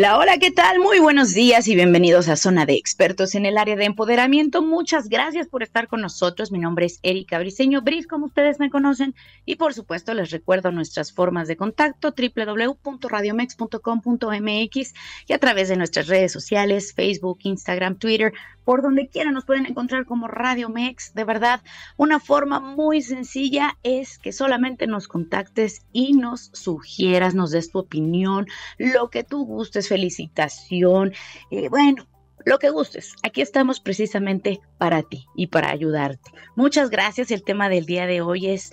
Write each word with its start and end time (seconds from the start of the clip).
Hola, 0.00 0.16
hola, 0.16 0.38
¿qué 0.38 0.50
tal? 0.50 0.80
Muy 0.80 0.98
buenos 0.98 1.34
días 1.34 1.68
y 1.68 1.74
bienvenidos 1.74 2.30
a 2.30 2.36
Zona 2.36 2.64
de 2.64 2.72
Expertos 2.72 3.34
en 3.34 3.44
el 3.44 3.58
área 3.58 3.76
de 3.76 3.84
empoderamiento. 3.84 4.62
Muchas 4.62 5.10
gracias 5.10 5.46
por 5.46 5.62
estar 5.62 5.88
con 5.88 6.00
nosotros. 6.00 6.50
Mi 6.50 6.58
nombre 6.58 6.86
es 6.86 7.00
Erika 7.02 7.38
Briseño, 7.38 7.82
Bris, 7.82 8.06
como 8.06 8.24
ustedes 8.24 8.58
me 8.58 8.70
conocen. 8.70 9.14
Y 9.44 9.56
por 9.56 9.74
supuesto, 9.74 10.14
les 10.14 10.30
recuerdo 10.30 10.72
nuestras 10.72 11.12
formas 11.12 11.48
de 11.48 11.58
contacto, 11.58 12.14
www.radiomex.com.mx 12.16 14.94
y 15.26 15.32
a 15.34 15.38
través 15.38 15.68
de 15.68 15.76
nuestras 15.76 16.06
redes 16.06 16.32
sociales, 16.32 16.94
Facebook, 16.94 17.40
Instagram, 17.42 17.98
Twitter, 17.98 18.32
por 18.70 18.82
donde 18.82 19.08
quiera 19.08 19.32
nos 19.32 19.46
pueden 19.46 19.66
encontrar 19.66 20.06
como 20.06 20.28
Radio 20.28 20.68
Mex. 20.68 21.12
De 21.12 21.24
verdad, 21.24 21.60
una 21.96 22.20
forma 22.20 22.60
muy 22.60 23.02
sencilla 23.02 23.76
es 23.82 24.16
que 24.16 24.30
solamente 24.30 24.86
nos 24.86 25.08
contactes 25.08 25.84
y 25.92 26.12
nos 26.12 26.50
sugieras, 26.52 27.34
nos 27.34 27.50
des 27.50 27.72
tu 27.72 27.80
opinión, 27.80 28.46
lo 28.78 29.10
que 29.10 29.24
tú 29.24 29.44
gustes, 29.44 29.88
felicitación, 29.88 31.12
eh, 31.50 31.68
bueno. 31.68 32.06
Lo 32.46 32.60
que 32.60 32.70
gustes, 32.70 33.16
aquí 33.24 33.42
estamos 33.42 33.80
precisamente 33.80 34.60
para 34.78 35.02
ti 35.02 35.26
y 35.34 35.48
para 35.48 35.70
ayudarte. 35.70 36.30
Muchas 36.54 36.90
gracias. 36.90 37.32
El 37.32 37.42
tema 37.42 37.68
del 37.68 37.86
día 37.86 38.06
de 38.06 38.20
hoy 38.20 38.46
es 38.46 38.72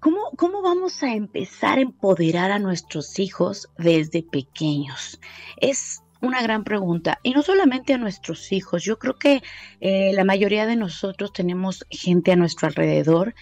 ¿Cómo, 0.00 0.30
¿Cómo, 0.38 0.62
vamos 0.62 1.02
a 1.02 1.12
empezar 1.12 1.76
a 1.76 1.82
empoderar 1.82 2.50
a 2.50 2.58
nuestros 2.58 3.18
hijos 3.18 3.68
desde 3.76 4.22
pequeños? 4.22 5.20
Es 5.58 6.02
una 6.20 6.42
gran 6.42 6.64
pregunta. 6.64 7.18
Y 7.22 7.32
no 7.32 7.42
solamente 7.42 7.94
a 7.94 7.98
nuestros 7.98 8.52
hijos, 8.52 8.82
yo 8.84 8.98
creo 8.98 9.18
que 9.18 9.42
eh, 9.80 10.12
la 10.14 10.24
mayoría 10.24 10.66
de 10.66 10.76
nosotros 10.76 11.32
tenemos 11.32 11.86
gente 11.90 12.32
a 12.32 12.36
nuestro 12.36 12.68
alrededor 12.68 13.34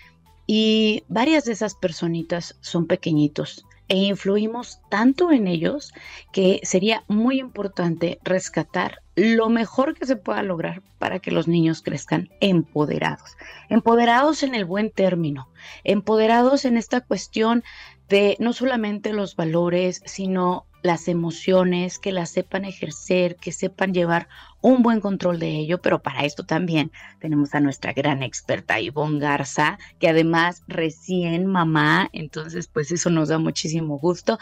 y 0.46 1.02
varias 1.08 1.44
de 1.44 1.52
esas 1.52 1.74
personitas 1.74 2.56
son 2.60 2.86
pequeñitos 2.86 3.66
e 3.88 3.96
influimos 3.96 4.80
tanto 4.90 5.30
en 5.30 5.46
ellos 5.46 5.92
que 6.32 6.60
sería 6.64 7.04
muy 7.06 7.38
importante 7.38 8.18
rescatar 8.24 9.02
lo 9.14 9.48
mejor 9.48 9.94
que 9.94 10.06
se 10.06 10.16
pueda 10.16 10.42
lograr 10.42 10.82
para 10.98 11.20
que 11.20 11.30
los 11.30 11.48
niños 11.48 11.82
crezcan 11.82 12.28
empoderados, 12.40 13.36
empoderados 13.68 14.42
en 14.42 14.54
el 14.54 14.64
buen 14.64 14.90
término, 14.90 15.48
empoderados 15.84 16.64
en 16.64 16.76
esta 16.76 17.00
cuestión 17.00 17.62
de 18.08 18.36
no 18.40 18.52
solamente 18.52 19.12
los 19.12 19.36
valores, 19.36 20.02
sino 20.04 20.66
las 20.86 21.08
emociones, 21.08 21.98
que 21.98 22.12
las 22.12 22.30
sepan 22.30 22.64
ejercer, 22.64 23.36
que 23.36 23.52
sepan 23.52 23.92
llevar 23.92 24.28
un 24.62 24.82
buen 24.82 25.00
control 25.00 25.38
de 25.38 25.48
ello, 25.48 25.80
pero 25.82 26.00
para 26.00 26.24
esto 26.24 26.46
también 26.46 26.90
tenemos 27.20 27.54
a 27.54 27.60
nuestra 27.60 27.92
gran 27.92 28.22
experta 28.22 28.80
Ivonne 28.80 29.18
Garza, 29.18 29.78
que 29.98 30.08
además 30.08 30.62
recién 30.66 31.46
mamá, 31.46 32.08
entonces 32.12 32.68
pues 32.68 32.90
eso 32.92 33.10
nos 33.10 33.28
da 33.28 33.38
muchísimo 33.38 33.98
gusto. 33.98 34.38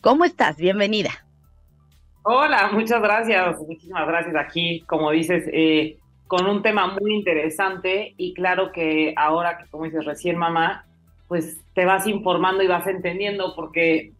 ¿Cómo 0.00 0.24
estás? 0.24 0.56
Bienvenida. 0.56 1.10
Hola, 2.22 2.70
muchas 2.72 3.02
gracias, 3.02 3.58
muchísimas 3.66 4.06
gracias 4.06 4.36
aquí, 4.36 4.82
como 4.86 5.10
dices, 5.10 5.44
eh, 5.52 5.98
con 6.26 6.46
un 6.46 6.62
tema 6.62 6.86
muy 6.98 7.14
interesante 7.14 8.14
y 8.16 8.34
claro 8.34 8.72
que 8.72 9.14
ahora 9.16 9.58
que 9.58 9.68
como 9.68 9.84
dices 9.84 10.04
recién 10.04 10.36
mamá, 10.36 10.86
pues 11.28 11.58
te 11.74 11.84
vas 11.84 12.06
informando 12.06 12.62
y 12.62 12.66
vas 12.66 12.86
entendiendo 12.86 13.54
porque 13.56 14.12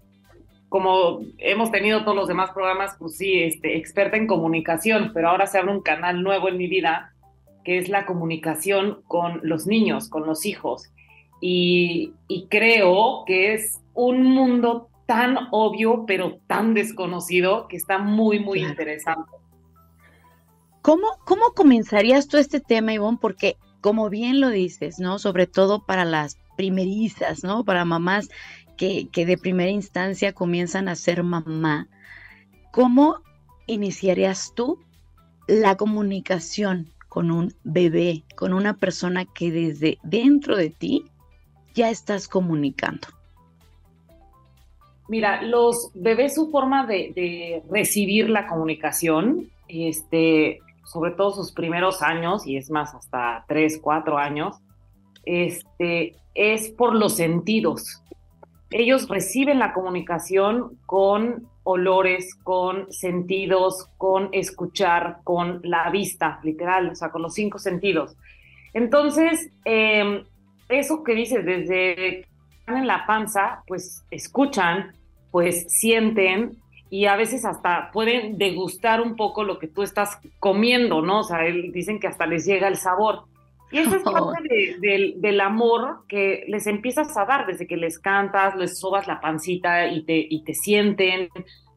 como 0.71 1.21
hemos 1.39 1.73
tenido 1.73 2.05
todos 2.05 2.17
los 2.17 2.29
demás 2.29 2.53
programas, 2.53 2.95
pues 2.97 3.17
sí, 3.17 3.43
este, 3.43 3.77
experta 3.77 4.17
en 4.17 4.29
comunicación, 4.29 5.11
pero 5.13 5.29
ahora 5.29 5.49
se 5.49 5.59
abre 5.59 5.73
un 5.73 5.83
canal 5.83 6.23
nuevo 6.23 6.49
en 6.49 6.57
mi 6.57 6.69
vida, 6.69 7.13
que 7.65 7.77
es 7.79 7.89
la 7.89 8.07
comunicación 8.07 9.03
con 9.09 9.41
los 9.43 9.67
niños, 9.67 10.09
con 10.09 10.27
los 10.27 10.47
hijos. 10.47 10.93
Y, 11.41 12.15
creo 12.51 13.25
que 13.27 13.53
es 13.53 13.81
un 13.95 14.23
mundo 14.23 14.89
tan 15.07 15.39
obvio, 15.51 16.05
pero 16.07 16.39
tan 16.47 16.73
desconocido, 16.73 17.67
que 17.67 17.77
está 17.77 17.99
muy, 17.99 18.39
muy 18.39 18.61
interesante. 18.61 19.29
¿Cómo, 20.83 21.09
¿Cómo 21.25 21.53
comenzarías 21.53 22.29
tú 22.29 22.37
este 22.37 22.61
tema, 22.61 22.93
Ivonne? 22.93 23.19
Porque, 23.21 23.57
como 23.81 24.09
bien 24.09 24.41
lo 24.41 24.51
dices, 24.51 25.01
¿no? 25.01 25.19
Sobre 25.19 25.49
todo 25.49 25.85
para 25.85 26.05
las 26.05 26.39
primerizas, 26.57 27.43
¿no? 27.43 27.65
Para 27.65 27.85
mamás 27.85 28.29
que, 28.81 29.27
de 29.27 29.37
primera 29.37 29.71
instancia 29.71 30.33
comienzan 30.33 30.89
a 30.89 30.97
ser 30.97 31.23
mamá, 31.23 31.87
¿cómo 32.73 33.19
iniciarías 33.67 34.55
tú 34.55 34.79
la 35.47 35.77
comunicación 35.77 36.89
con 37.09 37.31
un 37.31 37.53
bebé, 37.63 38.25
con 38.37 38.55
una 38.55 38.75
persona 38.75 39.27
que 39.27 39.51
desde 39.51 39.99
dentro 40.03 40.57
de 40.57 40.71
ti 40.71 41.05
ya 41.75 41.91
estás 41.91 42.27
comunicando? 42.27 43.09
Mira, 45.09 45.43
los 45.43 45.91
bebés 45.93 46.37
su 46.37 46.51
forma 46.51 46.87
de, 46.87 47.63
recibir 47.69 48.31
la 48.31 48.47
comunicación, 48.47 49.51
este, 49.69 50.61
sobre 50.87 51.11
todo 51.11 51.33
sus 51.33 51.53
primeros 51.53 52.01
años, 52.01 52.47
y 52.47 52.57
es 52.57 52.71
más, 52.71 52.95
hasta 52.95 53.45
tres, 53.47 53.79
cuatro 53.83 54.17
años, 54.17 54.57
este, 55.27 56.17
es 56.35 56.71
por 56.71 56.95
los 56.95 57.17
sentidos 57.17 58.03
ellos 58.71 59.09
reciben 59.09 59.59
la 59.59 59.73
comunicación 59.73 60.79
con 60.87 61.49
olores, 61.65 62.35
con 62.43 62.91
sentidos, 62.93 63.89
con 63.99 64.29
escuchar, 64.33 65.19
con 65.25 65.61
la 65.63 65.91
vista, 65.91 66.41
literal, 66.43 66.91
o 66.91 66.95
sea, 66.95 67.11
con 67.11 67.23
los 67.23 67.35
cinco 67.35 67.59
sentidos. 67.59 68.17
Entonces, 68.73 69.51
em, 69.65 70.25
eso 70.69 71.03
que 71.03 71.15
dices, 71.15 71.45
desde 71.45 72.27
están 72.61 72.77
en 72.77 72.87
la 72.87 73.07
panza, 73.07 73.63
pues 73.67 74.05
escuchan, 74.11 74.93
pues 75.31 75.67
sienten 75.69 76.57
y 76.89 77.07
a 77.07 77.17
veces 77.17 77.45
hasta 77.45 77.91
pueden 77.93 78.37
degustar 78.39 79.01
un 79.01 79.17
poco 79.17 79.45
lo 79.45 79.59
que 79.59 79.69
tú 79.69 79.83
estás 79.83 80.19
comiendo, 80.39 81.03
¿no? 81.03 81.21
O 81.21 81.25
sea, 81.25 81.39
dicen 81.73 82.01
que 82.01 82.09
hasta 82.09 82.27
les 82.27 82.45
llega 82.45 82.69
el 82.69 82.77
sabor. 82.77 83.25
Y 83.71 83.79
eso 83.79 83.97
es 83.97 84.03
parte 84.03 84.77
del 85.17 85.41
amor 85.41 86.05
que 86.09 86.45
les 86.49 86.67
empiezas 86.67 87.17
a 87.17 87.25
dar 87.25 87.47
desde 87.47 87.67
que 87.67 87.77
les 87.77 87.99
cantas, 87.99 88.57
les 88.57 88.79
sobas 88.79 89.07
la 89.07 89.21
pancita 89.21 89.87
y 89.87 90.05
te, 90.05 90.19
y 90.19 90.43
te 90.45 90.55
sienten, 90.55 91.29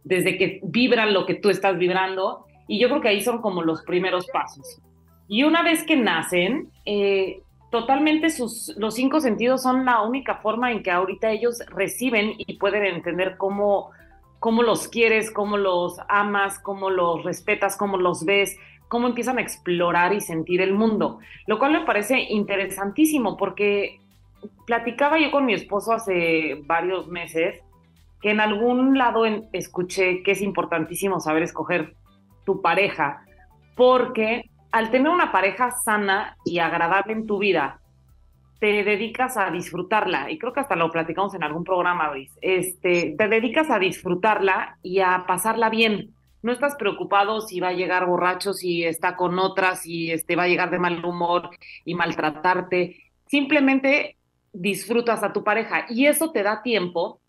desde 0.03 0.37
que 0.37 0.59
vibran 0.63 1.13
lo 1.13 1.25
que 1.25 1.35
tú 1.35 1.49
estás 1.49 1.77
vibrando. 1.77 2.45
Y 2.67 2.79
yo 2.79 2.89
creo 2.89 3.01
que 3.01 3.09
ahí 3.09 3.21
son 3.21 3.41
como 3.41 3.61
los 3.61 3.83
primeros 3.83 4.27
pasos. 4.27 4.81
Y 5.27 5.43
una 5.43 5.63
vez 5.63 5.83
que 5.83 5.95
nacen, 5.95 6.69
eh, 6.85 7.41
totalmente 7.71 8.29
sus, 8.29 8.73
los 8.77 8.93
cinco 8.93 9.19
sentidos 9.19 9.63
son 9.63 9.85
la 9.85 10.01
única 10.01 10.35
forma 10.35 10.71
en 10.71 10.83
que 10.83 10.91
ahorita 10.91 11.31
ellos 11.31 11.59
reciben 11.69 12.33
y 12.37 12.57
pueden 12.57 12.83
entender 12.85 13.35
cómo, 13.37 13.89
cómo 14.39 14.61
los 14.61 14.87
quieres, 14.87 15.31
cómo 15.31 15.57
los 15.57 15.97
amas, 16.07 16.59
cómo 16.59 16.89
los 16.89 17.23
respetas, 17.23 17.77
cómo 17.77 17.97
los 17.97 18.25
ves, 18.25 18.57
cómo 18.93 19.07
empiezan 19.07 19.39
a 19.39 19.41
explorar 19.41 20.13
y 20.13 20.21
sentir 20.21 20.61
el 20.61 20.71
mundo, 20.71 21.17
lo 21.47 21.57
cual 21.57 21.71
me 21.71 21.83
parece 21.83 22.27
interesantísimo 22.29 23.37
porque 23.37 23.99
platicaba 24.67 25.17
yo 25.17 25.31
con 25.31 25.47
mi 25.47 25.55
esposo 25.55 25.93
hace 25.93 26.61
varios 26.67 27.07
meses 27.07 27.59
que 28.21 28.29
en 28.29 28.39
algún 28.39 28.95
lado 28.95 29.25
escuché 29.51 30.21
que 30.21 30.33
es 30.33 30.43
importantísimo 30.43 31.19
saber 31.19 31.41
escoger 31.41 31.95
tu 32.45 32.61
pareja, 32.61 33.25
porque 33.75 34.51
al 34.71 34.91
tener 34.91 35.11
una 35.11 35.31
pareja 35.31 35.71
sana 35.71 36.37
y 36.45 36.59
agradable 36.59 37.13
en 37.13 37.25
tu 37.25 37.39
vida, 37.39 37.79
te 38.59 38.83
dedicas 38.83 39.37
a 39.37 39.49
disfrutarla, 39.49 40.29
y 40.29 40.37
creo 40.37 40.53
que 40.53 40.59
hasta 40.59 40.75
lo 40.75 40.91
platicamos 40.91 41.33
en 41.33 41.43
algún 41.43 41.63
programa, 41.63 42.11
Luis, 42.11 42.31
este, 42.41 43.15
te 43.17 43.27
dedicas 43.27 43.71
a 43.71 43.79
disfrutarla 43.79 44.77
y 44.83 44.99
a 44.99 45.25
pasarla 45.27 45.71
bien 45.71 46.13
no 46.43 46.51
estás 46.51 46.75
preocupado 46.75 47.41
si 47.41 47.59
va 47.59 47.69
a 47.69 47.73
llegar 47.73 48.05
borracho, 48.05 48.53
si 48.53 48.83
está 48.83 49.15
con 49.15 49.39
otras, 49.39 49.81
si 49.81 50.11
este, 50.11 50.35
va 50.35 50.43
a 50.43 50.47
llegar 50.47 50.69
de 50.69 50.77
mal 50.77 51.03
humor 51.03 51.49
y 51.85 51.95
maltratarte. 51.95 52.97
simplemente 53.25 54.17
disfrutas 54.51 55.23
a 55.23 55.33
tu 55.33 55.43
pareja 55.43 55.87
y 55.89 56.05
eso 56.05 56.31
te 56.31 56.43
da 56.43 56.61
tiempo 56.61 57.19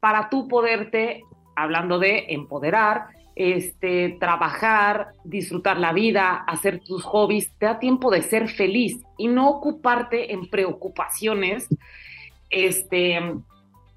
para 0.00 0.28
tú 0.28 0.48
poderte, 0.48 1.22
hablando 1.56 1.98
de 1.98 2.26
empoderar, 2.28 3.06
este, 3.36 4.16
trabajar, 4.20 5.08
disfrutar 5.24 5.78
la 5.78 5.92
vida, 5.92 6.44
hacer 6.46 6.80
tus 6.80 7.02
hobbies, 7.04 7.50
te 7.58 7.66
da 7.66 7.78
tiempo 7.78 8.10
de 8.10 8.20
ser 8.20 8.48
feliz 8.48 9.00
y 9.16 9.28
no 9.28 9.48
ocuparte 9.48 10.32
en 10.32 10.50
preocupaciones 10.50 11.68
este, 12.50 13.18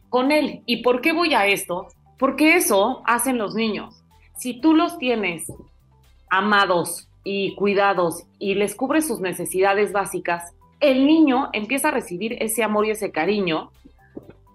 con 0.10 0.32
él. 0.32 0.62
¿Y 0.66 0.82
por 0.84 1.02
qué 1.02 1.12
voy 1.12 1.34
a 1.34 1.48
esto? 1.48 1.88
Porque 2.18 2.56
eso 2.56 3.02
hacen 3.06 3.38
los 3.38 3.54
niños. 3.54 3.97
Si 4.38 4.62
tú 4.62 4.74
los 4.74 4.98
tienes 5.00 5.52
amados 6.30 7.10
y 7.24 7.56
cuidados 7.56 8.24
y 8.40 8.56
les 8.56 8.76
cubres 8.76 9.08
sus 9.08 9.20
necesidades 9.20 9.92
básicas, 9.92 10.54
el 10.80 11.08
niño 11.08 11.50
empieza 11.54 11.88
a 11.88 11.92
recibir 11.92 12.38
ese 12.42 12.64
amor 12.64 12.86
y 12.86 12.92
ese 12.92 13.12
cariño 13.12 13.72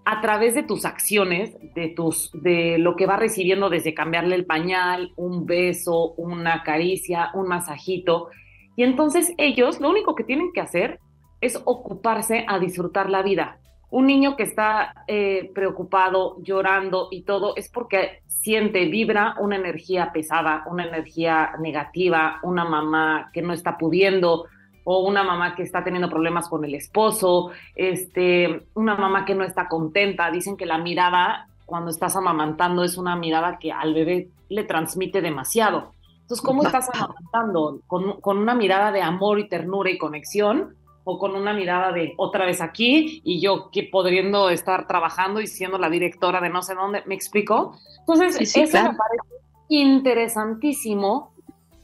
a 0.04 0.20
través 0.20 0.54
de 0.54 0.62
tus 0.62 0.84
acciones, 0.84 1.56
de 1.74 1.88
tus, 1.88 2.30
de 2.32 2.78
lo 2.78 2.96
que 2.96 3.06
va 3.06 3.16
recibiendo 3.16 3.70
desde 3.70 3.94
cambiarle 3.94 4.36
el 4.36 4.46
pañal, 4.46 5.12
un 5.16 5.46
beso, 5.46 6.12
una 6.16 6.62
caricia, 6.62 7.30
un 7.34 7.48
masajito. 7.48 8.30
Y 8.76 8.84
entonces 8.84 9.32
ellos 9.36 9.80
lo 9.80 9.90
único 9.90 10.14
que 10.14 10.24
tienen 10.24 10.52
que 10.52 10.60
hacer 10.60 11.00
es 11.40 11.60
ocuparse 11.64 12.44
a 12.48 12.58
disfrutar 12.58 13.10
la 13.10 13.22
vida. 13.22 13.58
Un 13.92 14.06
niño 14.06 14.36
que 14.36 14.44
está 14.44 15.04
eh, 15.06 15.50
preocupado, 15.54 16.38
llorando 16.42 17.08
y 17.10 17.22
todo, 17.22 17.54
es 17.56 17.68
porque 17.68 18.22
siente, 18.26 18.86
vibra 18.86 19.36
una 19.38 19.56
energía 19.56 20.12
pesada, 20.12 20.64
una 20.66 20.86
energía 20.86 21.52
negativa, 21.60 22.40
una 22.42 22.64
mamá 22.64 23.28
que 23.34 23.42
no 23.42 23.52
está 23.52 23.76
pudiendo, 23.76 24.46
o 24.84 25.06
una 25.06 25.22
mamá 25.22 25.54
que 25.54 25.62
está 25.62 25.84
teniendo 25.84 26.08
problemas 26.08 26.48
con 26.48 26.64
el 26.64 26.74
esposo, 26.74 27.50
este, 27.76 28.66
una 28.72 28.96
mamá 28.96 29.26
que 29.26 29.34
no 29.34 29.44
está 29.44 29.68
contenta. 29.68 30.30
Dicen 30.30 30.56
que 30.56 30.64
la 30.64 30.78
mirada 30.78 31.48
cuando 31.66 31.90
estás 31.90 32.16
amamantando 32.16 32.84
es 32.84 32.96
una 32.96 33.14
mirada 33.14 33.58
que 33.58 33.72
al 33.72 33.92
bebé 33.92 34.30
le 34.48 34.64
transmite 34.64 35.20
demasiado. 35.20 35.92
Entonces, 36.22 36.40
¿cómo 36.40 36.62
estás 36.62 36.88
amamantando? 36.94 37.80
¿Con, 37.86 38.22
con 38.22 38.38
una 38.38 38.54
mirada 38.54 38.90
de 38.90 39.02
amor 39.02 39.38
y 39.38 39.50
ternura 39.50 39.90
y 39.90 39.98
conexión? 39.98 40.76
O 41.04 41.18
con 41.18 41.34
una 41.34 41.52
mirada 41.52 41.92
de 41.92 42.14
otra 42.16 42.46
vez 42.46 42.60
aquí 42.60 43.20
y 43.24 43.40
yo 43.40 43.70
que 43.70 43.84
podriendo 43.84 44.50
estar 44.50 44.86
trabajando 44.86 45.40
y 45.40 45.46
siendo 45.46 45.78
la 45.78 45.90
directora 45.90 46.40
de 46.40 46.50
no 46.50 46.62
sé 46.62 46.74
dónde, 46.74 47.02
¿me 47.06 47.14
explico? 47.14 47.76
Entonces, 48.00 48.56
eso 48.56 48.76
me 48.78 48.96
parece 48.96 49.32
interesantísimo 49.68 51.34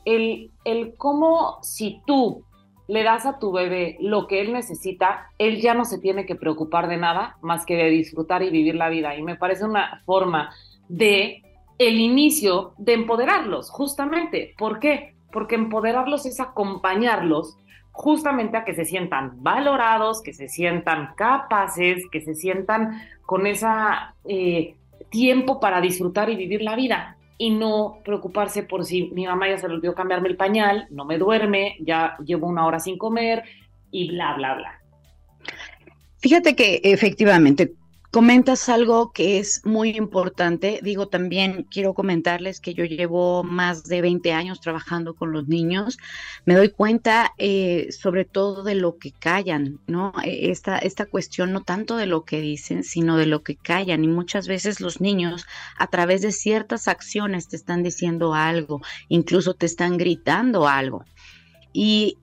el, 0.04 0.50
el 0.64 0.94
cómo 0.96 1.58
si 1.62 2.00
tú 2.06 2.44
le 2.88 3.02
das 3.02 3.26
a 3.26 3.38
tu 3.38 3.52
bebé 3.52 3.98
lo 4.00 4.26
que 4.26 4.40
él 4.40 4.52
necesita, 4.52 5.30
él 5.38 5.60
ya 5.60 5.74
no 5.74 5.84
se 5.84 5.98
tiene 5.98 6.24
que 6.24 6.34
preocupar 6.34 6.88
de 6.88 6.96
nada 6.96 7.36
más 7.42 7.66
que 7.66 7.76
de 7.76 7.90
disfrutar 7.90 8.42
y 8.42 8.50
vivir 8.50 8.74
la 8.74 8.88
vida. 8.88 9.14
Y 9.14 9.22
me 9.22 9.36
parece 9.36 9.64
una 9.64 10.02
forma 10.06 10.50
de 10.88 11.42
el 11.78 12.00
inicio 12.00 12.72
de 12.78 12.94
empoderarlos, 12.94 13.70
justamente. 13.70 14.54
¿Por 14.58 14.80
qué? 14.80 15.14
Porque 15.30 15.54
empoderarlos 15.54 16.24
es 16.26 16.40
acompañarlos 16.40 17.56
justamente 17.98 18.56
a 18.56 18.64
que 18.64 18.74
se 18.74 18.84
sientan 18.84 19.42
valorados, 19.42 20.22
que 20.22 20.32
se 20.32 20.48
sientan 20.48 21.14
capaces, 21.16 22.04
que 22.12 22.20
se 22.20 22.36
sientan 22.36 23.02
con 23.26 23.44
ese 23.44 23.66
eh, 24.24 24.76
tiempo 25.10 25.58
para 25.58 25.80
disfrutar 25.80 26.30
y 26.30 26.36
vivir 26.36 26.62
la 26.62 26.76
vida 26.76 27.16
y 27.38 27.50
no 27.50 27.98
preocuparse 28.04 28.62
por 28.62 28.84
si 28.84 29.10
mi 29.10 29.26
mamá 29.26 29.48
ya 29.48 29.58
se 29.58 29.66
le 29.66 29.74
olvidó 29.74 29.96
cambiarme 29.96 30.28
el 30.28 30.36
pañal, 30.36 30.86
no 30.90 31.04
me 31.04 31.18
duerme, 31.18 31.76
ya 31.80 32.16
llevo 32.24 32.46
una 32.46 32.66
hora 32.66 32.78
sin 32.78 32.96
comer 32.98 33.42
y 33.90 34.10
bla, 34.10 34.34
bla, 34.36 34.54
bla. 34.54 34.80
Fíjate 36.18 36.54
que 36.54 36.80
efectivamente, 36.84 37.72
Comentas 38.10 38.70
algo 38.70 39.12
que 39.12 39.38
es 39.38 39.66
muy 39.66 39.90
importante. 39.90 40.80
Digo, 40.82 41.08
también 41.08 41.66
quiero 41.70 41.92
comentarles 41.92 42.58
que 42.58 42.72
yo 42.72 42.86
llevo 42.86 43.44
más 43.44 43.84
de 43.84 44.00
20 44.00 44.32
años 44.32 44.62
trabajando 44.62 45.14
con 45.14 45.30
los 45.30 45.46
niños. 45.46 45.98
Me 46.46 46.54
doy 46.54 46.70
cuenta 46.70 47.34
eh, 47.36 47.88
sobre 47.90 48.24
todo 48.24 48.62
de 48.62 48.76
lo 48.76 48.96
que 48.96 49.12
callan, 49.12 49.78
¿no? 49.86 50.14
E, 50.24 50.50
esta, 50.50 50.78
esta 50.78 51.04
cuestión 51.04 51.52
no 51.52 51.60
tanto 51.60 51.98
de 51.98 52.06
lo 52.06 52.24
que 52.24 52.40
dicen, 52.40 52.82
sino 52.82 53.18
de 53.18 53.26
lo 53.26 53.42
que 53.42 53.56
callan. 53.56 54.02
Y 54.04 54.08
muchas 54.08 54.48
veces 54.48 54.80
los 54.80 55.02
niños 55.02 55.46
a 55.76 55.88
través 55.88 56.22
de 56.22 56.32
ciertas 56.32 56.88
acciones 56.88 57.48
te 57.48 57.56
están 57.56 57.82
diciendo 57.82 58.32
algo, 58.32 58.80
incluso 59.10 59.52
te 59.52 59.66
están 59.66 59.98
gritando 59.98 60.66
algo. 60.66 61.04
Y 61.74 62.16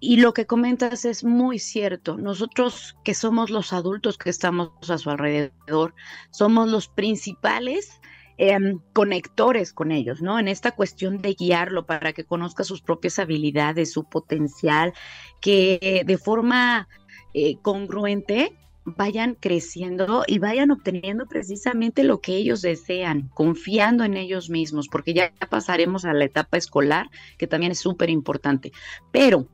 y 0.00 0.16
lo 0.16 0.32
que 0.32 0.46
comentas 0.46 1.04
es 1.04 1.24
muy 1.24 1.58
cierto. 1.58 2.16
Nosotros 2.16 2.96
que 3.04 3.14
somos 3.14 3.50
los 3.50 3.72
adultos 3.74 4.16
que 4.16 4.30
estamos 4.30 4.70
a 4.88 4.96
su 4.96 5.10
alrededor, 5.10 5.94
somos 6.30 6.70
los 6.70 6.88
principales 6.88 8.00
em, 8.38 8.80
conectores 8.94 9.74
con 9.74 9.92
ellos, 9.92 10.22
¿no? 10.22 10.38
En 10.38 10.48
esta 10.48 10.72
cuestión 10.72 11.18
de 11.18 11.34
guiarlo 11.34 11.84
para 11.84 12.14
que 12.14 12.24
conozca 12.24 12.64
sus 12.64 12.80
propias 12.80 13.18
habilidades, 13.18 13.92
su 13.92 14.04
potencial, 14.04 14.94
que 15.42 16.02
de 16.06 16.18
forma 16.18 16.88
eh, 17.34 17.58
congruente 17.60 18.56
vayan 18.84 19.36
creciendo 19.38 20.24
y 20.26 20.38
vayan 20.38 20.70
obteniendo 20.70 21.26
precisamente 21.26 22.02
lo 22.02 22.22
que 22.22 22.36
ellos 22.36 22.62
desean, 22.62 23.28
confiando 23.34 24.04
en 24.04 24.16
ellos 24.16 24.48
mismos, 24.48 24.88
porque 24.88 25.12
ya 25.12 25.32
pasaremos 25.50 26.06
a 26.06 26.14
la 26.14 26.24
etapa 26.24 26.56
escolar, 26.56 27.10
que 27.36 27.46
también 27.46 27.72
es 27.72 27.78
súper 27.78 28.08
importante. 28.08 28.72
Pero 29.12 29.48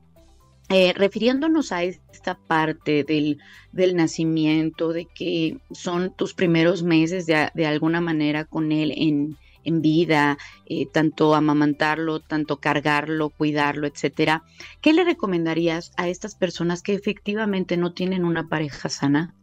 eh, 0.68 0.92
refiriéndonos 0.94 1.70
a 1.70 1.84
esta 1.84 2.34
parte 2.34 3.04
del, 3.04 3.38
del, 3.72 3.94
nacimiento, 3.94 4.92
de 4.92 5.06
que 5.06 5.58
son 5.70 6.12
tus 6.14 6.34
primeros 6.34 6.82
meses 6.82 7.26
de, 7.26 7.66
alguna 7.66 8.00
manera 8.00 8.44
con 8.44 8.72
él 8.72 8.92
en, 8.96 9.36
en 9.64 9.80
vida, 9.80 10.38
eh, 10.66 10.86
tanto 10.86 11.34
amamantarlo, 11.34 12.20
tanto 12.20 12.58
cargarlo, 12.58 13.30
cuidarlo, 13.30 13.86
etcétera, 13.86 14.42
¿qué 14.80 14.92
le 14.92 15.04
recomendarías 15.04 15.92
a 15.96 16.08
estas 16.08 16.34
personas 16.34 16.82
que 16.82 16.94
efectivamente 16.94 17.76
no 17.76 17.92
tienen 17.92 18.24
una 18.24 18.48
pareja 18.48 18.88
sana 18.88 19.34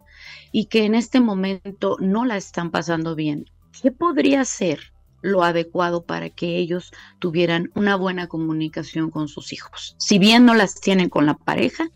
y 0.52 0.66
que 0.66 0.86
en 0.86 0.96
este 0.96 1.20
momento 1.20 1.98
no 2.00 2.26
la 2.26 2.38
están 2.38 2.70
pasando 2.70 3.16
bien? 3.16 3.46
¿Qué 3.82 3.92
podría 3.92 4.46
ser 4.46 4.93
lo 5.24 5.42
adecuado 5.44 6.04
para 6.04 6.30
que 6.30 6.58
ellos 6.58 6.92
tuvieran 7.18 7.72
una 7.74 7.96
buena 7.96 8.28
comunicación 8.28 9.10
con 9.10 9.28
sus 9.28 9.54
hijos. 9.54 9.96
Si 9.98 10.20
bien 10.20 10.46
no 10.46 10.54
las 10.54 10.80
tienen 10.80 11.10
con 11.10 11.26
la 11.26 11.34
pareja, 11.34 11.88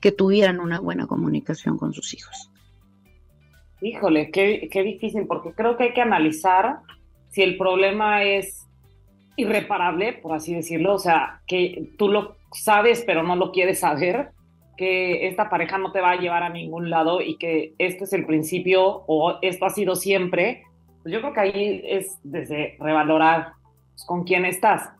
que 0.00 0.12
tuvieran 0.12 0.60
una 0.60 0.78
buena 0.78 1.06
comunicación 1.06 1.76
con 1.76 1.92
sus 1.92 2.14
hijos. 2.14 2.50
Híjole, 3.82 4.30
qué, 4.30 4.68
qué 4.70 4.82
difícil, 4.82 5.26
porque 5.26 5.52
creo 5.52 5.76
que 5.76 5.84
hay 5.84 5.92
que 5.94 6.00
analizar 6.00 6.78
si 7.30 7.42
el 7.42 7.58
problema 7.58 8.22
es 8.22 8.66
irreparable, 9.36 10.14
por 10.14 10.34
así 10.34 10.54
decirlo, 10.54 10.94
o 10.94 10.98
sea, 10.98 11.42
que 11.46 11.90
tú 11.98 12.08
lo 12.08 12.36
sabes 12.52 13.02
pero 13.04 13.22
no 13.22 13.36
lo 13.36 13.50
quieres 13.50 13.80
saber, 13.80 14.30
que 14.76 15.26
esta 15.26 15.50
pareja 15.50 15.76
no 15.78 15.90
te 15.90 16.00
va 16.00 16.12
a 16.12 16.20
llevar 16.20 16.42
a 16.42 16.50
ningún 16.50 16.88
lado 16.88 17.20
y 17.20 17.36
que 17.36 17.74
este 17.78 18.04
es 18.04 18.12
el 18.12 18.26
principio 18.26 19.02
o 19.06 19.38
esto 19.42 19.64
ha 19.64 19.70
sido 19.70 19.96
siempre 19.96 20.62
pues 21.06 21.14
yo 21.14 21.20
creo 21.20 21.32
que 21.32 21.40
ahí 21.40 21.82
es 21.84 22.18
desde 22.24 22.76
revalorar 22.80 23.52
con 24.08 24.24
quién 24.24 24.44
estás. 24.44 24.90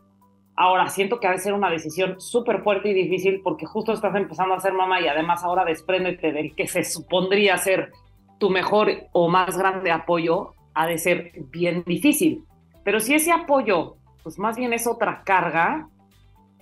Ahora, 0.54 0.88
siento 0.88 1.18
que 1.18 1.26
ha 1.26 1.32
de 1.32 1.38
ser 1.38 1.52
una 1.52 1.68
decisión 1.68 2.20
súper 2.20 2.62
fuerte 2.62 2.90
y 2.90 2.94
difícil 2.94 3.40
porque 3.42 3.66
justo 3.66 3.92
estás 3.92 4.14
empezando 4.14 4.54
a 4.54 4.60
ser 4.60 4.72
mamá 4.72 5.00
y 5.00 5.08
además 5.08 5.42
ahora 5.42 5.64
despréndete 5.64 6.30
del 6.30 6.54
que 6.54 6.68
se 6.68 6.84
supondría 6.84 7.58
ser 7.58 7.90
tu 8.38 8.50
mejor 8.50 8.88
o 9.10 9.28
más 9.28 9.58
grande 9.58 9.90
apoyo, 9.90 10.54
ha 10.74 10.86
de 10.86 10.98
ser 10.98 11.32
bien 11.50 11.82
difícil. 11.84 12.44
Pero 12.84 13.00
si 13.00 13.16
ese 13.16 13.32
apoyo, 13.32 13.96
pues 14.22 14.38
más 14.38 14.56
bien 14.56 14.74
es 14.74 14.86
otra 14.86 15.24
carga, 15.24 15.88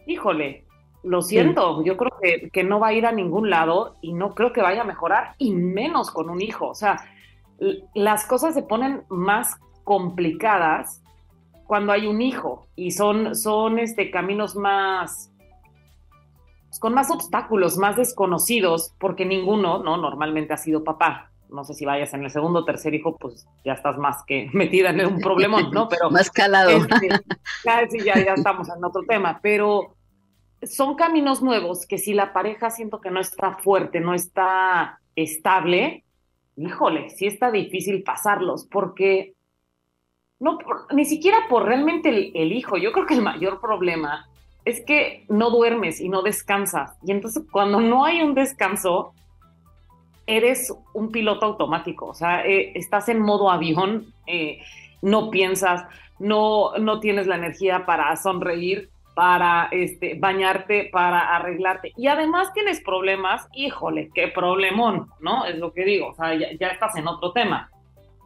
híjole, 0.06 0.64
lo 1.02 1.20
siento, 1.20 1.84
yo 1.84 1.98
creo 1.98 2.12
que, 2.18 2.48
que, 2.48 2.64
no 2.64 2.80
va 2.80 2.86
a 2.86 2.92
ir 2.94 3.04
a 3.04 3.12
ningún 3.12 3.50
lado 3.50 3.96
y 4.00 4.14
no 4.14 4.34
creo 4.34 4.54
que 4.54 4.62
vaya 4.62 4.80
a 4.80 4.86
mejorar, 4.86 5.34
y 5.36 5.52
menos 5.52 6.10
con 6.10 6.30
un 6.30 6.40
hijo. 6.40 6.68
O 6.68 6.74
sea, 6.74 6.96
las 7.94 8.26
cosas 8.26 8.54
se 8.54 8.62
ponen 8.62 9.04
más 9.08 9.56
complicadas 9.84 11.02
cuando 11.66 11.92
hay 11.92 12.06
un 12.06 12.20
hijo 12.20 12.66
y 12.76 12.90
son, 12.90 13.34
son 13.34 13.78
este, 13.78 14.10
caminos 14.10 14.56
más, 14.56 15.30
con 16.80 16.94
más 16.94 17.10
obstáculos, 17.10 17.76
más 17.78 17.96
desconocidos, 17.96 18.94
porque 18.98 19.24
ninguno, 19.24 19.82
¿no? 19.82 19.96
Normalmente 19.96 20.52
ha 20.52 20.58
sido 20.58 20.84
papá. 20.84 21.30
No 21.48 21.62
sé 21.64 21.74
si 21.74 21.84
vayas 21.84 22.12
en 22.14 22.24
el 22.24 22.30
segundo 22.30 22.60
o 22.60 22.64
tercer 22.64 22.94
hijo, 22.94 23.16
pues 23.16 23.46
ya 23.64 23.74
estás 23.74 23.96
más 23.96 24.24
que 24.26 24.50
metida 24.52 24.90
en 24.90 25.06
un 25.06 25.20
problemón, 25.20 25.70
¿no? 25.70 25.88
Pero 25.88 26.10
más 26.10 26.30
calado. 26.30 26.70
Este, 26.70 27.08
ya, 28.04 28.22
ya 28.22 28.34
estamos 28.34 28.68
en 28.68 28.84
otro 28.84 29.02
tema, 29.06 29.38
pero 29.42 29.94
son 30.62 30.96
caminos 30.96 31.42
nuevos 31.42 31.86
que 31.86 31.98
si 31.98 32.14
la 32.14 32.32
pareja 32.32 32.70
siento 32.70 33.00
que 33.00 33.10
no 33.10 33.20
está 33.20 33.56
fuerte, 33.58 34.00
no 34.00 34.14
está 34.14 35.00
estable, 35.16 36.03
híjole, 36.56 37.10
sí 37.10 37.26
está 37.26 37.50
difícil 37.50 38.02
pasarlos, 38.02 38.66
porque 38.66 39.34
no, 40.40 40.58
ni 40.92 41.04
siquiera 41.04 41.38
por 41.48 41.64
realmente 41.64 42.08
el, 42.10 42.52
hijo, 42.52 42.76
yo 42.76 42.92
creo 42.92 43.06
que 43.06 43.14
el 43.14 43.22
mayor 43.22 43.60
problema 43.60 44.28
es 44.64 44.84
que 44.84 45.24
no 45.28 45.50
duermes 45.50 46.00
y 46.00 46.08
no 46.08 46.22
descansas. 46.22 46.96
Y 47.04 47.12
entonces 47.12 47.44
cuando 47.50 47.80
no 47.80 48.04
hay 48.04 48.22
un 48.22 48.34
descanso, 48.34 49.12
eres 50.26 50.74
un 50.94 51.10
piloto 51.10 51.46
automático, 51.46 52.06
o 52.06 52.14
sea, 52.14 52.46
eh, 52.46 52.72
estás 52.74 53.08
en 53.08 53.20
modo 53.20 53.50
avión, 53.50 54.12
eh, 54.26 54.58
no 55.02 55.30
piensas, 55.30 55.84
no, 56.18 56.76
no 56.78 57.00
tienes 57.00 57.26
la 57.26 57.36
energía 57.36 57.84
para 57.84 58.16
sonreír, 58.16 58.90
para 59.14 59.68
este, 59.70 60.16
bañarte, 60.18 60.88
para 60.92 61.36
arreglarte. 61.36 61.92
Y 61.96 62.08
además 62.08 62.52
tienes 62.52 62.80
problemas, 62.80 63.48
híjole, 63.54 64.10
qué 64.12 64.28
problemón, 64.28 65.08
¿no? 65.20 65.44
Es 65.46 65.56
lo 65.56 65.72
que 65.72 65.84
digo, 65.84 66.08
o 66.08 66.14
sea, 66.14 66.34
ya, 66.34 66.68
estás 66.68 66.96
en 66.96 67.06
otro 67.06 67.32
tema. 67.32 67.70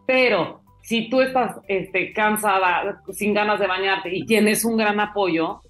Pero 0.07 0.63
si 0.83 1.11
tú 1.11 1.21
estás 1.21 1.61
este, 1.69 2.13
cansada, 2.13 3.03
sin 3.13 3.35
ganas 3.35 3.61
de 3.61 3.67
bañarte 3.67 4.15
y 4.15 4.25
tienes 4.25 4.65
un 4.65 4.79
gran 4.79 4.99
apoyo, 4.99 5.61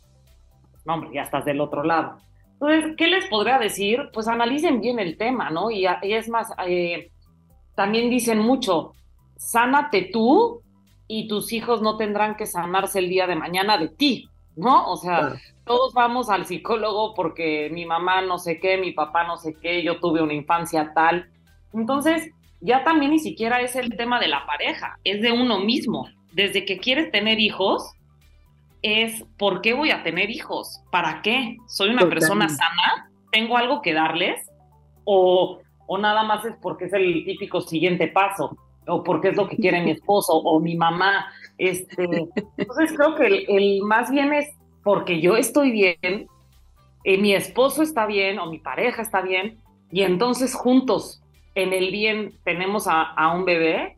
no, 0.85 0.95
hombre, 0.95 1.11
ya 1.13 1.23
estás 1.23 1.45
del 1.45 1.61
otro 1.61 1.83
lado. 1.83 2.19
Entonces, 2.53 2.95
¿qué 2.97 3.09
les 3.09 3.27
podría 3.27 3.59
decir? 3.59 4.09
Pues 4.13 4.27
analicen 4.29 4.81
bien 4.81 4.99
el 4.99 5.17
tema, 5.17 5.51
¿no? 5.51 5.71
Y, 5.71 5.87
es 6.03 6.29
más, 6.29 6.53
eh, 6.67 7.11
también 7.75 8.11
dicen 8.11 8.39
mucho, 8.39 8.93
sánate 9.37 10.11
tú 10.13 10.63
y 11.07 11.29
tus 11.29 11.53
hijos 11.53 11.83
no 11.83 11.97
tendrán 11.97 12.37
que 12.37 12.47
sanarse 12.47 12.99
el 12.99 13.09
día 13.09 13.27
de 13.27 13.37
mañana 13.37 13.79
de 13.79 13.89
ti, 13.89 14.29
¿no? 14.59 14.91
O 14.91 14.97
sea, 14.97 15.35
todos 15.65 15.95
vamos 15.95 16.29
al 16.29 16.45
psicólogo 16.45 17.15
porque 17.15 17.71
mi 17.73 17.87
mamá 17.87 18.21
no 18.23 18.39
sé 18.39 18.59
qué, 18.59 18.77
mi 18.77 18.93
papá 18.93 19.25
no 19.25 19.37
sé 19.39 19.55
qué, 19.55 19.83
yo 19.83 20.01
tuve 20.01 20.21
una 20.21 20.35
infancia 20.35 20.93
tal. 20.95 21.31
Entonces, 21.73 22.31
ya 22.61 22.85
también 22.85 23.13
ni 23.13 23.21
siquiera 23.21 23.61
es 23.61 23.77
el 23.77 23.97
tema 23.97 24.19
de 24.19 24.29
la 24.29 24.45
pareja, 24.47 24.99
es 25.05 25.23
de 25.23 25.33
uno 25.33 25.61
mismo. 25.61 26.09
Desde 26.33 26.65
que 26.65 26.79
quieres 26.79 27.11
tener 27.13 27.39
hijos, 27.39 27.93
es 28.83 29.25
¿por 29.39 29.61
qué 29.61 29.75
voy 29.75 29.91
a 29.91 30.03
tener 30.03 30.31
hijos? 30.31 30.83
¿Para 30.91 31.23
qué? 31.23 31.57
¿Soy 31.69 31.91
una 31.91 32.09
persona 32.09 32.49
sana? 32.49 33.11
¿Tengo 33.31 33.57
algo 33.57 33.81
que 33.81 33.93
darles? 33.93 34.41
O, 35.05 35.61
o 35.87 35.99
nada 35.99 36.25
más 36.25 36.45
es 36.45 36.55
porque 36.61 36.87
es 36.87 36.93
el 36.93 37.25
típico 37.25 37.61
siguiente 37.61 38.09
paso 38.09 38.57
o 38.89 39.05
porque 39.05 39.29
es 39.29 39.37
lo 39.37 39.49
que 39.49 39.57
quiere 39.57 39.83
mi 39.83 39.93
esposo 39.93 40.35
o 40.35 40.59
mi 40.61 40.77
mamá. 40.77 41.27
Este, 41.59 42.05
entonces 42.57 42.93
creo 42.97 43.15
que 43.15 43.45
el, 43.49 43.83
más 43.83 44.11
bien 44.11 44.33
es 44.33 44.49
porque 44.83 45.21
yo 45.21 45.37
estoy 45.37 45.71
bien, 45.71 46.29
eh, 47.05 47.19
mi 47.19 47.35
esposo 47.35 47.83
está 47.83 48.07
bien 48.07 48.39
o 48.39 48.51
mi 48.51 48.59
pareja 48.59 49.03
está 49.03 49.21
bien, 49.21 49.59
y 49.91 50.03
entonces 50.03 50.55
juntos 50.55 51.23
en 51.55 51.73
el 51.73 51.91
bien 51.91 52.39
tenemos 52.45 52.87
a, 52.89 53.33
un 53.35 53.45
bebé, 53.45 53.97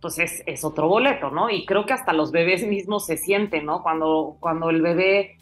pues 0.00 0.18
es, 0.18 0.42
es, 0.46 0.64
otro 0.64 0.88
boleto, 0.88 1.30
¿no? 1.30 1.50
Y 1.50 1.66
creo 1.66 1.84
que 1.84 1.92
hasta 1.92 2.12
los 2.12 2.32
bebés 2.32 2.66
mismos 2.66 3.06
se 3.06 3.16
sienten, 3.16 3.66
¿no? 3.66 3.82
Cuando, 3.82 4.36
cuando 4.40 4.70
el 4.70 4.80
bebé 4.80 5.36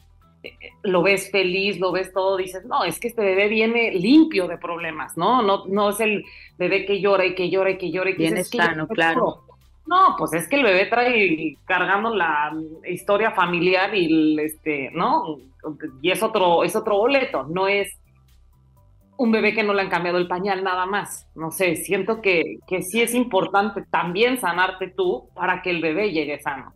lo 0.82 1.02
ves 1.02 1.30
feliz, 1.30 1.78
lo 1.78 1.92
ves 1.92 2.12
todo, 2.12 2.36
dices, 2.36 2.64
no, 2.64 2.84
es 2.84 2.98
que 2.98 3.08
este 3.08 3.22
bebé 3.22 3.48
viene 3.48 3.92
limpio 3.92 4.48
de 4.48 4.58
problemas, 4.58 5.16
¿no? 5.16 5.42
No, 5.42 5.66
no 5.66 5.90
es 5.90 6.00
el 6.00 6.24
bebé 6.58 6.84
que 6.84 7.00
llora 7.00 7.24
y 7.24 7.34
que 7.34 7.50
llora 7.50 7.70
y 7.70 7.78
que 7.78 7.90
llora 7.90 8.10
y 8.10 8.14
que 8.14 8.22
viene 8.22 8.44
sano, 8.44 8.86
claro. 8.88 9.44
No, 9.86 10.16
pues 10.16 10.32
es 10.32 10.48
que 10.48 10.56
el 10.56 10.62
bebé 10.62 10.86
trae 10.86 11.56
cargando 11.66 12.14
la 12.14 12.52
historia 12.88 13.32
familiar 13.32 13.94
y 13.94 14.06
el, 14.06 14.38
este, 14.38 14.90
¿no? 14.94 15.38
Y 16.00 16.10
es 16.10 16.22
otro, 16.22 16.64
es 16.64 16.74
otro 16.74 16.96
boleto, 16.96 17.44
no 17.44 17.68
es 17.68 17.98
un 19.16 19.30
bebé 19.30 19.54
que 19.54 19.62
no 19.62 19.74
le 19.74 19.82
han 19.82 19.90
cambiado 19.90 20.18
el 20.18 20.26
pañal 20.26 20.64
nada 20.64 20.86
más. 20.86 21.28
No 21.34 21.50
sé, 21.50 21.76
siento 21.76 22.20
que, 22.20 22.58
que 22.66 22.82
sí 22.82 23.02
es 23.02 23.14
importante 23.14 23.82
también 23.90 24.38
sanarte 24.38 24.88
tú 24.88 25.28
para 25.34 25.62
que 25.62 25.70
el 25.70 25.80
bebé 25.80 26.12
llegue 26.12 26.40
sano, 26.40 26.72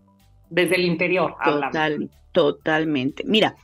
desde 0.50 0.76
el 0.76 0.84
interior. 0.84 1.34
Total, 1.42 2.10
Totalmente. 2.32 3.24
Mira, 3.26 3.56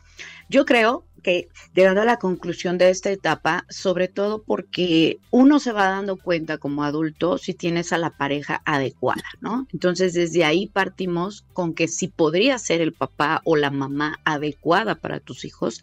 yo 0.48 0.64
creo 0.64 1.04
que 1.24 1.48
llegando 1.74 2.02
a 2.02 2.04
la 2.04 2.18
conclusión 2.18 2.76
de 2.78 2.90
esta 2.90 3.10
etapa, 3.10 3.64
sobre 3.70 4.08
todo 4.08 4.42
porque 4.42 5.18
uno 5.30 5.58
se 5.58 5.72
va 5.72 5.88
dando 5.88 6.16
cuenta 6.16 6.58
como 6.58 6.84
adulto 6.84 7.38
si 7.38 7.54
tienes 7.54 7.92
a 7.92 7.98
la 7.98 8.10
pareja 8.10 8.60
adecuada, 8.66 9.24
¿no? 9.40 9.66
Entonces 9.72 10.12
desde 10.12 10.44
ahí 10.44 10.66
partimos 10.66 11.46
con 11.54 11.74
que 11.74 11.88
si 11.88 12.08
podría 12.08 12.58
ser 12.58 12.82
el 12.82 12.92
papá 12.92 13.40
o 13.44 13.56
la 13.56 13.70
mamá 13.70 14.20
adecuada 14.24 14.96
para 14.96 15.18
tus 15.18 15.46
hijos 15.46 15.82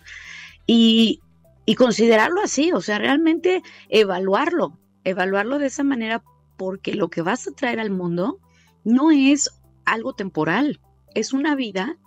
y, 0.67 1.21
y 1.65 1.73
considerarlo 1.75 2.41
así, 2.41 2.71
o 2.71 2.81
sea, 2.81 2.99
realmente 2.99 3.63
evaluarlo, 3.89 4.77
evaluarlo 5.03 5.57
de 5.57 5.67
esa 5.67 5.83
manera 5.83 6.23
porque 6.55 6.93
lo 6.93 7.09
que 7.09 7.23
vas 7.23 7.47
a 7.47 7.51
traer 7.51 7.79
al 7.79 7.89
mundo 7.89 8.37
no 8.83 9.09
es 9.09 9.49
algo 9.85 10.13
temporal, 10.13 10.79
es 11.15 11.33
una 11.33 11.55
vida 11.55 11.97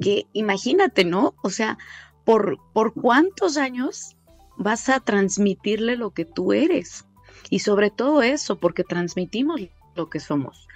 que 0.00 0.26
imagínate, 0.32 1.04
¿no? 1.04 1.34
O 1.42 1.50
sea, 1.50 1.78
¿por, 2.24 2.58
por 2.72 2.94
cuántos 2.94 3.56
años 3.56 4.16
vas 4.56 4.88
a 4.88 5.00
transmitirle 5.00 5.96
lo 5.96 6.10
que 6.10 6.24
tú 6.24 6.52
eres? 6.52 7.04
Y 7.50 7.60
sobre 7.60 7.90
todo 7.90 8.22
eso, 8.22 8.58
porque 8.58 8.84
transmitimos 8.84 9.60
lo 9.94 10.08
que 10.08 10.20
somos. 10.20 10.68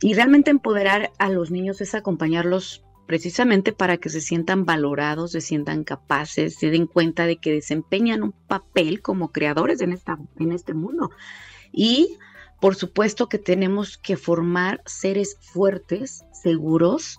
Y 0.00 0.14
realmente 0.14 0.50
empoderar 0.50 1.12
a 1.18 1.28
los 1.28 1.50
niños 1.50 1.80
es 1.80 1.94
acompañarlos 1.94 2.84
precisamente 3.06 3.72
para 3.72 3.98
que 3.98 4.08
se 4.08 4.20
sientan 4.20 4.64
valorados, 4.64 5.32
se 5.32 5.40
sientan 5.40 5.84
capaces, 5.84 6.56
se 6.56 6.70
den 6.70 6.86
cuenta 6.86 7.26
de 7.26 7.36
que 7.36 7.52
desempeñan 7.52 8.22
un 8.22 8.32
papel 8.32 9.02
como 9.02 9.32
creadores 9.32 9.80
en, 9.80 9.92
esta, 9.92 10.18
en 10.38 10.52
este 10.52 10.74
mundo. 10.74 11.10
Y 11.72 12.16
por 12.60 12.76
supuesto 12.76 13.28
que 13.28 13.38
tenemos 13.38 13.98
que 13.98 14.16
formar 14.16 14.82
seres 14.86 15.36
fuertes, 15.40 16.24
seguros, 16.32 17.18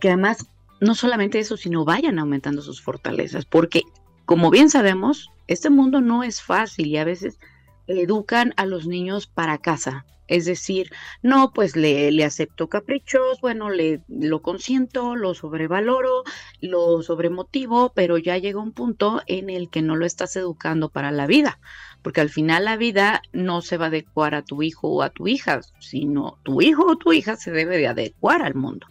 que 0.00 0.08
además 0.08 0.46
no 0.80 0.94
solamente 0.94 1.38
eso, 1.38 1.56
sino 1.56 1.84
vayan 1.84 2.18
aumentando 2.18 2.62
sus 2.62 2.82
fortalezas, 2.82 3.44
porque 3.44 3.82
como 4.24 4.50
bien 4.50 4.70
sabemos, 4.70 5.30
este 5.46 5.70
mundo 5.70 6.00
no 6.00 6.22
es 6.22 6.42
fácil 6.42 6.88
y 6.88 6.96
a 6.96 7.04
veces 7.04 7.38
educan 7.86 8.52
a 8.56 8.66
los 8.66 8.86
niños 8.86 9.26
para 9.26 9.58
casa. 9.58 10.04
Es 10.28 10.44
decir, 10.44 10.90
no, 11.22 11.52
pues 11.52 11.76
le, 11.76 12.10
le 12.10 12.24
acepto 12.24 12.68
caprichos, 12.68 13.40
bueno, 13.40 13.70
le 13.70 14.02
lo 14.08 14.42
consiento, 14.42 15.14
lo 15.14 15.34
sobrevaloro, 15.34 16.24
lo 16.60 17.00
sobremotivo, 17.02 17.92
pero 17.94 18.18
ya 18.18 18.36
llega 18.36 18.60
un 18.60 18.72
punto 18.72 19.22
en 19.28 19.50
el 19.50 19.70
que 19.70 19.82
no 19.82 19.94
lo 19.94 20.04
estás 20.04 20.34
educando 20.34 20.88
para 20.88 21.12
la 21.12 21.28
vida, 21.28 21.60
porque 22.02 22.20
al 22.20 22.30
final 22.30 22.64
la 22.64 22.76
vida 22.76 23.22
no 23.32 23.62
se 23.62 23.76
va 23.76 23.84
a 23.84 23.88
adecuar 23.88 24.34
a 24.34 24.42
tu 24.42 24.64
hijo 24.64 24.88
o 24.88 25.02
a 25.02 25.10
tu 25.10 25.28
hija, 25.28 25.60
sino 25.78 26.40
tu 26.42 26.60
hijo 26.60 26.84
o 26.84 26.96
tu 26.96 27.12
hija 27.12 27.36
se 27.36 27.52
debe 27.52 27.78
de 27.78 27.86
adecuar 27.86 28.42
al 28.42 28.56
mundo. 28.56 28.88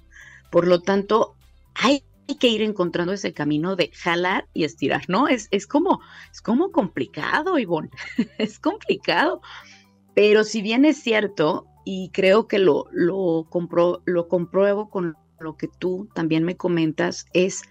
Por 0.56 0.68
lo 0.68 0.80
tanto, 0.80 1.36
hay 1.74 2.06
que 2.40 2.48
ir 2.48 2.62
encontrando 2.62 3.12
ese 3.12 3.34
camino 3.34 3.76
de 3.76 3.92
jalar 3.94 4.48
y 4.54 4.64
estirar, 4.64 5.04
¿no? 5.10 5.28
Es, 5.28 5.50
es 5.52 5.68
como, 5.68 6.00
es 6.32 6.42
como 6.42 6.72
complicado, 6.72 7.60
Ivonne, 7.60 7.90
es 8.38 8.58
complicado. 8.58 9.42
Pero 10.14 10.46
si 10.46 10.62
bien 10.62 10.86
es 10.86 10.96
cierto, 10.96 11.68
y 11.84 12.10
creo 12.14 12.48
que 12.48 12.60
lo, 12.60 12.86
lo, 12.94 13.46
lo 14.06 14.28
compruebo 14.30 14.90
con 14.90 15.18
lo 15.42 15.58
que 15.58 15.68
tú 15.68 16.08
también 16.16 16.46
me 16.46 16.56
comentas, 16.56 17.26
es 17.34 17.64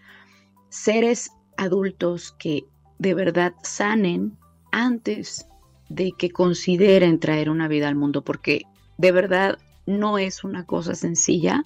seres 0.69 1.31
adultos 1.57 2.37
que 2.38 2.67
de 2.99 3.14
verdad 3.14 3.55
sanen 3.62 4.37
antes 4.73 5.47
de 5.88 6.12
que 6.19 6.29
consideren 6.29 7.19
traer 7.19 7.49
una 7.49 7.67
vida 7.67 7.88
al 7.88 7.97
mundo, 7.97 8.23
porque 8.25 8.64
de 8.99 9.11
verdad 9.11 9.59
no 9.87 10.19
es 10.19 10.45
una 10.45 10.67
cosa 10.67 10.95
sencilla 10.95 11.64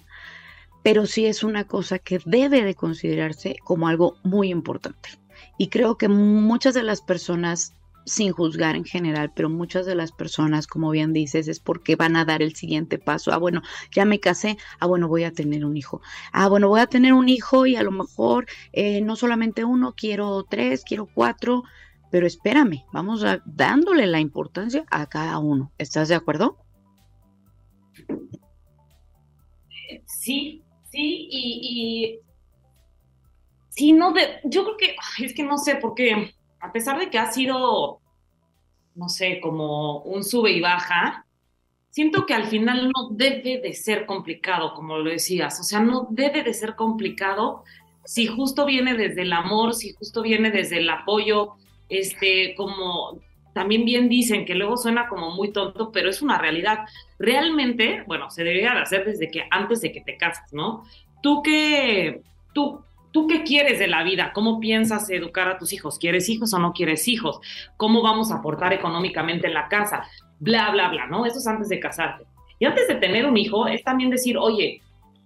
pero 0.83 1.05
sí 1.05 1.25
es 1.25 1.43
una 1.43 1.65
cosa 1.65 1.99
que 1.99 2.19
debe 2.25 2.63
de 2.63 2.75
considerarse 2.75 3.57
como 3.63 3.87
algo 3.87 4.15
muy 4.23 4.49
importante. 4.49 5.09
Y 5.57 5.67
creo 5.67 5.97
que 5.97 6.07
muchas 6.07 6.73
de 6.73 6.83
las 6.83 7.01
personas, 7.01 7.73
sin 8.05 8.31
juzgar 8.31 8.75
en 8.75 8.85
general, 8.85 9.31
pero 9.35 9.49
muchas 9.49 9.85
de 9.85 9.95
las 9.95 10.11
personas, 10.11 10.67
como 10.67 10.89
bien 10.89 11.13
dices, 11.13 11.47
es 11.47 11.59
porque 11.59 11.95
van 11.95 12.15
a 12.15 12.25
dar 12.25 12.41
el 12.41 12.55
siguiente 12.55 12.97
paso. 12.97 13.31
Ah, 13.31 13.37
bueno, 13.37 13.61
ya 13.91 14.05
me 14.05 14.19
casé, 14.19 14.57
ah, 14.79 14.87
bueno, 14.87 15.07
voy 15.07 15.25
a 15.25 15.33
tener 15.33 15.65
un 15.65 15.77
hijo. 15.77 16.01
Ah, 16.31 16.47
bueno, 16.47 16.69
voy 16.69 16.79
a 16.79 16.87
tener 16.87 17.13
un 17.13 17.29
hijo 17.29 17.65
y 17.65 17.75
a 17.75 17.83
lo 17.83 17.91
mejor 17.91 18.47
eh, 18.71 19.01
no 19.01 19.15
solamente 19.15 19.65
uno, 19.65 19.93
quiero 19.95 20.43
tres, 20.49 20.83
quiero 20.85 21.07
cuatro, 21.13 21.63
pero 22.09 22.25
espérame, 22.25 22.85
vamos 22.91 23.23
a, 23.23 23.41
dándole 23.45 24.07
la 24.07 24.19
importancia 24.19 24.85
a 24.89 25.05
cada 25.07 25.37
uno. 25.39 25.71
¿Estás 25.77 26.07
de 26.07 26.15
acuerdo? 26.15 26.57
Sí, 30.05 30.63
Sí, 30.91 31.27
y, 31.31 32.19
sí, 33.69 33.93
no, 33.93 34.11
de, 34.11 34.39
yo 34.43 34.63
creo 34.63 34.77
que, 34.77 34.95
es 35.23 35.33
que 35.33 35.43
no 35.43 35.57
sé, 35.57 35.75
porque 35.75 36.33
a 36.59 36.71
pesar 36.71 36.99
de 36.99 37.09
que 37.09 37.19
ha 37.19 37.31
sido, 37.31 38.01
no 38.95 39.09
sé, 39.09 39.39
como 39.39 39.99
un 40.01 40.23
sube 40.23 40.51
y 40.51 40.61
baja, 40.61 41.25
siento 41.89 42.25
que 42.25 42.33
al 42.33 42.45
final 42.45 42.91
no 42.95 43.09
debe 43.11 43.59
de 43.59 43.73
ser 43.73 44.05
complicado, 44.05 44.73
como 44.73 44.97
lo 44.97 45.09
decías, 45.09 45.59
o 45.59 45.63
sea, 45.63 45.79
no 45.79 46.07
debe 46.09 46.43
de 46.43 46.53
ser 46.53 46.75
complicado 46.75 47.63
si 48.05 48.25
justo 48.25 48.65
viene 48.65 48.95
desde 48.95 49.21
el 49.21 49.33
amor, 49.33 49.75
si 49.75 49.93
justo 49.93 50.23
viene 50.23 50.49
desde 50.49 50.79
el 50.79 50.89
apoyo, 50.89 51.53
este, 51.89 52.55
como 52.55 53.19
también 53.59 53.83
bien 53.83 54.07
dicen 54.07 54.45
que 54.45 54.55
luego 54.55 54.77
suena 54.77 55.09
como 55.09 55.31
muy 55.31 55.51
tonto, 55.51 55.91
pero 55.91 56.09
es 56.09 56.21
una 56.21 56.37
realidad. 56.37 56.85
Realmente, 57.19 58.05
bueno, 58.07 58.29
se 58.29 58.45
debería 58.45 58.73
de 58.73 58.79
hacer 58.79 59.03
desde 59.03 59.29
que 59.29 59.43
antes 59.51 59.81
de 59.81 59.91
que 59.91 59.99
te 59.99 60.15
cases, 60.15 60.53
¿no? 60.53 60.85
Tú 61.21 61.41
que, 61.43 62.21
tú, 62.53 62.79
¿Tú 63.11 63.27
qué 63.27 63.43
quieres 63.43 63.77
de 63.79 63.87
la 63.87 64.03
vida? 64.03 64.31
¿Cómo 64.33 64.61
piensas 64.61 65.09
educar 65.09 65.49
a 65.49 65.57
tus 65.57 65.73
hijos? 65.73 65.99
¿Quieres 65.99 66.29
hijos 66.29 66.53
o 66.53 66.59
no 66.59 66.71
quieres 66.71 67.05
hijos? 67.09 67.41
¿Cómo 67.75 68.01
vamos 68.01 68.31
a 68.31 68.35
aportar 68.35 68.71
económicamente 68.71 69.47
en 69.47 69.55
la 69.55 69.67
casa? 69.67 70.05
Bla, 70.39 70.71
bla, 70.71 70.87
bla, 70.87 71.07
¿no? 71.07 71.25
Eso 71.25 71.39
es 71.39 71.47
antes 71.47 71.67
de 71.67 71.81
casarte. 71.81 72.23
Y 72.59 72.65
antes 72.65 72.87
de 72.87 72.95
tener 72.95 73.25
un 73.25 73.35
hijo 73.35 73.67
es 73.67 73.83
también 73.83 74.09
decir, 74.09 74.37
oye, 74.37 74.81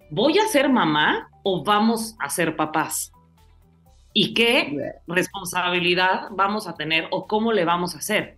¿voy 0.09 0.39
a 0.39 0.47
ser 0.47 0.69
mamá 0.69 1.29
o 1.43 1.63
vamos 1.63 2.15
a 2.19 2.29
ser 2.29 2.55
papás? 2.55 3.11
¿Y 4.13 4.33
qué 4.33 4.93
responsabilidad 5.07 6.27
vamos 6.31 6.67
a 6.67 6.75
tener 6.75 7.07
o 7.11 7.27
cómo 7.27 7.51
le 7.51 7.65
vamos 7.65 7.95
a 7.95 7.97
hacer? 7.97 8.37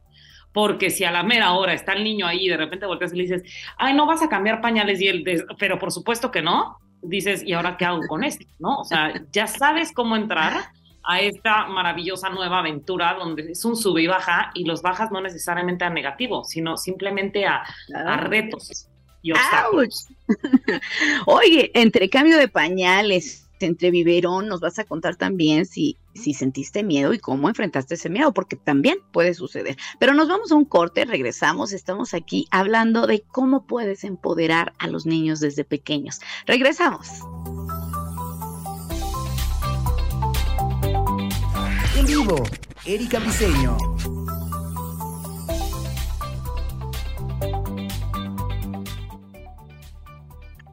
Porque 0.54 0.90
si 0.90 1.04
a 1.04 1.12
la 1.12 1.24
mera 1.24 1.52
hora 1.52 1.74
está 1.74 1.94
el 1.94 2.04
niño 2.04 2.26
ahí 2.26 2.46
y 2.46 2.50
de 2.50 2.58
repente 2.58 2.86
volteas 2.86 3.14
y 3.14 3.18
le 3.18 3.24
dices, 3.24 3.44
ay, 3.78 3.94
no 3.94 4.06
vas 4.06 4.24
a 4.24 4.30
cambiar 4.30 4.62
pañales 4.62 5.02
y 5.02 5.08
él, 5.08 5.24
pero 5.60 5.78
por 5.78 5.92
supuesto 5.92 6.32
que 6.32 6.42
no, 6.42 6.78
dices, 7.02 7.44
¿y 7.44 7.54
ahora 7.54 7.76
qué 7.76 7.86
hago 7.86 8.02
con 8.08 8.24
esto? 8.24 8.46
¿No? 8.60 8.78
O 8.78 8.86
sea, 8.86 9.14
ya 9.32 9.48
sabes 9.48 9.92
cómo 9.92 10.16
entrar 10.16 10.54
a 11.04 11.20
esta 11.20 11.68
maravillosa 11.68 12.30
nueva 12.30 12.60
aventura 12.60 13.14
donde 13.14 13.52
es 13.52 13.64
un 13.66 13.76
sube 13.76 14.02
y 14.02 14.08
baja 14.08 14.52
y 14.56 14.64
los 14.64 14.82
bajas 14.82 15.12
no 15.12 15.22
necesariamente 15.22 15.86
a 15.86 15.90
negativo, 15.90 16.44
sino 16.46 16.78
simplemente 16.78 17.46
a, 17.46 17.64
a 17.94 18.18
retos 18.18 18.88
y 19.22 19.32
obstáculos. 19.32 20.08
Oye, 21.26 21.72
entre 21.74 22.10
cambio 22.10 22.38
de 22.38 22.48
pañales, 22.48 23.45
entre 23.66 23.92
biberón, 23.92 24.48
nos 24.48 24.60
vas 24.60 24.80
a 24.80 24.84
contar 24.84 25.16
también 25.16 25.66
si, 25.66 25.98
si 26.14 26.34
sentiste 26.34 26.84
miedo 26.84 27.14
y 27.14 27.20
cómo 27.20 27.50
enfrentaste 27.50 27.96
ese 27.96 28.10
miedo, 28.10 28.34
porque 28.34 28.56
también 28.56 29.00
puede 29.12 29.34
suceder. 29.34 29.78
Pero 30.00 30.14
nos 30.14 30.28
vamos 30.28 30.52
a 30.52 30.56
un 30.56 30.66
corte, 30.66 31.06
regresamos, 31.06 31.74
estamos 31.74 32.14
aquí 32.14 32.48
hablando 32.52 33.08
de 33.08 33.22
cómo 33.22 33.66
puedes 33.66 34.04
empoderar 34.04 34.74
a 34.80 34.88
los 34.88 35.06
niños 35.06 35.40
desde 35.40 35.64
pequeños. 35.64 36.20
Regresamos. 36.46 37.08
En 41.98 42.06
vivo, 42.06 42.44
Erika 42.86 43.20
Briseño. 43.20 43.78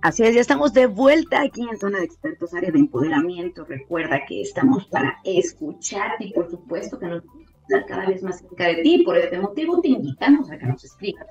Así 0.02 0.24
es, 0.24 0.34
ya 0.34 0.40
estamos 0.40 0.72
de 0.72 0.86
vuelta 0.86 1.42
aquí 1.42 1.62
en 1.62 1.78
Zona 1.78 2.00
de 2.00 2.06
Expertos, 2.06 2.52
área 2.54 2.72
de 2.72 2.78
empoderamiento. 2.80 3.64
Recuerda 3.64 4.26
que 4.26 4.42
estamos 4.42 4.84
para 4.86 5.20
escucharte 5.22 6.24
y 6.24 6.32
por 6.32 6.50
supuesto 6.50 6.98
que 6.98 7.06
nos 7.06 7.22
gusta 7.22 7.86
cada 7.86 8.06
vez 8.06 8.20
más 8.20 8.40
cerca 8.40 8.66
de 8.66 8.82
ti. 8.82 9.04
Por 9.04 9.16
este 9.16 9.38
motivo 9.38 9.80
te 9.80 9.90
invitamos 9.90 10.50
a 10.50 10.58
que 10.58 10.66
nos 10.66 10.82
escribas. 10.82 11.24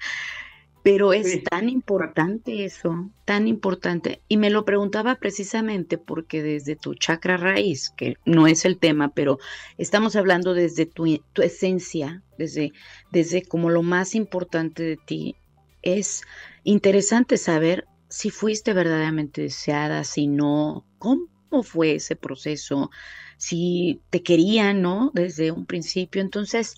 Pero 0.85 1.15
es 1.15 1.43
tan 1.45 1.71
importante 1.71 2.67
eso, 2.67 3.11
tan 3.25 3.49
importante. 3.49 4.21
Y 4.29 4.37
me 4.37 4.51
lo 4.51 4.67
preguntaba 4.67 5.15
precisamente 5.15 5.97
porque 5.97 6.43
desde 6.43 6.77
tu 6.77 6.95
chakra 6.95 7.39
raíz, 7.39 7.89
que 7.89 8.19
no 8.27 8.47
es 8.47 8.67
el 8.67 8.79
tema, 8.79 9.09
pero 9.09 9.39
estamos 9.79 10.15
hablando 10.15 10.53
desde 10.53 10.85
tu, 10.85 11.19
tu 11.33 11.41
esencia, 11.41 12.23
desde, 12.37 12.75
desde 13.11 13.43
como 13.43 13.71
lo 13.71 13.83
más 13.83 14.15
importante 14.15 14.83
de 14.83 14.99
ti, 14.99 15.37
es 15.81 16.23
interesante 16.65 17.39
saber 17.39 17.87
si 18.11 18.29
fuiste 18.29 18.75
verdaderamente 18.75 19.41
deseada, 19.41 20.05
si 20.05 20.27
no, 20.27 20.85
cómo 20.99 21.63
fue 21.63 21.95
ese 21.95 22.15
proceso, 22.15 22.91
si 23.39 24.03
te 24.11 24.23
querían, 24.23 24.83
¿no? 24.83 25.13
Desde 25.15 25.51
un 25.51 25.65
principio. 25.65 26.21
Entonces, 26.21 26.77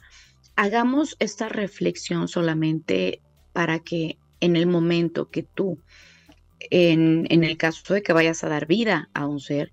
hagamos 0.54 1.16
esta 1.18 1.48
reflexión 1.48 2.28
solamente 2.28 3.20
para 3.56 3.78
que 3.78 4.18
en 4.40 4.54
el 4.54 4.66
momento 4.66 5.30
que 5.30 5.42
tú, 5.42 5.78
en, 6.60 7.26
el 7.30 7.56
caso 7.56 7.94
de 7.94 8.02
que 8.02 8.12
vayas 8.12 8.44
a 8.44 8.50
dar 8.50 8.66
vida 8.66 9.08
a 9.14 9.24
un 9.26 9.40
ser, 9.40 9.72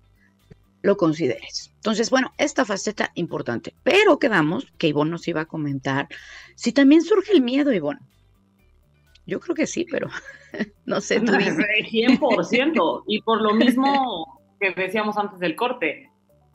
lo 0.80 0.96
consideres. 0.96 1.70
Entonces, 1.74 2.08
bueno, 2.08 2.32
esta 2.38 2.64
faceta 2.64 3.10
importante, 3.14 3.74
pero 3.82 4.18
quedamos 4.18 4.72
que 4.78 4.86
Ivonne 4.88 5.10
nos 5.10 5.28
iba 5.28 5.42
a 5.42 5.44
comentar 5.44 6.08
si 6.54 6.72
también 6.72 7.02
surge 7.02 7.32
el 7.32 7.42
miedo, 7.42 7.74
Ivonne. 7.74 8.00
Yo 9.26 9.38
creo 9.38 9.54
que 9.54 9.66
sí, 9.66 9.86
pero 9.90 10.08
no 10.86 11.02
sé, 11.02 11.20
tú 11.20 11.32
100%. 11.32 13.04
Y 13.06 13.20
por 13.20 13.42
lo 13.42 13.52
mismo 13.52 14.40
que 14.58 14.70
decíamos 14.70 15.18
antes 15.18 15.38
del 15.40 15.56
corte, 15.56 16.10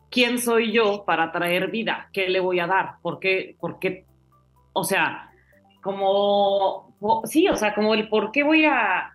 ¿quién 0.10 0.40
soy 0.40 0.72
yo 0.72 1.04
para 1.06 1.32
traer 1.32 1.70
vida? 1.70 2.10
¿Qué 2.12 2.28
le 2.28 2.40
voy 2.40 2.60
a 2.60 2.66
dar? 2.66 2.96
¿Por 3.04 3.20
qué? 3.20 3.56
¿Por 3.60 3.78
qué? 3.78 4.08
O 4.74 4.84
sea, 4.84 5.29
como 5.82 6.90
sí, 7.26 7.48
o 7.48 7.56
sea, 7.56 7.74
como 7.74 7.94
el 7.94 8.10
por 8.10 8.32
qué 8.32 8.44
voy 8.44 8.66
a, 8.66 9.14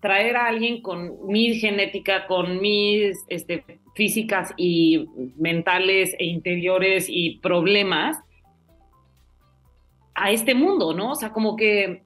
traer 0.00 0.36
a 0.36 0.46
alguien 0.46 0.82
con 0.82 1.26
mi 1.26 1.54
genética, 1.54 2.26
con 2.26 2.60
mis 2.60 3.24
este, 3.28 3.64
físicas 3.94 4.52
y 4.56 5.06
mentales 5.36 6.14
e 6.18 6.26
interiores 6.26 7.06
y 7.08 7.38
problemas 7.38 8.18
a 10.14 10.30
este 10.30 10.54
mundo, 10.54 10.92
¿no? 10.92 11.12
O 11.12 11.14
sea, 11.14 11.32
como 11.32 11.56
que 11.56 12.02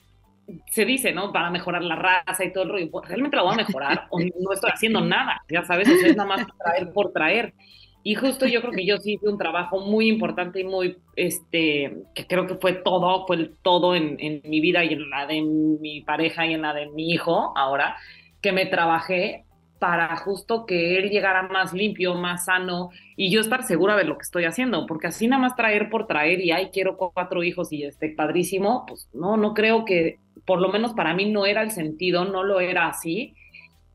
se 0.70 0.84
dice, 0.84 1.12
¿no? 1.12 1.32
Para 1.32 1.50
mejorar 1.50 1.82
la 1.82 1.96
raza 1.96 2.44
y 2.44 2.52
todo 2.52 2.64
el 2.64 2.70
rollo. 2.70 2.90
¿Realmente 3.02 3.36
la 3.36 3.42
voy 3.42 3.54
a 3.54 3.56
mejorar 3.56 4.06
o 4.10 4.18
no 4.20 4.52
estoy 4.52 4.70
haciendo 4.72 5.00
nada? 5.00 5.42
Ya 5.48 5.64
sabes, 5.64 5.88
o 5.88 5.92
es 5.92 6.16
nada 6.16 6.28
más 6.28 6.46
traer 6.58 6.92
por 6.92 7.12
traer. 7.12 7.54
Y 8.02 8.14
justo 8.14 8.46
yo 8.46 8.62
creo 8.62 8.72
que 8.72 8.86
yo 8.86 8.96
sí 8.98 9.14
hice 9.14 9.28
un 9.28 9.36
trabajo 9.36 9.80
muy 9.80 10.08
importante 10.08 10.60
y 10.60 10.64
muy, 10.64 10.96
este, 11.16 11.98
que 12.14 12.26
creo 12.26 12.46
que 12.46 12.54
fue 12.54 12.72
todo, 12.72 13.26
fue 13.26 13.50
todo 13.62 13.94
en, 13.94 14.16
en, 14.18 14.40
mi 14.44 14.60
vida 14.60 14.84
y 14.84 14.94
en 14.94 15.10
la 15.10 15.26
de 15.26 15.42
mi 15.42 16.00
pareja 16.00 16.46
y 16.46 16.54
en 16.54 16.62
la 16.62 16.72
de 16.72 16.88
mi 16.88 17.10
hijo 17.10 17.52
ahora, 17.56 17.96
que 18.40 18.52
me 18.52 18.64
trabajé 18.64 19.44
para 19.78 20.14
justo 20.16 20.66
que 20.66 20.98
él 20.98 21.10
llegara 21.10 21.42
más 21.42 21.72
limpio, 21.72 22.14
más 22.14 22.46
sano 22.46 22.90
y 23.16 23.30
yo 23.30 23.40
estar 23.40 23.64
segura 23.64 23.96
de 23.96 24.04
lo 24.04 24.16
que 24.16 24.22
estoy 24.22 24.44
haciendo, 24.44 24.86
porque 24.86 25.08
así 25.08 25.26
nada 25.26 25.42
más 25.42 25.56
traer 25.56 25.90
por 25.90 26.06
traer 26.06 26.40
y, 26.40 26.52
ay, 26.52 26.70
quiero 26.72 26.96
cuatro 26.96 27.42
hijos 27.42 27.72
y 27.72 27.84
este, 27.84 28.10
padrísimo, 28.10 28.84
pues 28.86 29.08
no, 29.12 29.36
no 29.36 29.54
creo 29.54 29.84
que, 29.84 30.18
por 30.46 30.60
lo 30.60 30.68
menos 30.68 30.92
para 30.92 31.14
mí 31.14 31.30
no 31.30 31.46
era 31.46 31.62
el 31.62 31.70
sentido, 31.70 32.24
no 32.24 32.44
lo 32.44 32.60
era 32.60 32.88
así 32.88 33.34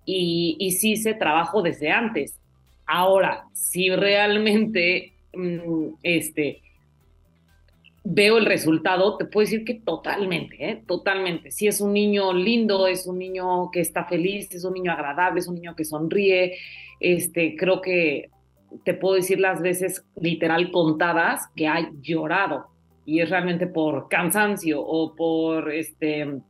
y, 0.06 0.58
y 0.60 0.72
sí 0.72 0.94
hice 0.94 1.14
trabajo 1.14 1.62
desde 1.62 1.92
antes 1.92 2.40
Ahora, 2.86 3.46
si 3.54 3.90
realmente 3.90 5.14
mm, 5.34 5.96
este, 6.04 6.62
veo 8.04 8.38
el 8.38 8.46
resultado, 8.46 9.18
te 9.18 9.26
puedo 9.26 9.46
decir 9.46 9.66
que 9.66 9.74
totalmente, 9.74 10.56
¿eh? 10.60 10.84
totalmente. 10.88 11.52
Si 11.52 11.68
es 11.68 11.82
un 11.82 11.94
niño 11.94 12.34
lindo, 12.34 12.88
es 12.88 13.08
un 13.08 13.18
niño 13.18 13.72
que 13.72 13.80
está 13.80 14.06
feliz, 14.06 14.54
es 14.54 14.64
un 14.64 14.74
niño 14.74 14.92
agradable, 14.92 15.40
es 15.40 15.48
un 15.48 15.56
niño 15.56 15.76
que 15.76 15.86
sonríe, 15.86 16.58
este, 17.00 17.56
creo 17.58 17.82
que 17.82 18.30
te 18.84 18.94
puedo 18.94 19.16
decir 19.16 19.40
las 19.40 19.62
veces 19.62 20.06
literal 20.16 20.72
contadas 20.72 21.48
que 21.56 21.68
ha 21.68 21.90
llorado 22.02 22.68
y 23.06 23.22
es 23.22 23.30
realmente 23.30 23.68
por 23.68 24.08
cansancio 24.10 24.82
o 24.82 25.16
por 25.16 25.72
este 25.72 26.42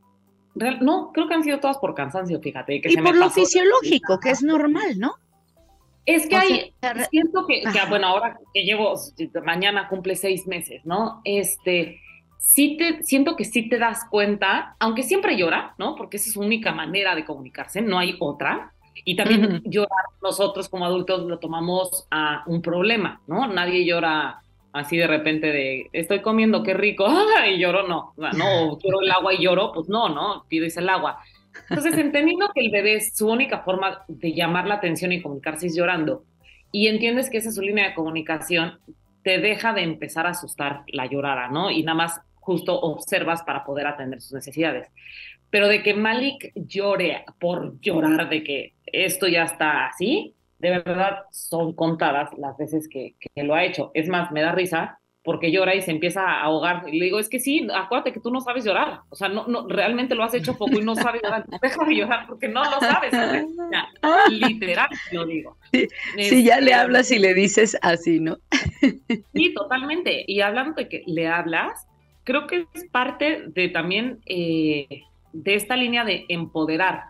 no, 0.80 1.10
creo 1.12 1.28
que 1.28 1.34
han 1.34 1.44
sido 1.44 1.60
todas 1.60 1.76
por 1.76 1.94
cansancio, 1.94 2.40
fíjate. 2.40 2.80
y 2.82 2.96
por 2.96 3.14
lo 3.14 3.28
fisiológico, 3.28 4.18
que 4.18 4.30
es 4.30 4.42
normal, 4.42 4.98
¿no? 4.98 5.14
Es 6.06 6.28
que 6.28 6.36
hay, 6.36 6.72
siento 7.10 7.46
que, 7.46 7.64
bueno, 7.88 8.06
ahora 8.06 8.38
que 8.54 8.62
llevo, 8.62 8.94
mañana 9.44 9.88
cumple 9.88 10.14
seis 10.14 10.46
meses, 10.46 10.86
¿no? 10.86 11.20
Este, 11.24 12.00
sí 12.38 12.76
te, 12.76 13.02
siento 13.02 13.34
que 13.34 13.44
sí 13.44 13.68
te 13.68 13.78
das 13.78 14.04
cuenta, 14.08 14.76
aunque 14.78 15.02
siempre 15.02 15.36
llora, 15.36 15.74
¿no? 15.78 15.96
Porque 15.96 16.16
esa 16.16 16.28
es 16.28 16.34
su 16.34 16.40
única 16.40 16.72
manera 16.72 17.16
de 17.16 17.24
comunicarse, 17.24 17.82
no 17.82 17.98
hay 17.98 18.16
otra. 18.20 18.72
Y 19.04 19.16
también 19.16 19.62
llorar 19.64 20.04
nosotros 20.22 20.68
como 20.68 20.86
adultos 20.86 21.26
lo 21.26 21.38
tomamos 21.38 22.06
a 22.10 22.44
un 22.46 22.62
problema, 22.62 23.20
¿no? 23.26 23.46
Nadie 23.48 23.84
llora 23.84 24.40
así 24.72 24.96
de 24.96 25.06
repente 25.06 25.48
de 25.48 25.88
estoy 25.92 26.20
comiendo, 26.20 26.62
qué 26.62 26.74
rico, 26.74 27.06
y 27.48 27.58
lloro, 27.58 27.86
no, 27.88 28.14
no, 28.16 28.78
quiero 28.80 29.00
el 29.00 29.10
agua 29.10 29.34
y 29.34 29.42
lloro, 29.42 29.72
pues 29.72 29.88
no, 29.88 30.08
no, 30.08 30.44
pides 30.48 30.76
el 30.76 30.88
agua. 30.88 31.18
Entonces, 31.68 31.98
entendiendo 31.98 32.50
que 32.54 32.60
el 32.60 32.70
bebé 32.70 32.96
es 32.96 33.16
su 33.16 33.28
única 33.28 33.60
forma 33.60 34.04
de 34.08 34.32
llamar 34.32 34.66
la 34.66 34.74
atención 34.74 35.12
y 35.12 35.22
comunicarse 35.22 35.66
es 35.66 35.76
llorando, 35.76 36.24
y 36.72 36.88
entiendes 36.88 37.30
que 37.30 37.38
esa 37.38 37.48
es 37.48 37.54
su 37.54 37.62
línea 37.62 37.88
de 37.88 37.94
comunicación, 37.94 38.78
te 39.22 39.38
deja 39.38 39.72
de 39.72 39.82
empezar 39.82 40.26
a 40.26 40.30
asustar 40.30 40.82
la 40.88 41.06
llorada, 41.06 41.48
¿no? 41.48 41.70
Y 41.70 41.82
nada 41.82 41.96
más 41.96 42.20
justo 42.34 42.78
observas 42.80 43.42
para 43.42 43.64
poder 43.64 43.86
atender 43.86 44.20
sus 44.20 44.32
necesidades. 44.32 44.88
Pero 45.50 45.68
de 45.68 45.82
que 45.82 45.94
Malik 45.94 46.52
llore 46.54 47.24
por 47.40 47.80
llorar 47.80 48.28
de 48.28 48.44
que 48.44 48.74
esto 48.86 49.26
ya 49.26 49.44
está 49.44 49.86
así, 49.86 50.34
de 50.58 50.70
verdad 50.70 51.24
son 51.30 51.74
contadas 51.74 52.30
las 52.38 52.56
veces 52.56 52.88
que, 52.88 53.16
lo 53.34 53.54
ha 53.54 53.64
hecho. 53.64 53.90
Es 53.94 54.08
más, 54.08 54.30
me 54.32 54.42
da 54.42 54.52
risa 54.52 54.98
porque 55.26 55.50
llora 55.50 55.74
y 55.74 55.82
se 55.82 55.90
empieza 55.90 56.22
a 56.22 56.42
ahogar. 56.42 56.84
Y 56.86 57.00
le 57.00 57.06
digo, 57.06 57.18
es 57.18 57.28
que 57.28 57.40
sí, 57.40 57.66
acuérdate 57.74 58.12
que 58.12 58.20
tú 58.20 58.30
no 58.30 58.40
sabes 58.40 58.64
llorar. 58.64 59.00
O 59.10 59.16
sea, 59.16 59.28
no, 59.28 59.44
no, 59.48 59.66
realmente 59.66 60.14
lo 60.14 60.22
has 60.22 60.32
hecho 60.34 60.56
poco 60.56 60.78
y 60.78 60.84
no 60.84 60.94
sabes 60.94 61.20
llorar. 61.20 61.44
Deja 61.60 61.84
de 61.84 61.96
llorar 61.96 62.26
porque 62.28 62.46
no 62.46 62.62
lo 62.62 62.78
sabes. 62.78 63.12
literal, 64.30 64.88
lo 65.10 65.26
digo. 65.26 65.58
Si 66.16 66.44
ya 66.44 66.60
le 66.60 66.70
este, 66.70 66.74
hablas 66.74 67.10
y 67.10 67.18
le 67.18 67.34
dices 67.34 67.76
así, 67.82 68.20
¿no? 68.20 68.38
Sí, 69.34 69.52
totalmente. 69.52 70.24
Y 70.28 70.42
hablando 70.42 70.74
de 70.74 70.88
que 70.88 71.02
le 71.06 71.26
hablas, 71.26 71.88
creo 72.22 72.46
que 72.46 72.66
es 72.72 72.84
parte 72.92 73.46
de 73.48 73.68
también 73.68 74.20
eh, 74.26 75.02
de 75.32 75.54
esta 75.56 75.74
línea 75.74 76.04
de 76.04 76.24
empoderar. 76.28 77.02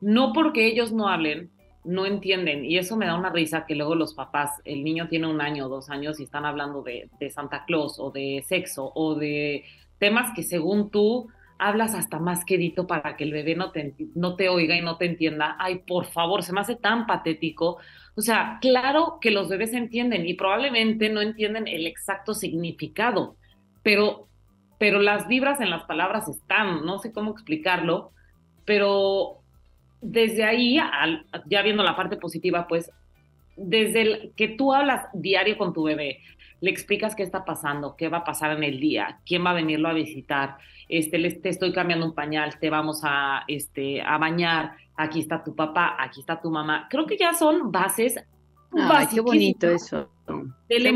No 0.00 0.32
porque 0.32 0.66
ellos 0.66 0.92
no 0.92 1.08
hablen, 1.08 1.50
no 1.84 2.06
entienden 2.06 2.64
y 2.64 2.78
eso 2.78 2.96
me 2.96 3.06
da 3.06 3.14
una 3.14 3.30
risa 3.30 3.64
que 3.66 3.74
luego 3.74 3.94
los 3.94 4.14
papás, 4.14 4.60
el 4.64 4.84
niño 4.84 5.08
tiene 5.08 5.26
un 5.26 5.40
año 5.40 5.68
dos 5.68 5.90
años 5.90 6.20
y 6.20 6.24
están 6.24 6.44
hablando 6.44 6.82
de, 6.82 7.08
Santa 7.30 7.64
Claus 7.64 7.98
o 7.98 8.10
de 8.10 8.44
sexo 8.46 8.92
o 8.94 9.14
de 9.14 9.64
temas 9.98 10.32
que 10.34 10.42
según 10.42 10.90
tú 10.90 11.28
hablas 11.58 11.94
hasta 11.94 12.18
más 12.18 12.44
quedito 12.44 12.86
para 12.86 13.16
que 13.16 13.24
el 13.24 13.32
bebé 13.32 13.54
no 13.54 13.70
te, 13.70 13.94
no 14.14 14.34
te 14.34 14.48
oiga 14.48 14.76
y 14.76 14.80
no 14.80 14.96
te 14.96 15.04
entienda. 15.04 15.56
Ay, 15.58 15.80
por 15.86 16.06
favor, 16.06 16.42
se 16.42 16.54
me 16.54 16.60
hace 16.60 16.74
tan 16.74 17.06
patético. 17.06 17.78
O 18.16 18.22
sea, 18.22 18.58
claro 18.62 19.18
que 19.20 19.30
los 19.30 19.48
bebés 19.48 19.74
entienden 19.74 20.26
y 20.26 20.34
probablemente 20.34 21.10
no 21.10 21.20
entienden 21.20 21.68
el 21.68 21.86
exacto 21.86 22.32
significado, 22.32 23.36
pero, 23.82 24.28
pero 24.78 25.00
las 25.00 25.28
vibras 25.28 25.60
en 25.60 25.68
las 25.68 25.84
palabras 25.84 26.28
están, 26.28 26.84
no 26.86 26.98
sé 26.98 27.12
cómo 27.12 27.32
explicarlo, 27.32 28.12
pero 28.64 29.39
desde 30.00 30.44
ahí, 30.44 30.78
ya 31.46 31.62
viendo 31.62 31.82
la 31.82 31.96
parte 31.96 32.16
positiva, 32.16 32.66
pues 32.68 32.90
desde 33.56 34.00
el 34.00 34.32
que 34.36 34.48
tú 34.48 34.72
hablas 34.72 35.06
diario 35.12 35.58
con 35.58 35.72
tu 35.72 35.84
bebé, 35.84 36.20
le 36.60 36.70
explicas 36.70 37.14
qué 37.14 37.22
está 37.22 37.44
pasando, 37.44 37.96
qué 37.96 38.08
va 38.08 38.18
a 38.18 38.24
pasar 38.24 38.56
en 38.56 38.64
el 38.64 38.80
día, 38.80 39.20
quién 39.26 39.44
va 39.44 39.50
a 39.50 39.54
venirlo 39.54 39.88
a 39.88 39.92
visitar, 39.92 40.56
este, 40.88 41.18
te 41.30 41.48
estoy 41.48 41.72
cambiando 41.72 42.06
un 42.06 42.14
pañal, 42.14 42.58
te 42.58 42.70
vamos 42.70 43.00
a, 43.02 43.44
este, 43.48 44.02
a 44.02 44.18
bañar, 44.18 44.72
aquí 44.96 45.20
está 45.20 45.42
tu 45.42 45.54
papá, 45.54 45.96
aquí 45.98 46.20
está 46.20 46.40
tu 46.40 46.50
mamá. 46.50 46.86
Creo 46.90 47.06
que 47.06 47.16
ya 47.16 47.32
son 47.32 47.72
bases 47.72 48.16
Ay, 48.72 49.06
qué 49.12 49.20
bonito 49.20 49.68
eso. 49.68 50.08
De 50.68 50.88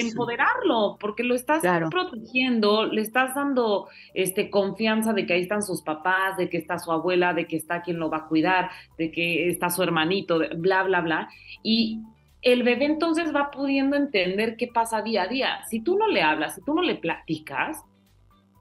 empoderarlo, 0.00 0.96
porque 1.00 1.22
lo 1.22 1.34
estás 1.34 1.62
protegiendo, 1.90 2.86
le 2.86 3.00
estás 3.00 3.34
dando 3.34 3.88
este, 4.12 4.50
confianza 4.50 5.12
de 5.12 5.26
que 5.26 5.34
ahí 5.34 5.42
están 5.42 5.62
sus 5.62 5.82
papás, 5.82 6.36
de 6.36 6.48
que 6.48 6.58
está 6.58 6.78
su 6.78 6.92
abuela, 6.92 7.34
de 7.34 7.46
que 7.46 7.56
está 7.56 7.82
quien 7.82 7.98
lo 7.98 8.10
va 8.10 8.18
a 8.18 8.26
cuidar, 8.26 8.70
de 8.98 9.10
que 9.10 9.48
está 9.48 9.70
su 9.70 9.82
hermanito, 9.82 10.40
bla, 10.56 10.82
bla, 10.82 11.00
bla. 11.00 11.28
Y 11.62 12.00
el 12.42 12.62
bebé 12.62 12.84
entonces 12.84 13.34
va 13.34 13.50
pudiendo 13.50 13.96
entender 13.96 14.56
qué 14.56 14.68
pasa 14.68 15.02
día 15.02 15.22
a 15.22 15.28
día. 15.28 15.64
Si 15.68 15.80
tú 15.80 15.96
no 15.96 16.06
le 16.08 16.22
hablas, 16.22 16.56
si 16.56 16.62
tú 16.62 16.74
no 16.74 16.82
le 16.82 16.96
platicas, 16.96 17.82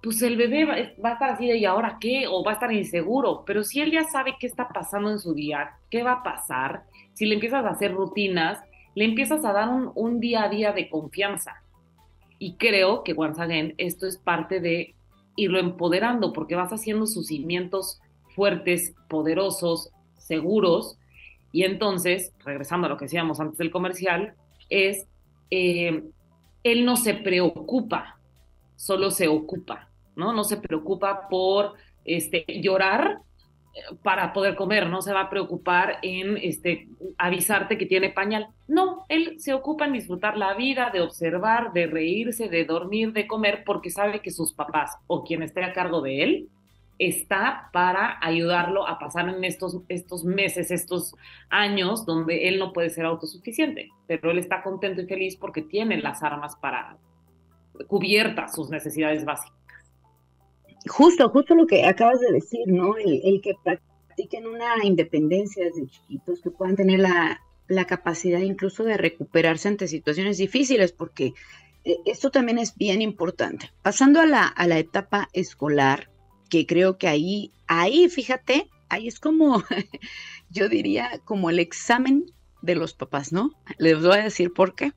pues 0.02 0.22
el 0.22 0.38
bebé 0.38 0.66
va, 0.66 0.76
va, 1.04 1.10
a 1.10 1.14
estar 1.14 1.30
así 1.30 1.48
de, 1.48 1.58
¿y 1.58 1.66
ahora 1.66 1.98
qué? 2.00 2.26
O 2.28 2.44
va 2.44 2.52
a 2.52 2.54
estar 2.56 2.72
inseguro. 2.72 3.44
Pero 3.46 3.64
si 3.64 3.82
él 3.82 3.92
ya 3.92 4.04
sabe 4.04 4.36
qué 4.40 4.48
está 4.48 4.68
pasando 4.70 5.10
en 5.12 5.20
su 5.20 5.34
día, 5.34 5.72
qué 5.90 6.04
va 6.04 6.14
a 6.14 6.24
pasar, 6.24 6.84
si 7.14 7.26
le 7.26 7.36
empiezas 7.36 7.66
a 7.66 7.70
hacer 7.70 7.94
rutinas, 7.94 8.60
le 8.96 9.06
empiezas 9.06 9.44
a 9.46 9.54
dar 9.54 9.70
un, 9.96 10.20
día 10.20 10.44
a 10.44 10.50
día 10.50 10.72
de 10.72 10.90
confianza. 10.90 11.64
Y 12.40 12.56
creo 12.56 13.04
que, 13.04 13.14
once 13.16 13.42
again, 13.42 13.74
esto 13.78 14.08
es 14.08 14.18
parte 14.18 14.60
de 14.60 14.96
irlo 15.36 15.60
empoderando, 15.60 16.34
porque 16.34 16.56
vas 16.56 16.72
haciendo 16.72 17.08
sus 17.08 17.28
cimientos 17.28 18.00
fuertes, 18.36 18.94
poderosos, 19.10 19.92
seguros. 20.18 20.98
Y 21.52 21.64
entonces, 21.64 22.34
regresando 22.44 22.88
a 22.88 22.90
lo 22.90 22.98
que 22.98 23.06
decíamos 23.06 23.40
antes 23.40 23.58
del 23.58 23.72
comercial, 23.72 24.36
es, 24.70 25.08
eh, 25.50 26.04
él 26.64 26.86
no 26.86 26.98
se 26.98 27.14
preocupa, 27.14 28.20
solo 28.76 29.12
se 29.12 29.28
ocupa, 29.28 29.90
¿no? 30.16 30.34
No 30.34 30.44
se 30.44 30.58
preocupa 30.58 31.28
por 31.30 31.74
este, 32.06 32.46
llorar 32.62 33.20
para 34.04 34.34
poder 34.34 34.56
comer, 34.56 34.88
no 34.88 35.02
se 35.02 35.14
va 35.14 35.22
a 35.22 35.30
preocupar 35.30 35.98
en 36.04 36.38
este, 36.38 36.88
avisarte 37.18 37.78
que 37.78 37.86
tiene 37.86 38.10
pañal. 38.10 38.48
No, 38.68 39.06
él 39.10 39.40
se 39.40 39.54
ocupa 39.54 39.86
en 39.86 39.94
disfrutar 39.94 40.38
la 40.38 40.54
vida, 40.54 40.90
de 40.92 41.02
observar, 41.02 41.74
de 41.74 41.88
reírse, 41.88 42.50
de 42.50 42.66
dormir, 42.66 43.14
de 43.14 43.28
comer, 43.28 43.64
porque 43.66 43.90
sabe 43.90 44.22
que 44.22 44.32
sus 44.32 44.54
papás 44.54 44.98
o 45.08 45.24
quien 45.24 45.42
esté 45.44 45.64
a 45.64 45.74
cargo 45.74 46.02
de 46.02 46.24
él 46.24 46.50
está 47.00 47.70
para 47.74 48.20
ayudarlo 48.22 48.88
a 48.88 49.00
pasar 49.00 49.28
en 49.28 49.44
estos, 49.44 49.80
estos 49.90 50.24
meses, 50.24 50.70
estos 50.70 51.16
años 51.50 52.06
donde 52.06 52.48
él 52.48 52.60
no 52.60 52.72
puede 52.72 52.92
ser 52.92 53.06
autosuficiente, 53.06 53.90
pero 54.08 54.32
él 54.32 54.38
está 54.38 54.62
contento 54.62 55.02
y 55.02 55.08
feliz 55.08 55.36
porque 55.36 55.64
tiene 55.64 55.98
las 55.98 56.22
armas 56.22 56.56
para 56.56 56.98
cubiertas 57.88 58.54
sus 58.54 58.70
necesidades 58.70 59.26
básicas. 59.26 59.63
Justo, 60.88 61.30
justo 61.30 61.56
lo 61.56 61.66
que 61.66 61.86
acabas 61.86 62.20
de 62.20 62.32
decir, 62.32 62.68
¿no? 62.68 62.98
El, 62.98 63.42
que 63.42 63.54
practiquen 63.64 64.48
una 64.48 64.84
independencia 64.84 65.66
desde 65.66 65.88
chiquitos, 65.88 66.42
que 66.42 66.52
puedan 66.52 66.76
tener 66.76 67.00
la, 67.00 67.40
capacidad 67.88 68.40
incluso 68.40 68.84
de 68.84 68.98
recuperarse 68.98 69.68
ante 69.68 69.88
situaciones 69.88 70.38
difíciles, 70.38 70.92
porque 70.92 71.34
eh, 71.86 71.98
esto 72.06 72.30
también 72.30 72.60
es 72.60 72.76
bien 72.76 73.02
importante. 73.02 73.72
Pasando 73.82 74.20
a 74.20 74.26
la, 74.26 74.46
a 74.46 74.68
la 74.68 74.78
etapa 74.78 75.30
escolar, 75.34 76.12
que 76.50 76.68
creo 76.68 76.98
que 76.98 77.08
ahí, 77.08 77.52
ahí, 77.68 78.10
fíjate, 78.10 78.70
ahí 78.90 79.08
es 79.08 79.20
como, 79.20 79.64
yo 80.50 80.70
diría, 80.70 81.20
como 81.26 81.50
el 81.50 81.60
examen 81.60 82.26
de 82.62 82.76
los 82.76 82.94
papás, 82.94 83.34
¿no? 83.34 83.52
Les 83.78 84.02
voy 84.02 84.18
a 84.18 84.24
decir 84.24 84.54
por 84.54 84.76
qué. 84.76 84.94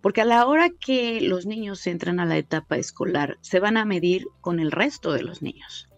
Porque 0.00 0.20
a 0.20 0.24
la 0.24 0.46
hora 0.46 0.70
que 0.70 1.20
los 1.20 1.46
niños 1.46 1.86
entran 1.86 2.20
a 2.20 2.26
la 2.26 2.36
etapa 2.36 2.76
escolar, 2.76 3.38
se 3.40 3.60
van 3.60 3.76
a 3.76 3.84
medir 3.84 4.26
con 4.40 4.60
el 4.60 4.70
resto 4.70 5.12
de 5.12 5.22
los 5.22 5.42
niños. 5.42 5.88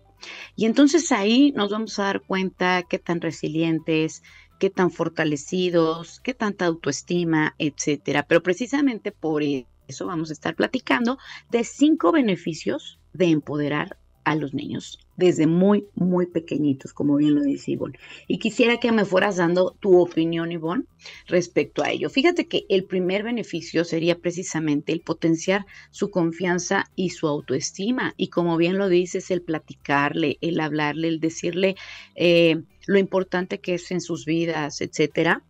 Y 0.56 0.66
entonces 0.66 1.12
ahí 1.12 1.52
nos 1.52 1.70
vamos 1.70 1.98
a 1.98 2.04
dar 2.04 2.22
cuenta 2.22 2.82
qué 2.88 2.98
tan 2.98 3.20
resilientes, 3.20 4.22
qué 4.58 4.70
tan 4.70 4.90
fortalecidos, 4.90 6.20
qué 6.20 6.34
tanta 6.34 6.66
autoestima, 6.66 7.54
etcétera. 7.58 8.24
Pero 8.26 8.42
precisamente 8.42 9.12
por 9.12 9.42
eso 9.42 10.06
vamos 10.06 10.30
a 10.30 10.32
estar 10.32 10.54
platicando 10.56 11.18
de 11.50 11.64
cinco 11.64 12.12
beneficios 12.12 12.98
de 13.12 13.26
empoderar 13.26 13.98
a 14.30 14.36
los 14.36 14.54
niños 14.54 14.98
desde 15.18 15.48
muy, 15.48 15.84
muy 15.96 16.26
pequeñitos, 16.26 16.92
como 16.92 17.16
bien 17.16 17.34
lo 17.34 17.42
dice 17.42 17.72
Ivonne. 17.72 17.98
Y 18.28 18.38
quisiera 18.38 18.78
que 18.78 18.92
me 18.92 19.04
fueras 19.04 19.36
dando 19.36 19.76
tu 19.80 19.98
opinión, 19.98 20.52
Ivonne, 20.52 20.84
respecto 21.26 21.82
a 21.82 21.90
ello. 21.90 22.08
Fíjate 22.08 22.46
que 22.46 22.64
el 22.68 22.84
primer 22.84 23.24
beneficio 23.24 23.84
sería 23.84 24.16
precisamente 24.20 24.92
el 24.92 25.00
potenciar 25.00 25.66
su 25.90 26.10
confianza 26.10 26.90
y 26.94 27.10
su 27.10 27.26
autoestima. 27.26 28.14
Y 28.16 28.28
como 28.28 28.56
bien 28.56 28.78
lo 28.78 28.88
dices, 28.88 29.32
el 29.32 29.42
platicarle, 29.42 30.38
el 30.40 30.60
hablarle, 30.60 31.08
el 31.08 31.18
decirle 31.18 31.74
eh, 32.14 32.62
lo 32.86 32.98
importante 32.98 33.58
que 33.58 33.74
es 33.74 33.90
en 33.90 34.00
sus 34.00 34.24
vidas, 34.24 34.80
etcétera 34.80 35.42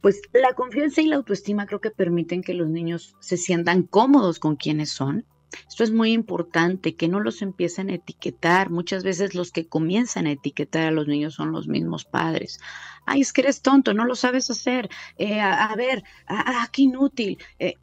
pues 0.00 0.20
la 0.32 0.52
confianza 0.54 1.00
y 1.00 1.06
la 1.06 1.14
autoestima 1.14 1.64
creo 1.66 1.80
que 1.80 1.92
permiten 1.92 2.42
que 2.42 2.54
los 2.54 2.68
niños 2.68 3.14
se 3.20 3.36
sientan 3.36 3.84
cómodos 3.84 4.40
con 4.40 4.56
quienes 4.56 4.90
son, 4.90 5.24
esto 5.68 5.84
es 5.84 5.92
muy 5.92 6.12
importante, 6.12 6.94
que 6.94 7.08
no 7.08 7.20
los 7.20 7.42
empiecen 7.42 7.90
a 7.90 7.94
etiquetar. 7.94 8.70
Muchas 8.70 9.04
veces 9.04 9.34
los 9.34 9.52
que 9.52 9.66
comienzan 9.66 10.26
a 10.26 10.32
etiquetar 10.32 10.86
a 10.86 10.90
los 10.90 11.06
niños 11.06 11.34
son 11.34 11.52
los 11.52 11.68
mismos 11.68 12.04
padres. 12.04 12.60
Ay, 13.06 13.22
es 13.22 13.32
que 13.32 13.42
eres 13.42 13.62
tonto, 13.62 13.94
no 13.94 14.04
lo 14.04 14.14
sabes 14.14 14.50
hacer. 14.50 14.88
Eh, 15.18 15.40
a, 15.40 15.74
ver, 15.76 16.04
ah, 16.26 16.68
qué 16.72 16.82
inútil. 16.82 17.38
Eh, 17.58 17.74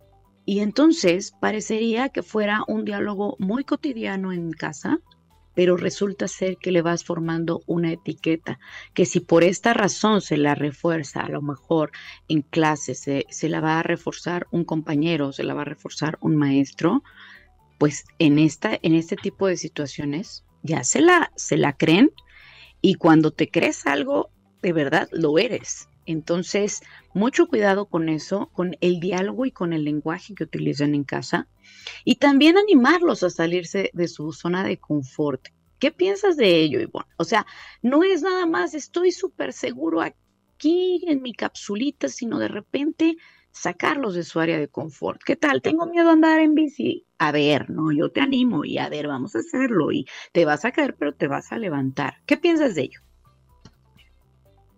y 0.46 0.62
entonces 0.62 1.34
parecería 1.40 2.10
que 2.10 2.24
fuera 2.24 2.64
un 2.68 2.84
diálogo 2.84 3.36
muy 3.40 3.64
cotidiano 3.64 4.32
en 4.32 4.52
casa, 4.52 5.00
pero 5.54 5.78
resulta 5.78 6.28
ser 6.28 6.58
que 6.58 6.72
le 6.72 6.82
vas 6.82 7.04
formando 7.04 7.62
una 7.68 7.92
etiqueta, 7.92 8.60
que 8.94 9.06
si 9.06 9.20
por 9.20 9.44
esta 9.44 9.74
razón 9.74 10.22
se 10.22 10.38
la 10.38 10.56
refuerza, 10.56 11.22
a 11.22 11.30
lo 11.30 11.42
mejor 11.42 11.92
en 12.30 12.42
clase 12.42 12.96
se, 12.96 13.26
se 13.30 13.50
la 13.50 13.60
va 13.60 13.80
a 13.80 13.84
reforzar 13.84 14.48
un 14.52 14.64
compañero, 14.64 15.34
se 15.34 15.44
la 15.44 15.54
va 15.54 15.64
a 15.64 15.66
reforzar 15.66 16.18
un 16.22 16.36
maestro, 16.36 17.04
pues 17.80 18.04
en, 18.20 18.38
esta, 18.38 18.78
en 18.84 18.94
este 18.94 19.16
tipo 19.16 19.48
de 19.48 19.58
situaciones 19.58 20.46
ya 20.62 20.84
se 20.84 21.02
la, 21.02 21.32
se 21.36 21.58
la 21.58 21.76
creen 21.76 22.12
y 22.82 22.96
cuando 22.96 23.32
te 23.32 23.50
crees 23.50 23.88
algo, 23.88 24.30
de 24.62 24.74
verdad 24.74 25.10
lo 25.12 25.40
eres. 25.40 25.88
Entonces, 26.06 26.82
mucho 27.14 27.48
cuidado 27.48 27.86
con 27.86 28.10
eso, 28.10 28.50
con 28.54 28.76
el 28.82 29.00
diálogo 29.00 29.46
y 29.46 29.52
con 29.52 29.74
el 29.74 29.86
lenguaje 29.86 30.36
que 30.36 30.44
utilizan 30.44 30.94
en 30.94 31.04
casa. 31.04 31.48
Y 32.04 32.16
también 32.16 32.58
animarlos 32.58 33.24
a 33.24 33.30
salirse 33.30 33.92
de 33.94 34.08
su 34.08 34.34
zona 34.34 34.64
de 34.64 34.78
confort. 34.78 35.48
¿Qué 35.78 35.92
piensas 35.92 36.36
de 36.36 36.58
ello, 36.58 36.82
Ivonne? 36.82 37.08
O 37.18 37.24
sea, 37.24 37.46
no 37.82 38.04
es 38.04 38.22
nada 38.22 38.46
más, 38.46 38.74
estoy 38.74 39.12
súper 39.12 39.54
seguro 39.54 40.02
aquí 40.02 41.06
en 41.08 41.22
mi 41.22 41.32
capsulita, 41.32 42.10
sino 42.10 42.40
de 42.40 42.50
repente 42.50 43.16
sacarlos 43.52 44.16
de 44.16 44.24
su 44.24 44.40
área 44.40 44.58
de 44.58 44.68
confort. 44.68 45.22
¿Qué 45.24 45.36
tal? 45.36 45.62
Tengo 45.62 45.86
miedo 45.86 46.10
a 46.10 46.14
andar 46.14 46.40
en 46.40 46.56
bici. 46.56 47.06
A 47.18 47.32
ver, 47.32 47.70
no, 47.70 47.92
yo 47.92 48.12
te 48.12 48.22
animo 48.22 48.64
y 48.66 48.78
a 48.78 48.90
ver, 48.90 49.08
vamos 49.08 49.36
a 49.36 49.40
hacerlo 49.40 49.92
y 49.92 50.06
te 50.32 50.46
vas 50.46 50.66
a 50.66 50.72
caer, 50.72 50.96
pero 50.98 51.14
te 51.14 51.28
vas 51.28 51.52
a 51.52 51.58
levantar. 51.58 52.16
¿Qué 52.26 52.38
piensas 52.38 52.76
de 52.76 52.84
ello? 52.84 53.00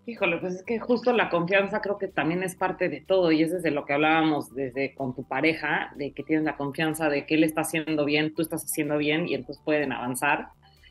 Híjole, 0.04 0.38
pues 0.38 0.54
es 0.56 0.64
que 0.64 0.80
justo 0.80 1.12
la 1.12 1.30
confianza 1.30 1.80
creo 1.80 1.96
que 1.96 2.08
también 2.08 2.42
es 2.42 2.56
parte 2.56 2.88
de 2.88 3.00
todo 3.00 3.30
y 3.30 3.42
eso 3.42 3.58
es 3.58 3.62
de 3.62 3.70
lo 3.70 3.84
que 3.84 3.92
hablábamos 3.92 4.52
desde 4.52 4.96
con 4.96 5.14
tu 5.14 5.22
pareja, 5.22 5.92
de 5.96 6.12
que 6.12 6.24
tienes 6.24 6.44
la 6.44 6.56
confianza 6.56 7.08
de 7.08 7.24
que 7.24 7.36
él 7.36 7.44
está 7.44 7.60
haciendo 7.60 8.04
bien, 8.04 8.34
tú 8.34 8.42
estás 8.42 8.64
haciendo 8.64 8.98
bien 8.98 9.28
y 9.28 9.34
entonces 9.34 9.62
pueden 9.64 9.92
avanzar. 9.92 10.48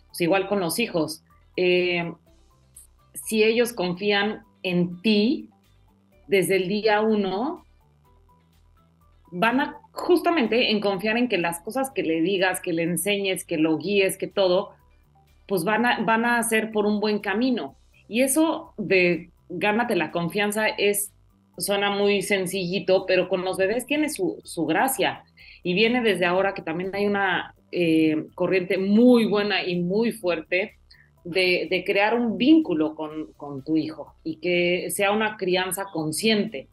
Pues 0.08 0.22
igual 0.22 0.48
con 0.48 0.62
los 0.62 0.80
hijos, 0.80 1.26
eh, 1.58 2.14
si 3.14 3.44
ellos 3.44 3.74
confían 3.74 4.44
en 4.64 5.02
ti 5.02 5.50
desde 6.28 6.56
el 6.56 6.70
día 6.70 7.02
uno, 7.02 7.66
van 9.32 9.60
a 9.60 9.78
justamente 9.92 10.72
en 10.72 10.80
confiar 10.80 11.18
en 11.18 11.28
que 11.28 11.38
las 11.38 11.60
cosas 11.62 11.92
que 11.92 12.04
le 12.04 12.22
digas, 12.22 12.62
que 12.62 12.74
le 12.74 12.84
enseñes, 12.84 13.46
que 13.46 13.58
lo 13.58 13.78
guíes, 13.78 14.18
que 14.18 14.28
todo, 14.28 14.72
pues 15.48 15.64
van 15.64 15.86
a, 15.86 16.02
van 16.04 16.26
a 16.26 16.42
ser 16.44 16.72
por 16.72 16.86
un 16.86 17.00
buen 17.00 17.20
camino 17.20 17.76
y 18.12 18.24
eso 18.24 18.74
de 18.78 19.30
gánate 19.48 19.96
la 19.96 20.12
confianza 20.12 20.68
es, 20.68 21.14
suena 21.58 21.92
muy 21.92 22.22
sencillito, 22.22 23.06
pero 23.06 23.30
con 23.30 23.46
los 23.46 23.56
bebés 23.56 23.86
tiene 23.86 24.10
su, 24.10 24.42
gracia. 24.68 25.24
Y 25.64 25.74
viene 25.74 26.02
desde 26.02 26.26
ahora 26.26 26.54
que 26.54 26.62
también 26.62 26.94
hay 26.94 27.06
una 27.06 27.56
eh, 27.72 28.26
corriente 28.36 28.78
muy 28.78 29.28
buena 29.28 29.64
y 29.64 29.80
muy 29.80 30.12
fuerte 30.12 30.76
de, 31.24 31.84
crear 31.86 32.16
un 32.16 32.38
vínculo 32.38 32.96
con, 32.96 33.32
con, 33.38 33.64
tu 33.64 33.78
hijo 33.78 34.14
y 34.26 34.42
que 34.42 34.90
sea 34.90 35.14
una 35.14 35.38
crianza 35.38 35.86
consciente. 35.94 36.68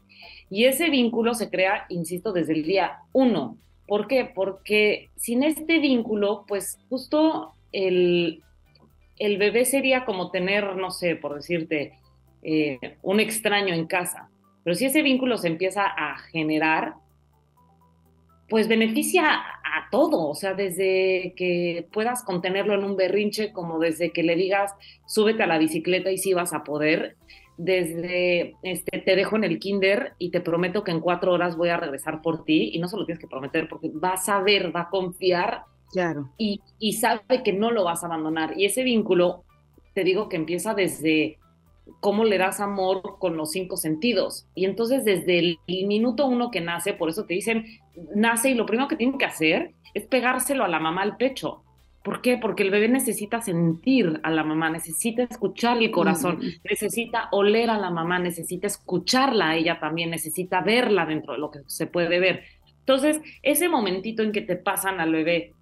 Y 0.50 0.64
ese 0.64 0.90
vínculo 0.90 1.34
se 1.34 1.50
crea, 1.50 1.86
insisto, 1.88 2.32
desde 2.32 2.54
el 2.54 2.64
día 2.64 2.98
uno. 3.12 3.56
¿Por 3.86 4.06
qué? 4.06 4.30
Porque 4.34 5.10
sin 5.16 5.42
este 5.42 5.78
vínculo, 5.78 6.44
pues 6.46 6.78
justo 6.88 7.52
el, 7.72 8.42
el 9.18 9.38
bebé 9.38 9.64
sería 9.64 10.04
como 10.04 10.30
tener, 10.30 10.76
no 10.76 10.90
sé, 10.90 11.16
por 11.16 11.34
decirte, 11.34 11.94
eh, 12.42 12.78
un 13.02 13.20
extraño 13.20 13.74
en 13.74 13.86
casa. 13.86 14.30
Pero 14.64 14.74
si 14.74 14.86
ese 14.86 15.02
vínculo 15.02 15.38
se 15.38 15.48
empieza 15.48 15.86
a 15.86 16.18
generar, 16.18 16.94
pues 18.48 18.68
beneficia 18.68 19.30
a 19.30 19.90
todo, 19.90 20.28
o 20.28 20.34
sea, 20.34 20.54
desde 20.54 21.34
que 21.36 21.86
puedas 21.92 22.22
contenerlo 22.22 22.74
en 22.74 22.84
un 22.84 22.96
berrinche, 22.96 23.52
como 23.52 23.78
desde 23.78 24.10
que 24.10 24.22
le 24.22 24.36
digas, 24.36 24.74
súbete 25.06 25.42
a 25.42 25.46
la 25.46 25.58
bicicleta 25.58 26.10
y 26.10 26.18
sí 26.18 26.32
vas 26.32 26.52
a 26.52 26.64
poder, 26.64 27.16
desde 27.58 28.54
este, 28.62 29.00
te 29.00 29.16
dejo 29.16 29.36
en 29.36 29.44
el 29.44 29.58
kinder 29.58 30.14
y 30.18 30.30
te 30.30 30.40
prometo 30.40 30.84
que 30.84 30.92
en 30.92 31.00
cuatro 31.00 31.32
horas 31.32 31.56
voy 31.56 31.68
a 31.68 31.76
regresar 31.76 32.22
por 32.22 32.44
ti, 32.44 32.70
y 32.72 32.78
no 32.78 32.88
solo 32.88 33.04
tienes 33.04 33.20
que 33.20 33.28
prometer, 33.28 33.68
porque 33.68 33.90
vas 33.92 34.28
a 34.28 34.40
ver, 34.40 34.74
va 34.74 34.82
a 34.82 34.88
confiar 34.88 35.64
Claro. 35.90 36.30
Y, 36.36 36.60
sabe 36.94 37.42
que 37.42 37.52
no 37.52 37.70
lo 37.70 37.84
vas 37.84 38.02
a 38.02 38.06
abandonar. 38.06 38.58
Y 38.58 38.66
ese 38.66 38.82
vínculo, 38.82 39.44
te 39.94 40.04
digo 40.04 40.28
que 40.28 40.36
empieza 40.36 40.74
desde 40.74 41.38
cómo 42.00 42.24
le 42.24 42.36
das 42.36 42.60
amor 42.60 43.16
con 43.18 43.36
los 43.36 43.50
cinco 43.52 43.76
sentidos. 43.76 44.46
Y 44.54 44.66
entonces 44.66 45.04
desde 45.04 45.38
el, 45.38 45.58
minuto 45.66 46.26
uno 46.26 46.50
que 46.50 46.60
nace, 46.60 46.92
por 46.92 47.08
eso 47.08 47.24
te 47.24 47.34
dicen, 47.34 47.64
nace 48.14 48.50
y 48.50 48.54
lo 48.54 48.66
primero 48.66 48.88
que 48.88 48.96
tiene 48.96 49.16
que 49.18 49.24
hacer 49.24 49.72
es 49.94 50.06
pegárselo 50.06 50.64
a 50.64 50.68
la 50.68 50.80
mamá 50.80 51.02
al 51.02 51.16
pecho. 51.16 51.62
¿Por 52.08 52.22
qué? 52.22 52.38
Porque 52.38 52.62
el 52.62 52.70
bebé 52.70 52.88
necesita 52.88 53.42
sentir 53.42 54.18
a 54.22 54.30
la 54.30 54.42
mamá, 54.42 54.70
necesita 54.70 55.24
escuchar 55.24 55.76
el 55.76 55.90
corazón, 55.90 56.40
necesita 56.64 57.28
oler 57.32 57.68
a 57.68 57.76
la 57.76 57.90
mamá, 57.90 58.18
necesita 58.18 58.66
escucharla 58.66 59.50
a 59.50 59.56
ella 59.56 59.78
también, 59.78 60.08
necesita 60.08 60.62
verla 60.62 61.04
dentro 61.04 61.34
de 61.34 61.38
lo 61.38 61.50
que 61.50 61.58
se 61.66 61.86
puede 61.86 62.18
ver. 62.18 62.44
Entonces, 62.78 63.20
ese 63.42 63.68
momentito 63.68 64.22
en 64.22 64.32
que 64.32 64.40
te 64.40 64.56
pasan 64.56 65.00
al 65.00 65.12
bebé 65.12 65.52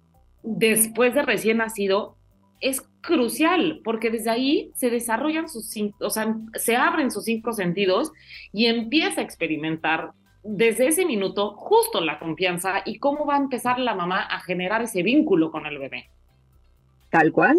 después 0.41 1.13
de 1.13 1.23
recién 1.23 1.57
nacido 1.57 2.15
es 2.61 2.81
crucial, 3.01 3.81
porque 3.83 4.09
desde 4.09 4.29
ahí 4.29 4.71
se 4.73 4.89
desarrollan 4.89 5.49
sus, 5.49 5.69
o 5.99 6.09
sea, 6.09 6.33
se 6.53 6.77
abren 6.77 7.11
sus 7.11 7.25
cinco 7.25 7.51
sentidos 7.51 8.13
y 8.53 8.67
empieza 8.67 9.19
a 9.19 9.25
experimentar 9.25 10.11
desde 10.45 10.87
ese 10.87 11.05
minuto 11.05 11.57
justo 11.57 11.99
la 11.99 12.19
confianza 12.19 12.83
y 12.85 12.99
cómo 12.99 13.25
va 13.25 13.35
a 13.35 13.39
empezar 13.39 13.79
la 13.79 13.95
mamá 13.95 14.21
a 14.21 14.39
generar 14.39 14.83
ese 14.83 15.03
vínculo 15.03 15.51
con 15.51 15.65
el 15.65 15.77
bebé. 15.77 16.09
Tal 17.09 17.31
cual, 17.31 17.57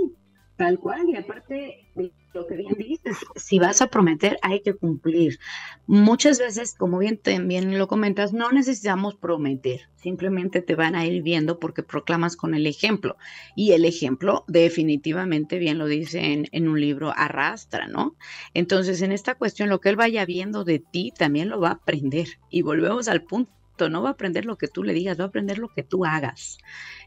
tal 0.57 0.79
cual, 0.79 1.09
y 1.09 1.17
aparte 1.17 1.89
lo 2.35 2.47
que 2.47 2.57
bien 2.57 2.75
dices, 2.77 3.17
si 3.37 3.59
vas 3.59 3.81
a 3.81 3.87
prometer, 3.87 4.39
hay 4.43 4.61
que 4.61 4.75
cumplir. 4.75 5.39
Muchas 5.87 6.39
veces, 6.39 6.75
como 6.75 6.99
bien 6.99 7.17
también 7.17 7.79
lo 7.79 7.89
comentas, 7.89 8.33
no 8.33 8.53
necesitamos 8.53 9.15
prometer, 9.17 9.81
simplemente 9.97 10.61
te 10.61 10.75
van 10.75 10.95
a 10.95 11.07
ir 11.07 11.23
viendo 11.23 11.59
porque 11.59 11.83
proclamas 11.83 12.37
con 12.37 12.55
el 12.55 12.67
ejemplo. 12.67 13.17
Y 13.57 13.73
el 13.73 13.85
ejemplo, 13.85 14.45
definitivamente, 14.49 15.59
bien 15.59 15.79
lo 15.79 15.87
dice 15.87 16.33
en, 16.33 16.47
en 16.53 16.69
un 16.69 16.81
libro, 16.81 17.13
arrastra, 17.17 17.89
¿no? 17.89 18.17
Entonces, 18.53 19.01
en 19.01 19.13
esta 19.13 19.35
cuestión, 19.35 19.71
lo 19.71 19.81
que 19.81 19.89
él 19.89 19.97
vaya 19.97 20.27
viendo 20.27 20.65
de 20.65 20.81
ti, 20.81 21.13
también 21.17 21.49
lo 21.49 21.61
va 21.61 21.69
a 21.69 21.73
aprender. 21.73 22.29
Y 22.51 22.63
volvemos 22.63 23.09
al 23.09 23.23
punto 23.23 23.58
no 23.89 24.03
va 24.03 24.11
a 24.11 24.13
aprender 24.13 24.45
lo 24.45 24.59
que 24.59 24.69
tú 24.69 24.83
le 24.83 24.93
digas, 24.93 25.19
va 25.19 25.25
a 25.25 25.29
aprender 25.29 25.59
lo 25.59 25.69
que 25.69 25.83
tú 25.83 26.05
hagas. 26.05 26.59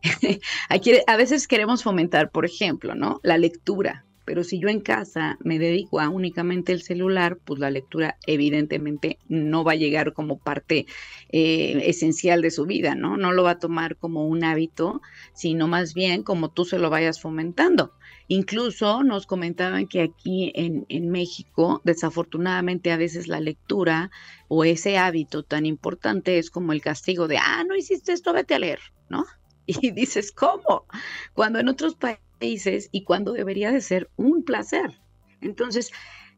a 1.07 1.17
veces 1.17 1.47
queremos 1.47 1.83
fomentar, 1.83 2.31
por 2.31 2.45
ejemplo, 2.45 2.95
¿no? 2.95 3.19
La 3.23 3.37
lectura. 3.37 4.05
Pero 4.23 4.43
si 4.43 4.59
yo 4.59 4.69
en 4.69 4.81
casa 4.81 5.37
me 5.43 5.59
dedico 5.59 5.99
a 5.99 6.09
únicamente 6.09 6.71
el 6.71 6.83
celular, 6.83 7.37
pues 7.43 7.59
la 7.59 7.71
lectura 7.71 8.17
evidentemente 8.27 9.17
no 9.27 9.63
va 9.63 9.73
a 9.73 9.75
llegar 9.75 10.13
como 10.13 10.37
parte 10.37 10.85
eh, 11.29 11.81
esencial 11.85 12.41
de 12.41 12.51
su 12.51 12.65
vida, 12.65 12.95
¿no? 12.95 13.17
No 13.17 13.31
lo 13.31 13.43
va 13.43 13.51
a 13.51 13.59
tomar 13.59 13.97
como 13.97 14.27
un 14.27 14.43
hábito, 14.43 15.01
sino 15.33 15.67
más 15.67 15.93
bien 15.93 16.23
como 16.23 16.49
tú 16.49 16.65
se 16.65 16.79
lo 16.79 16.89
vayas 16.89 17.19
fomentando. 17.19 17.93
Incluso 18.33 19.03
nos 19.03 19.25
comentaban 19.25 19.87
que 19.87 20.01
aquí 20.01 20.53
en, 20.55 21.09
México, 21.09 21.81
desafortunadamente 21.83 22.93
a 22.93 22.95
veces 22.95 23.27
la 23.27 23.41
lectura 23.41 24.09
o 24.47 24.63
ese 24.63 24.97
hábito 24.97 25.43
tan 25.43 25.65
importante 25.65 26.37
es 26.37 26.49
como 26.49 26.71
el 26.71 26.81
castigo 26.81 27.27
de, 27.27 27.37
ah, 27.37 27.65
no 27.67 27.75
hiciste 27.75 28.13
esto, 28.13 28.31
vete 28.31 28.55
a 28.55 28.59
leer, 28.59 28.79
¿no? 29.09 29.25
Y 29.65 29.91
dices, 29.91 30.31
¿cómo? 30.31 30.85
Cuando 31.33 31.59
en 31.59 31.67
otros 31.67 31.97
países 31.97 32.87
y 32.93 33.03
cuando 33.03 33.33
debería 33.33 33.69
de 33.69 33.81
ser 33.81 34.09
un 34.15 34.45
placer. 34.45 34.97
Entonces, 35.41 35.91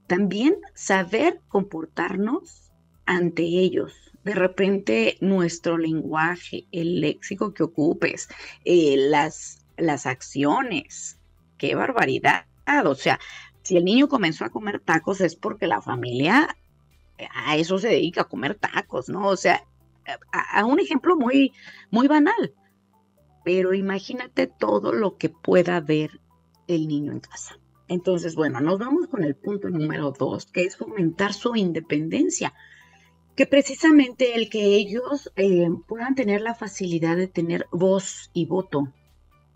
también 0.07 0.55
saber 0.73 1.41
comportarnos 1.47 2.71
ante 3.05 3.43
ellos. 3.43 3.93
De 4.23 4.33
repente, 4.33 5.17
nuestro 5.21 5.77
lenguaje, 5.77 6.65
el 6.71 7.01
léxico 7.01 7.53
que 7.53 7.61
ocupes, 7.61 8.29
eh, 8.65 8.95
las, 8.97 9.63
las 9.77 10.07
acciones, 10.07 11.19
qué 11.63 11.75
barbaridad. 11.75 12.45
O 12.85 12.95
sea, 12.95 13.19
si 13.61 13.77
el 13.77 13.85
niño 13.85 14.07
comenzó 14.09 14.45
a 14.45 14.49
comer 14.49 14.79
tacos 14.79 15.21
es 15.21 15.35
porque 15.35 15.67
la 15.67 15.81
familia 15.81 16.55
a 17.33 17.55
eso 17.55 17.77
se 17.77 17.89
dedica 17.89 18.21
a 18.21 18.29
comer 18.29 18.55
tacos, 18.55 19.07
¿no? 19.07 19.27
O 19.27 19.37
sea, 19.37 19.63
a, 20.31 20.59
a 20.59 20.65
un 20.65 20.79
ejemplo 20.79 21.15
muy, 21.15 21.53
muy 21.91 22.07
banal 22.07 22.53
pero 23.43 23.73
imagínate 23.73 24.47
todo 24.47 24.93
lo 24.93 25.17
que 25.17 25.29
pueda 25.29 25.79
ver 25.81 26.21
el 26.67 26.87
niño 26.87 27.11
en 27.11 27.19
casa. 27.19 27.59
Entonces, 27.87 28.35
bueno, 28.35 28.61
nos 28.61 28.79
vamos 28.79 29.07
con 29.07 29.23
el 29.23 29.35
punto 29.35 29.69
número 29.69 30.11
dos, 30.17 30.45
que 30.45 30.63
es 30.63 30.77
fomentar 30.77 31.33
su 31.33 31.55
independencia, 31.55 32.53
que 33.35 33.45
precisamente 33.45 34.35
el 34.35 34.49
que 34.49 34.75
ellos 34.75 35.31
eh, 35.35 35.67
puedan 35.87 36.15
tener 36.15 36.41
la 36.41 36.55
facilidad 36.55 37.17
de 37.17 37.27
tener 37.27 37.67
voz 37.71 38.31
y 38.33 38.45
voto, 38.45 38.93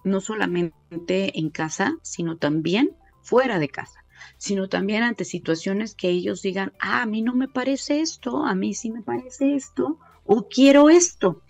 no 0.07 0.21
solamente 0.21 1.39
en 1.39 1.49
casa, 1.49 1.97
sino 2.01 2.37
también 2.37 2.95
fuera 3.21 3.59
de 3.59 3.69
casa, 3.69 4.05
sino 4.37 4.69
también 4.69 5.03
ante 5.03 5.25
situaciones 5.25 5.95
que 5.95 6.09
ellos 6.09 6.41
digan, 6.41 6.73
ah, 6.79 7.03
a 7.03 7.05
mí 7.05 7.21
no 7.21 7.33
me 7.35 7.47
parece 7.47 8.01
esto, 8.01 8.45
a 8.45 8.55
mí 8.55 8.73
sí 8.73 8.91
me 8.91 9.01
parece 9.01 9.55
esto, 9.55 9.99
o 10.25 10.47
quiero 10.47 10.89
esto. 10.89 11.41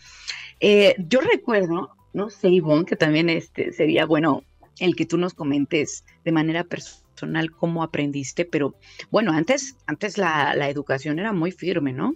Eh, 0.60 0.96
yo 0.98 1.22
recuerdo 1.22 1.98
no 2.17 2.32
sé, 2.32 2.50
Ivonne, 2.50 2.86
que 2.86 2.96
también 2.96 3.30
este, 3.30 3.72
sería 3.72 4.08
bueno 4.08 4.43
el 4.80 4.96
que 4.96 5.06
tú 5.06 5.20
nos 5.20 5.36
comentes 5.36 6.04
de 6.26 6.32
manera 6.32 6.63
personal 6.63 7.52
cómo 7.52 7.84
aprendiste, 7.84 8.43
pero 8.43 8.76
bueno, 9.12 9.32
antes, 9.34 9.78
antes 9.86 10.17
la, 10.17 10.67
educación 10.67 11.20
era 11.20 11.32
muy 11.32 11.52
firme, 11.52 11.93
¿no? 11.93 12.15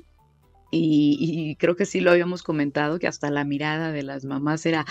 Y, 0.72 1.58
creo 1.60 1.76
que 1.76 1.86
sí 1.86 2.00
lo 2.00 2.12
habíamos 2.12 2.44
comentado, 2.44 2.98
que 2.98 3.08
hasta 3.08 3.30
la 3.30 3.44
mirada 3.44 3.92
de 3.92 4.04
las 4.04 4.24
mamás 4.24 4.66
era, 4.66 4.86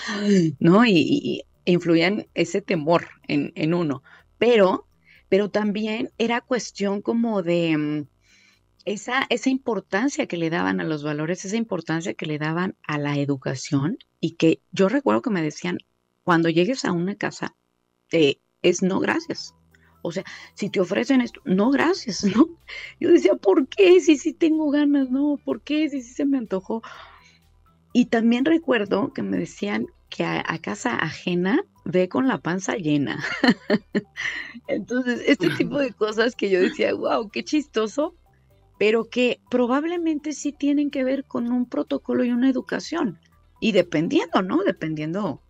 ¿no? 0.58 0.84
Y, 0.84 0.92
y 0.92 1.42
influían 1.64 2.26
ese 2.34 2.60
temor 2.60 3.08
en, 3.28 3.52
en, 3.54 3.74
uno, 3.74 4.02
pero, 4.38 4.86
pero 5.28 5.50
también 5.50 6.10
era 6.18 6.40
cuestión 6.40 7.00
como 7.02 7.42
de 7.42 7.76
mm, 7.76 8.06
esa, 8.84 9.26
esa 9.28 9.50
importancia 9.50 10.26
que 10.26 10.36
le 10.36 10.50
daban 10.50 10.80
a 10.80 10.84
los 10.84 11.02
valores, 11.02 11.44
esa 11.44 11.56
importancia 11.56 12.14
que 12.14 12.26
le 12.26 12.38
daban 12.38 12.76
a 12.82 12.98
la 12.98 13.16
educación 13.18 13.98
y 14.20 14.32
que 14.32 14.60
yo 14.72 14.88
recuerdo 14.88 15.22
que 15.22 15.30
me 15.30 15.42
decían, 15.42 15.78
cuando 16.24 16.48
llegues 16.48 16.84
a 16.84 16.92
una 16.92 17.14
casa, 17.14 17.56
eh, 18.12 18.40
es 18.62 18.82
no 18.82 19.00
gracias. 19.00 19.54
O 20.02 20.12
sea, 20.12 20.24
si 20.54 20.70
te 20.70 20.80
ofrecen 20.80 21.20
esto, 21.20 21.40
no 21.44 21.70
gracias, 21.70 22.24
¿no? 22.36 22.48
Yo 23.00 23.10
decía, 23.10 23.34
¿por 23.34 23.68
qué? 23.68 24.00
Si 24.00 24.16
sí 24.16 24.32
tengo 24.32 24.70
ganas, 24.70 25.10
¿no? 25.10 25.38
¿Por 25.44 25.60
qué? 25.62 25.88
Si 25.88 26.02
sí 26.02 26.14
se 26.14 26.24
me 26.24 26.38
antojó. 26.38 26.82
Y 27.92 28.06
también 28.06 28.44
recuerdo 28.44 29.12
que 29.12 29.22
me 29.22 29.36
decían 29.36 29.86
que 30.10 30.24
a, 30.24 30.58
casa 30.60 30.96
ajena 30.96 31.64
ve 31.84 32.08
con 32.08 32.28
la 32.28 32.38
panza 32.38 32.76
llena. 32.76 33.24
Entonces, 34.68 35.22
este 35.26 35.50
tipo 35.50 35.78
de 35.78 35.92
cosas 35.92 36.36
que 36.36 36.50
yo 36.50 36.60
decía, 36.60 36.92
wow, 36.94 37.30
qué 37.30 37.44
chistoso, 37.44 38.14
pero 38.78 39.08
que 39.08 39.40
probablemente 39.50 40.32
sí 40.32 40.52
tienen 40.52 40.90
que 40.90 41.04
ver 41.04 41.24
con 41.24 41.50
un 41.50 41.66
protocolo 41.66 42.24
y 42.24 42.30
una 42.30 42.50
educación. 42.50 43.18
Y 43.60 43.72
dependiendo, 43.72 44.42
¿no? 44.42 44.62
Dependiendo 44.64 45.42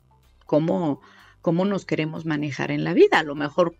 cómo, 0.46 1.00
cómo 1.40 1.64
nos 1.64 1.84
queremos 1.84 2.26
manejar 2.26 2.70
en 2.70 2.84
la 2.84 2.92
vida. 2.92 3.20
A 3.20 3.24
lo 3.24 3.34
mejor 3.34 3.76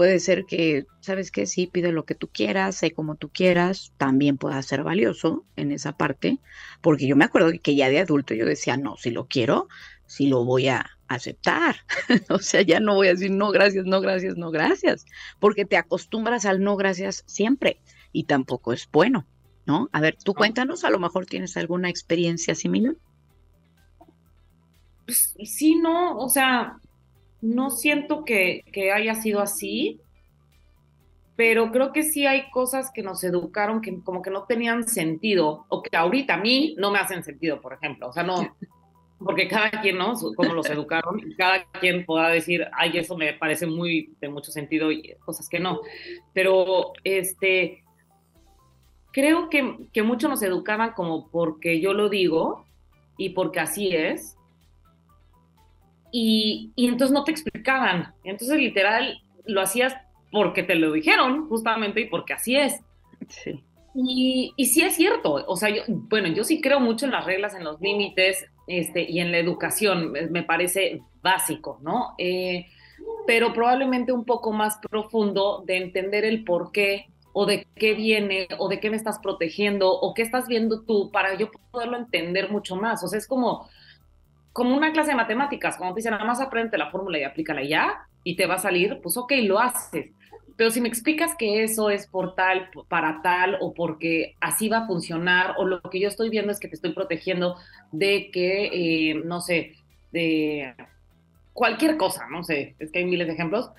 puede 0.00 0.18
ser 0.18 0.46
que, 0.46 0.86
¿sabes 1.00 1.30
qué? 1.30 1.44
Sí, 1.44 1.66
pide 1.66 1.92
lo 1.92 2.06
que 2.06 2.14
tú 2.14 2.30
quieras, 2.32 2.74
sé 2.76 2.92
como 2.92 3.16
tú 3.16 3.28
quieras, 3.28 3.92
también 3.98 4.38
pueda 4.38 4.62
ser 4.62 4.82
valioso 4.82 5.44
en 5.56 5.72
esa 5.72 5.92
parte, 5.92 6.38
porque 6.80 7.06
yo 7.06 7.16
me 7.16 7.26
acuerdo 7.26 7.52
que 7.62 7.76
ya 7.76 7.90
de 7.90 7.98
adulto 7.98 8.32
yo 8.32 8.46
decía, 8.46 8.78
no, 8.78 8.96
si 8.96 9.10
lo 9.10 9.26
quiero, 9.26 9.68
si 10.06 10.26
lo 10.26 10.42
voy 10.46 10.68
a 10.68 10.86
aceptar. 11.06 11.76
o 12.30 12.38
sea, 12.38 12.62
ya 12.62 12.80
no 12.80 12.94
voy 12.94 13.08
a 13.08 13.10
decir 13.10 13.30
no, 13.30 13.50
gracias, 13.50 13.84
no, 13.84 14.00
gracias, 14.00 14.38
no, 14.38 14.50
gracias, 14.50 15.04
porque 15.38 15.66
te 15.66 15.76
acostumbras 15.76 16.46
al 16.46 16.64
no, 16.64 16.76
gracias 16.76 17.22
siempre 17.26 17.78
y 18.10 18.24
tampoco 18.24 18.72
es 18.72 18.88
bueno, 18.90 19.26
¿no? 19.66 19.90
A 19.92 20.00
ver, 20.00 20.16
tú 20.24 20.32
cuéntanos, 20.32 20.82
a 20.84 20.88
lo 20.88 20.98
mejor 20.98 21.26
tienes 21.26 21.58
alguna 21.58 21.90
experiencia 21.90 22.54
similar. 22.54 22.96
Pues, 25.04 25.36
sí, 25.44 25.74
no, 25.74 26.16
o 26.16 26.30
sea, 26.30 26.80
no 27.42 27.70
siento 27.70 28.24
que, 28.24 28.64
haya 28.94 29.14
sido 29.14 29.40
así, 29.40 30.00
pero 31.36 31.72
creo 31.72 31.92
que 31.92 32.02
sí 32.02 32.26
hay 32.26 32.50
cosas 32.50 32.90
que 32.92 33.02
nos 33.02 33.24
educaron 33.24 33.80
que 33.80 33.98
como 34.02 34.20
que 34.20 34.30
no 34.30 34.44
tenían 34.44 34.86
sentido, 34.86 35.64
o 35.68 35.82
que 35.82 35.96
ahorita 35.96 36.34
a 36.34 36.38
mí 36.38 36.74
no 36.78 36.90
me 36.90 36.98
hacen 36.98 37.24
sentido, 37.24 37.60
por 37.60 37.72
ejemplo. 37.72 38.08
O 38.08 38.12
sea, 38.12 38.22
no, 38.22 38.56
porque 39.18 39.48
cada 39.48 39.70
quien, 39.70 39.96
¿no? 39.98 40.14
Como 40.36 40.52
los 40.52 40.68
educaron, 40.68 41.20
cada 41.38 41.64
quien 41.80 42.04
podrá 42.04 42.28
decir, 42.28 42.66
ay, 42.72 42.92
eso 42.98 43.16
me 43.16 43.32
parece 43.32 43.66
muy 43.66 44.14
de 44.20 44.28
mucho 44.28 44.50
sentido 44.52 44.90
y 44.92 45.14
cosas 45.24 45.48
que 45.48 45.60
no. 45.60 45.80
Pero, 46.34 46.92
este, 47.04 47.84
creo 49.12 49.48
que, 49.48 49.78
que 49.92 50.02
mucho 50.02 50.28
nos 50.28 50.42
educaban 50.42 50.92
como 50.92 51.30
porque 51.30 51.80
yo 51.80 51.94
lo 51.94 52.08
digo 52.08 52.66
y 53.16 53.30
porque 53.30 53.60
así 53.60 53.94
es, 53.94 54.36
y, 56.12 56.72
entonces 56.76 57.12
no 57.12 57.24
te 57.24 57.30
explicaban. 57.32 58.14
Entonces, 58.24 58.56
literal, 58.56 59.22
lo 59.44 59.60
hacías 59.60 59.94
porque 60.30 60.62
te 60.62 60.74
lo 60.74 60.92
dijeron, 60.92 61.48
justamente, 61.48 62.02
y 62.02 62.06
porque 62.06 62.34
así 62.34 62.56
es. 62.56 62.80
Sí. 63.28 63.62
Y, 63.94 64.52
y, 64.56 64.66
sí 64.66 64.82
es 64.82 64.94
cierto, 64.94 65.34
o 65.34 65.56
sea, 65.56 65.68
yo, 65.68 65.82
bueno, 65.88 66.28
yo 66.28 66.44
sí 66.44 66.60
creo 66.60 66.78
mucho 66.78 67.06
en 67.06 67.12
las 67.12 67.24
reglas, 67.24 67.54
en 67.56 67.64
los 67.64 67.80
límites 67.80 68.46
este, 68.68 69.02
y 69.02 69.18
en 69.18 69.32
la 69.32 69.38
educación, 69.38 70.12
me 70.12 70.44
parece 70.44 71.02
básico, 71.22 71.80
¿no? 71.82 72.14
Eh, 72.18 72.66
pero 73.26 73.52
probablemente 73.52 74.12
un 74.12 74.24
poco 74.24 74.52
más 74.52 74.78
profundo 74.78 75.64
de 75.66 75.76
entender 75.76 76.24
el 76.24 76.44
por 76.44 76.70
qué 76.70 77.06
o 77.32 77.46
de 77.46 77.66
qué 77.74 77.94
viene 77.94 78.48
o 78.58 78.68
de 78.68 78.80
qué 78.80 78.90
me 78.90 78.96
estás 78.96 79.18
protegiendo 79.18 79.92
o 79.92 80.14
qué 80.14 80.22
estás 80.22 80.48
viendo 80.48 80.82
tú 80.82 81.10
para 81.10 81.34
yo 81.34 81.50
poderlo 81.70 81.96
entender 81.96 82.50
mucho 82.50 82.76
más. 82.76 83.02
O 83.04 83.08
sea, 83.08 83.18
es 83.18 83.26
como, 83.26 83.68
como 84.52 84.76
una 84.76 84.92
clase 84.92 85.10
de 85.10 85.16
matemáticas, 85.16 85.76
cuando 85.76 85.94
te 85.94 86.00
dicen 86.00 86.12
nada 86.12 86.24
más 86.24 86.40
aprende 86.40 86.76
la 86.78 86.90
fórmula 86.90 87.18
y 87.18 87.24
aplícala 87.24 87.62
ya 87.62 88.06
y 88.24 88.36
te 88.36 88.46
va 88.46 88.54
a 88.54 88.58
salir, 88.58 89.00
pues 89.02 89.16
ok, 89.16 89.32
lo 89.42 89.60
haces. 89.60 90.10
Pero 90.56 90.70
si 90.70 90.80
me 90.80 90.88
explicas 90.88 91.34
que 91.36 91.62
eso 91.62 91.88
es 91.88 92.06
por 92.06 92.34
tal, 92.34 92.68
para 92.88 93.22
tal, 93.22 93.56
o 93.60 93.72
porque 93.72 94.34
así 94.40 94.68
va 94.68 94.78
a 94.78 94.86
funcionar, 94.86 95.54
o 95.56 95.64
lo 95.64 95.80
que 95.80 96.00
yo 96.00 96.08
estoy 96.08 96.28
viendo 96.28 96.52
es 96.52 96.60
que 96.60 96.68
te 96.68 96.74
estoy 96.74 96.92
protegiendo 96.92 97.56
de 97.92 98.30
que, 98.30 98.66
eh, 98.66 99.14
no 99.24 99.40
sé, 99.40 99.76
de 100.12 100.74
cualquier 101.54 101.96
cosa, 101.96 102.26
no 102.30 102.42
sé, 102.42 102.74
es 102.78 102.90
que 102.92 102.98
hay 102.98 103.04
miles 103.06 103.26
de 103.26 103.34
ejemplos, 103.34 103.70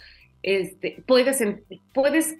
este, 0.41 1.03
puedes, 1.05 1.43
puedes 1.93 2.35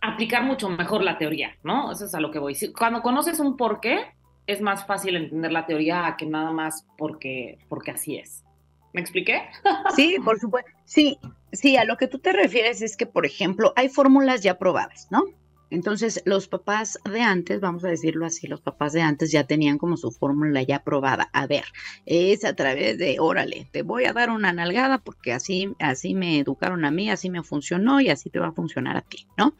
aplicar 0.00 0.42
mucho 0.42 0.68
mejor 0.68 1.04
la 1.04 1.18
teoría, 1.18 1.56
¿no? 1.62 1.92
Eso 1.92 2.06
es 2.06 2.14
a 2.14 2.20
lo 2.20 2.30
que 2.30 2.38
voy. 2.38 2.56
Cuando 2.76 3.02
conoces 3.02 3.38
un 3.38 3.56
por 3.56 3.80
qué, 3.80 3.98
es 4.46 4.60
más 4.60 4.86
fácil 4.86 5.16
entender 5.16 5.52
la 5.52 5.66
teoría 5.66 6.14
que 6.18 6.26
nada 6.26 6.52
más 6.52 6.86
porque, 6.96 7.58
porque 7.68 7.90
así 7.90 8.16
es. 8.16 8.44
¿Me 8.92 9.00
expliqué? 9.00 9.42
Sí, 9.94 10.16
por 10.24 10.38
supuesto. 10.38 10.70
Sí, 10.84 11.18
sí, 11.52 11.76
a 11.76 11.84
lo 11.84 11.96
que 11.96 12.08
tú 12.08 12.18
te 12.18 12.32
refieres 12.32 12.82
es 12.82 12.96
que, 12.96 13.06
por 13.06 13.26
ejemplo, 13.26 13.72
hay 13.76 13.88
fórmulas 13.88 14.42
ya 14.42 14.58
probadas, 14.58 15.08
¿no? 15.10 15.24
Entonces, 15.68 16.22
los 16.24 16.46
papás 16.46 16.98
de 17.10 17.22
antes, 17.22 17.60
vamos 17.60 17.84
a 17.84 17.88
decirlo 17.88 18.24
así, 18.24 18.46
los 18.46 18.60
papás 18.60 18.92
de 18.92 19.02
antes 19.02 19.32
ya 19.32 19.44
tenían 19.44 19.78
como 19.78 19.96
su 19.96 20.12
fórmula 20.12 20.62
ya 20.62 20.84
probada. 20.84 21.28
A 21.32 21.48
ver, 21.48 21.64
es 22.06 22.44
a 22.44 22.54
través 22.54 22.98
de, 22.98 23.16
órale, 23.18 23.68
te 23.72 23.82
voy 23.82 24.04
a 24.04 24.12
dar 24.12 24.30
una 24.30 24.52
nalgada 24.52 24.98
porque 24.98 25.32
así, 25.32 25.74
así 25.80 26.14
me 26.14 26.38
educaron 26.38 26.84
a 26.84 26.92
mí, 26.92 27.10
así 27.10 27.30
me 27.30 27.42
funcionó 27.42 28.00
y 28.00 28.10
así 28.10 28.30
te 28.30 28.38
va 28.38 28.48
a 28.48 28.52
funcionar 28.52 28.96
a 28.96 29.02
ti, 29.02 29.26
¿no? 29.36 29.56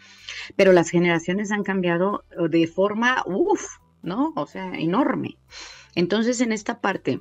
Pero 0.54 0.72
las 0.72 0.90
generaciones 0.90 1.50
han 1.50 1.64
cambiado 1.64 2.24
de 2.50 2.68
forma, 2.68 3.24
uff, 3.26 3.66
¿no? 4.06 4.32
O 4.36 4.46
sea, 4.46 4.72
enorme. 4.74 5.36
Entonces, 5.94 6.40
en 6.40 6.52
esta 6.52 6.80
parte, 6.80 7.20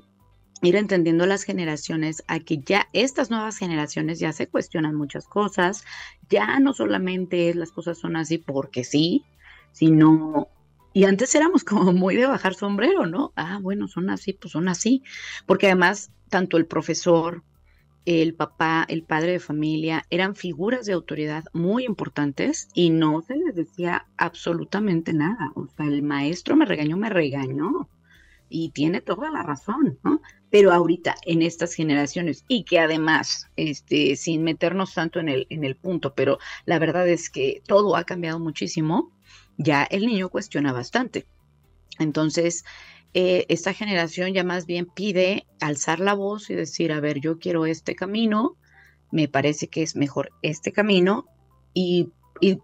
ir 0.61 0.75
entendiendo 0.75 1.25
las 1.25 1.43
generaciones 1.43 2.23
a 2.27 2.39
que 2.39 2.59
ya 2.59 2.87
estas 2.93 3.29
nuevas 3.29 3.57
generaciones 3.57 4.19
ya 4.19 4.31
se 4.31 4.47
cuestionan 4.47 4.95
muchas 4.95 5.27
cosas, 5.27 5.83
ya 6.29 6.59
no 6.59 6.73
solamente 6.73 7.53
las 7.53 7.71
cosas 7.71 7.97
son 7.97 8.15
así 8.15 8.37
porque 8.37 8.83
sí, 8.83 9.23
sino 9.71 10.47
y 10.93 11.03
antes 11.03 11.35
éramos 11.35 11.63
como 11.65 11.91
muy 11.91 12.15
de 12.15 12.25
bajar 12.25 12.53
sombrero, 12.53 13.05
¿no? 13.05 13.33
Ah, 13.35 13.59
bueno, 13.61 13.87
son 13.87 14.09
así, 14.09 14.31
pues 14.31 14.53
son 14.53 14.69
así, 14.69 15.03
porque 15.45 15.67
además 15.67 16.11
tanto 16.29 16.57
el 16.57 16.65
profesor 16.65 17.43
el 18.05 18.35
papá, 18.35 18.85
el 18.87 19.03
padre 19.03 19.33
de 19.33 19.39
familia, 19.39 20.05
eran 20.09 20.35
figuras 20.35 20.85
de 20.85 20.93
autoridad 20.93 21.45
muy 21.53 21.85
importantes 21.85 22.69
y 22.73 22.91
no 22.91 23.21
se 23.21 23.35
les 23.35 23.55
decía 23.55 24.05
absolutamente 24.17 25.11
nada. 25.13 25.51
O 25.55 25.67
sea, 25.67 25.87
el 25.87 26.03
maestro 26.03 26.55
me 26.55 26.65
regañó, 26.65 26.97
me 26.97 27.09
regañó. 27.09 27.89
Y 28.47 28.69
tiene 28.69 29.01
toda 29.01 29.31
la 29.31 29.41
razón, 29.41 29.97
¿no? 30.03 30.21
Pero 30.51 30.71
ahorita, 30.71 31.15
en 31.25 31.41
estas 31.41 31.73
generaciones, 31.73 32.45
y 32.47 32.63
que 32.63 32.79
además, 32.79 33.49
este, 33.55 34.15
sin 34.15 34.43
meternos 34.43 34.93
tanto 34.93 35.19
en 35.19 35.29
el, 35.29 35.47
en 35.49 35.63
el 35.63 35.75
punto, 35.75 36.13
pero 36.13 36.37
la 36.65 36.77
verdad 36.77 37.09
es 37.09 37.31
que 37.31 37.63
todo 37.67 37.95
ha 37.95 38.03
cambiado 38.03 38.39
muchísimo, 38.39 39.11
ya 39.57 39.83
el 39.83 40.05
niño 40.05 40.29
cuestiona 40.29 40.71
bastante. 40.73 41.25
Entonces, 41.97 42.65
eh, 43.17 43.45
esta 43.47 43.73
generación 43.73 44.33
ya 44.33 44.43
más 44.43 44.65
bien 44.65 44.87
pide 44.87 45.47
alzar 45.61 46.01
la 46.01 46.13
voz 46.13 46.49
y 46.49 46.53
decir, 46.53 46.91
a 46.91 46.99
ver, 46.99 47.21
yo 47.21 47.39
quiero 47.39 47.65
este 47.65 47.95
camino, 47.95 48.57
me 49.09 49.29
parece 49.29 49.69
que 49.69 49.83
es 49.83 49.95
mejor 49.95 50.31
este 50.41 50.73
camino 50.73 51.25
y, 51.73 52.11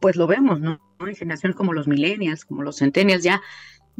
pues 0.01 0.17
lo 0.17 0.27
vemos, 0.27 0.59
¿no? 0.59 0.81
En 0.99 1.15
generaciones 1.15 1.55
como 1.55 1.71
los 1.71 1.87
millennials, 1.87 2.43
como 2.43 2.63
los 2.63 2.79
centennials, 2.79 3.23
ya, 3.23 3.41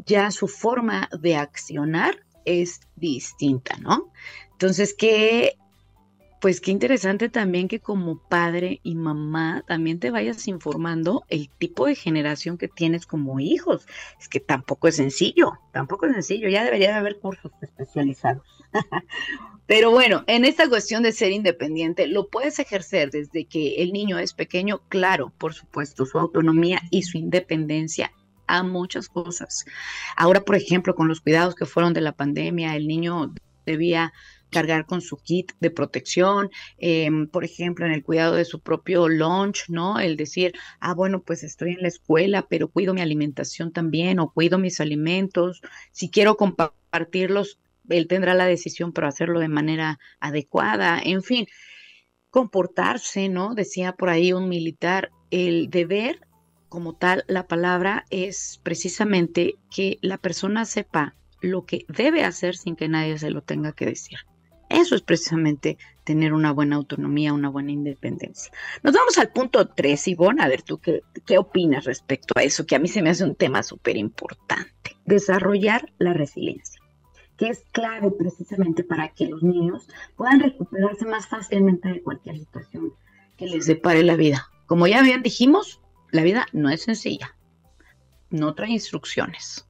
ya 0.04 0.30
su 0.30 0.46
forma 0.46 1.08
de 1.22 1.36
accionar 1.36 2.22
es 2.44 2.80
distinta, 2.96 3.74
¿no? 3.78 4.12
Entonces, 4.50 4.92
¿qué 4.92 5.56
pues 6.42 6.60
qué 6.60 6.72
interesante 6.72 7.28
también 7.28 7.68
que 7.68 7.78
como 7.78 8.18
padre 8.18 8.80
y 8.82 8.96
mamá 8.96 9.62
también 9.64 10.00
te 10.00 10.10
vayas 10.10 10.48
informando 10.48 11.22
el 11.28 11.48
tipo 11.48 11.86
de 11.86 11.94
generación 11.94 12.58
que 12.58 12.66
tienes 12.66 13.06
como 13.06 13.38
hijos. 13.38 13.86
Es 14.20 14.28
que 14.28 14.40
tampoco 14.40 14.88
es 14.88 14.96
sencillo, 14.96 15.52
tampoco 15.72 16.06
es 16.06 16.14
sencillo, 16.14 16.48
ya 16.48 16.64
debería 16.64 16.88
de 16.88 16.94
haber 16.94 17.20
cursos 17.20 17.52
especializados. 17.62 18.42
Pero 19.68 19.92
bueno, 19.92 20.24
en 20.26 20.44
esta 20.44 20.68
cuestión 20.68 21.04
de 21.04 21.12
ser 21.12 21.30
independiente, 21.30 22.08
lo 22.08 22.28
puedes 22.28 22.58
ejercer 22.58 23.12
desde 23.12 23.44
que 23.44 23.76
el 23.76 23.92
niño 23.92 24.18
es 24.18 24.34
pequeño, 24.34 24.82
claro, 24.88 25.32
por 25.38 25.54
supuesto, 25.54 26.06
su 26.06 26.18
autonomía 26.18 26.82
y 26.90 27.04
su 27.04 27.18
independencia 27.18 28.10
a 28.48 28.64
muchas 28.64 29.08
cosas. 29.08 29.64
Ahora, 30.16 30.40
por 30.40 30.56
ejemplo, 30.56 30.96
con 30.96 31.06
los 31.06 31.20
cuidados 31.20 31.54
que 31.54 31.66
fueron 31.66 31.94
de 31.94 32.00
la 32.00 32.16
pandemia, 32.16 32.74
el 32.74 32.88
niño 32.88 33.32
debía 33.64 34.12
cargar 34.52 34.86
con 34.86 35.00
su 35.00 35.16
kit 35.16 35.52
de 35.60 35.70
protección, 35.70 36.50
em, 36.78 37.26
por 37.26 37.44
ejemplo, 37.44 37.86
en 37.86 37.92
el 37.92 38.04
cuidado 38.04 38.36
de 38.36 38.44
su 38.44 38.60
propio 38.60 39.08
lunch, 39.08 39.64
¿no? 39.68 39.98
El 39.98 40.16
decir, 40.16 40.52
ah, 40.80 40.94
bueno, 40.94 41.22
pues 41.22 41.42
estoy 41.42 41.72
en 41.72 41.82
la 41.82 41.88
escuela, 41.88 42.46
pero 42.48 42.68
cuido 42.68 42.94
mi 42.94 43.00
alimentación 43.00 43.72
también 43.72 44.20
o 44.20 44.30
cuido 44.32 44.58
mis 44.58 44.80
alimentos. 44.80 45.60
Si 45.90 46.10
quiero 46.10 46.36
compartirlos, 46.36 47.58
él 47.88 48.06
tendrá 48.06 48.34
la 48.34 48.46
decisión, 48.46 48.92
pero 48.92 49.08
hacerlo 49.08 49.40
de 49.40 49.48
manera 49.48 49.98
adecuada. 50.20 51.00
En 51.02 51.22
fin, 51.22 51.46
comportarse, 52.30 53.28
¿no? 53.28 53.54
Decía 53.54 53.92
por 53.92 54.10
ahí 54.10 54.32
un 54.32 54.48
militar, 54.48 55.10
el 55.30 55.70
deber 55.70 56.20
como 56.68 56.94
tal, 56.94 57.24
la 57.28 57.46
palabra 57.46 58.06
es 58.08 58.58
precisamente 58.62 59.56
que 59.70 59.98
la 60.00 60.16
persona 60.16 60.64
sepa 60.64 61.14
lo 61.42 61.66
que 61.66 61.84
debe 61.88 62.24
hacer 62.24 62.56
sin 62.56 62.76
que 62.76 62.88
nadie 62.88 63.18
se 63.18 63.30
lo 63.30 63.42
tenga 63.42 63.72
que 63.72 63.84
decir. 63.84 64.18
Eso 64.72 64.94
es 64.94 65.02
precisamente 65.02 65.76
tener 66.04 66.32
una 66.32 66.50
buena 66.50 66.76
autonomía, 66.76 67.34
una 67.34 67.50
buena 67.50 67.72
independencia. 67.72 68.50
Nos 68.82 68.94
vamos 68.94 69.18
al 69.18 69.30
punto 69.30 69.68
3, 69.68 70.08
Ivonne. 70.08 70.42
A 70.42 70.48
ver, 70.48 70.62
tú 70.62 70.78
qué, 70.78 71.02
qué 71.26 71.36
opinas 71.36 71.84
respecto 71.84 72.32
a 72.38 72.42
eso, 72.42 72.64
que 72.64 72.74
a 72.74 72.78
mí 72.78 72.88
se 72.88 73.02
me 73.02 73.10
hace 73.10 73.24
un 73.24 73.34
tema 73.34 73.62
súper 73.62 73.98
importante. 73.98 74.96
Desarrollar 75.04 75.92
la 75.98 76.14
resiliencia, 76.14 76.80
que 77.36 77.48
es 77.48 77.64
clave 77.72 78.10
precisamente 78.12 78.82
para 78.82 79.10
que 79.10 79.26
los 79.26 79.42
niños 79.42 79.86
puedan 80.16 80.40
recuperarse 80.40 81.04
más 81.04 81.28
fácilmente 81.28 81.90
de 81.90 82.02
cualquier 82.02 82.38
situación 82.38 82.94
que 83.36 83.46
les 83.46 83.66
depare 83.66 84.02
la 84.02 84.16
vida. 84.16 84.48
Como 84.64 84.86
ya 84.86 85.02
bien 85.02 85.22
dijimos, 85.22 85.82
la 86.12 86.22
vida 86.22 86.46
no 86.52 86.70
es 86.70 86.82
sencilla, 86.82 87.36
no 88.30 88.54
trae 88.54 88.70
instrucciones. 88.70 89.66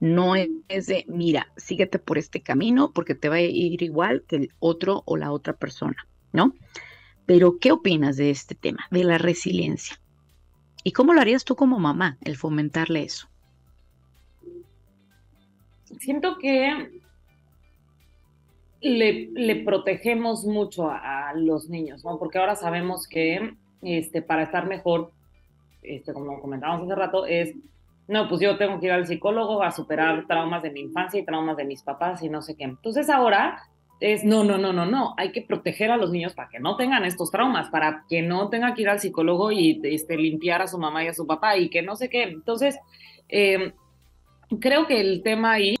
No 0.00 0.34
es 0.36 0.86
de, 0.86 1.04
mira, 1.08 1.48
síguete 1.56 1.98
por 1.98 2.18
este 2.18 2.40
camino 2.40 2.92
porque 2.92 3.14
te 3.14 3.28
va 3.28 3.36
a 3.36 3.40
ir 3.40 3.82
igual 3.82 4.24
que 4.26 4.36
el 4.36 4.52
otro 4.58 5.02
o 5.06 5.16
la 5.16 5.32
otra 5.32 5.54
persona, 5.54 6.06
¿no? 6.32 6.54
Pero, 7.26 7.58
¿qué 7.58 7.72
opinas 7.72 8.16
de 8.16 8.30
este 8.30 8.54
tema, 8.54 8.86
de 8.90 9.04
la 9.04 9.18
resiliencia? 9.18 10.00
¿Y 10.84 10.92
cómo 10.92 11.12
lo 11.12 11.20
harías 11.20 11.44
tú 11.44 11.56
como 11.56 11.80
mamá, 11.80 12.18
el 12.22 12.36
fomentarle 12.36 13.02
eso? 13.02 13.28
Siento 15.98 16.38
que 16.38 17.00
le, 18.80 19.64
protegemos 19.64 20.44
mucho 20.44 20.88
a, 20.88 21.30
a, 21.30 21.34
los 21.34 21.68
niños, 21.68 22.04
¿no? 22.04 22.18
Porque 22.18 22.38
ahora 22.38 22.54
sabemos 22.54 23.08
que 23.08 23.56
este, 23.82 24.22
para 24.22 24.42
estar 24.42 24.66
mejor, 24.66 25.12
este, 25.82 26.12
como 26.12 26.40
comentábamos 26.40 26.86
hace 26.86 26.94
rato, 26.94 27.26
es 27.26 27.54
no, 28.08 28.28
pues 28.28 28.40
yo 28.40 28.56
tengo 28.56 28.78
que 28.78 28.86
ir 28.86 28.92
al 28.92 29.06
psicólogo 29.06 29.62
a 29.62 29.72
superar 29.72 30.26
traumas 30.26 30.62
de 30.62 30.70
mi 30.70 30.80
infancia 30.80 31.18
y 31.18 31.24
traumas 31.24 31.56
de 31.56 31.64
mis 31.64 31.82
papás 31.82 32.22
y 32.22 32.28
no 32.28 32.40
sé 32.40 32.56
qué. 32.56 32.64
Entonces 32.64 33.10
ahora 33.10 33.62
es, 33.98 34.24
no, 34.24 34.44
no, 34.44 34.58
no, 34.58 34.72
no, 34.72 34.86
no, 34.86 35.14
hay 35.16 35.32
que 35.32 35.42
proteger 35.42 35.90
a 35.90 35.96
los 35.96 36.10
niños 36.10 36.34
para 36.34 36.48
que 36.48 36.60
no 36.60 36.76
tengan 36.76 37.04
estos 37.04 37.30
traumas, 37.30 37.68
para 37.70 38.04
que 38.08 38.22
no 38.22 38.48
tenga 38.48 38.74
que 38.74 38.82
ir 38.82 38.88
al 38.88 39.00
psicólogo 39.00 39.50
y 39.50 39.80
este, 39.84 40.16
limpiar 40.16 40.62
a 40.62 40.68
su 40.68 40.78
mamá 40.78 41.02
y 41.02 41.08
a 41.08 41.14
su 41.14 41.26
papá 41.26 41.56
y 41.56 41.68
que 41.68 41.82
no 41.82 41.96
sé 41.96 42.08
qué. 42.08 42.24
Entonces, 42.24 42.78
em, 43.28 43.72
creo 44.60 44.86
que 44.86 45.00
el 45.00 45.22
tema 45.24 45.52
ahí 45.52 45.76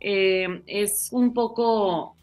em, 0.00 0.62
es 0.66 1.08
un 1.12 1.32
poco 1.32 2.16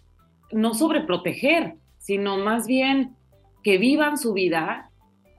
no 0.52 0.76
sobreproteger, 0.76 1.76
sino 1.98 2.38
más 2.38 2.68
bien 2.68 3.16
que 3.64 3.80
vivan 3.80 4.18
su 4.20 4.34
vida 4.34 4.91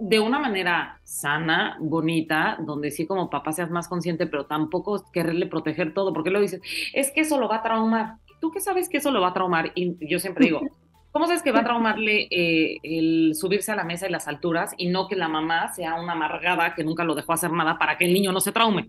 de 0.05 0.19
una 0.19 0.41
manera 0.41 1.01
sana, 1.05 1.77
bonita, 1.81 2.59
donde 2.61 2.91
sí 2.91 3.07
como 3.07 3.31
papá 3.31 3.53
seas 3.53 3.71
más 3.71 3.87
consciente, 3.87 4.27
pero 4.27 4.47
tampoco 4.47 5.05
quererle 5.13 5.47
proteger 5.47 5.95
todo, 5.95 6.13
porque 6.13 6.31
lo 6.31 6.41
dices, 6.41 6.61
es 6.93 7.13
que 7.13 7.21
eso 7.21 7.39
lo 7.39 7.49
va 7.49 7.57
a 7.57 7.63
traumar. 7.63 8.17
¿Tú 8.41 8.51
qué 8.51 8.59
sabes 8.59 8.89
que 8.89 8.97
eso 8.97 9.13
lo 9.13 9.21
va 9.21 9.29
a 9.29 9.33
traumar? 9.33 9.71
Y 9.77 9.97
yo 10.09 10.19
siempre 10.19 10.47
digo, 10.47 10.61
¿cómo 11.13 11.27
sabes 11.27 11.43
que 11.43 11.53
va 11.53 11.61
a 11.61 11.65
traumarle 11.65 12.27
eh, 12.33 12.79
el 12.83 13.37
subirse 13.37 13.71
a 13.71 13.77
la 13.77 13.85
mesa 13.85 14.09
y 14.09 14.11
las 14.11 14.27
alturas 14.27 14.75
y 14.77 14.89
no 14.89 15.07
que 15.07 15.15
la 15.15 15.29
mamá 15.29 15.73
sea 15.73 15.95
una 15.95 16.15
amargada 16.15 16.75
que 16.75 16.83
nunca 16.83 17.05
lo 17.05 17.15
dejó 17.15 17.33
hacer 17.33 17.53
nada 17.53 17.79
para 17.79 17.97
que 17.97 18.07
el 18.07 18.13
niño 18.13 18.33
no 18.33 18.41
se 18.41 18.51
traume? 18.51 18.89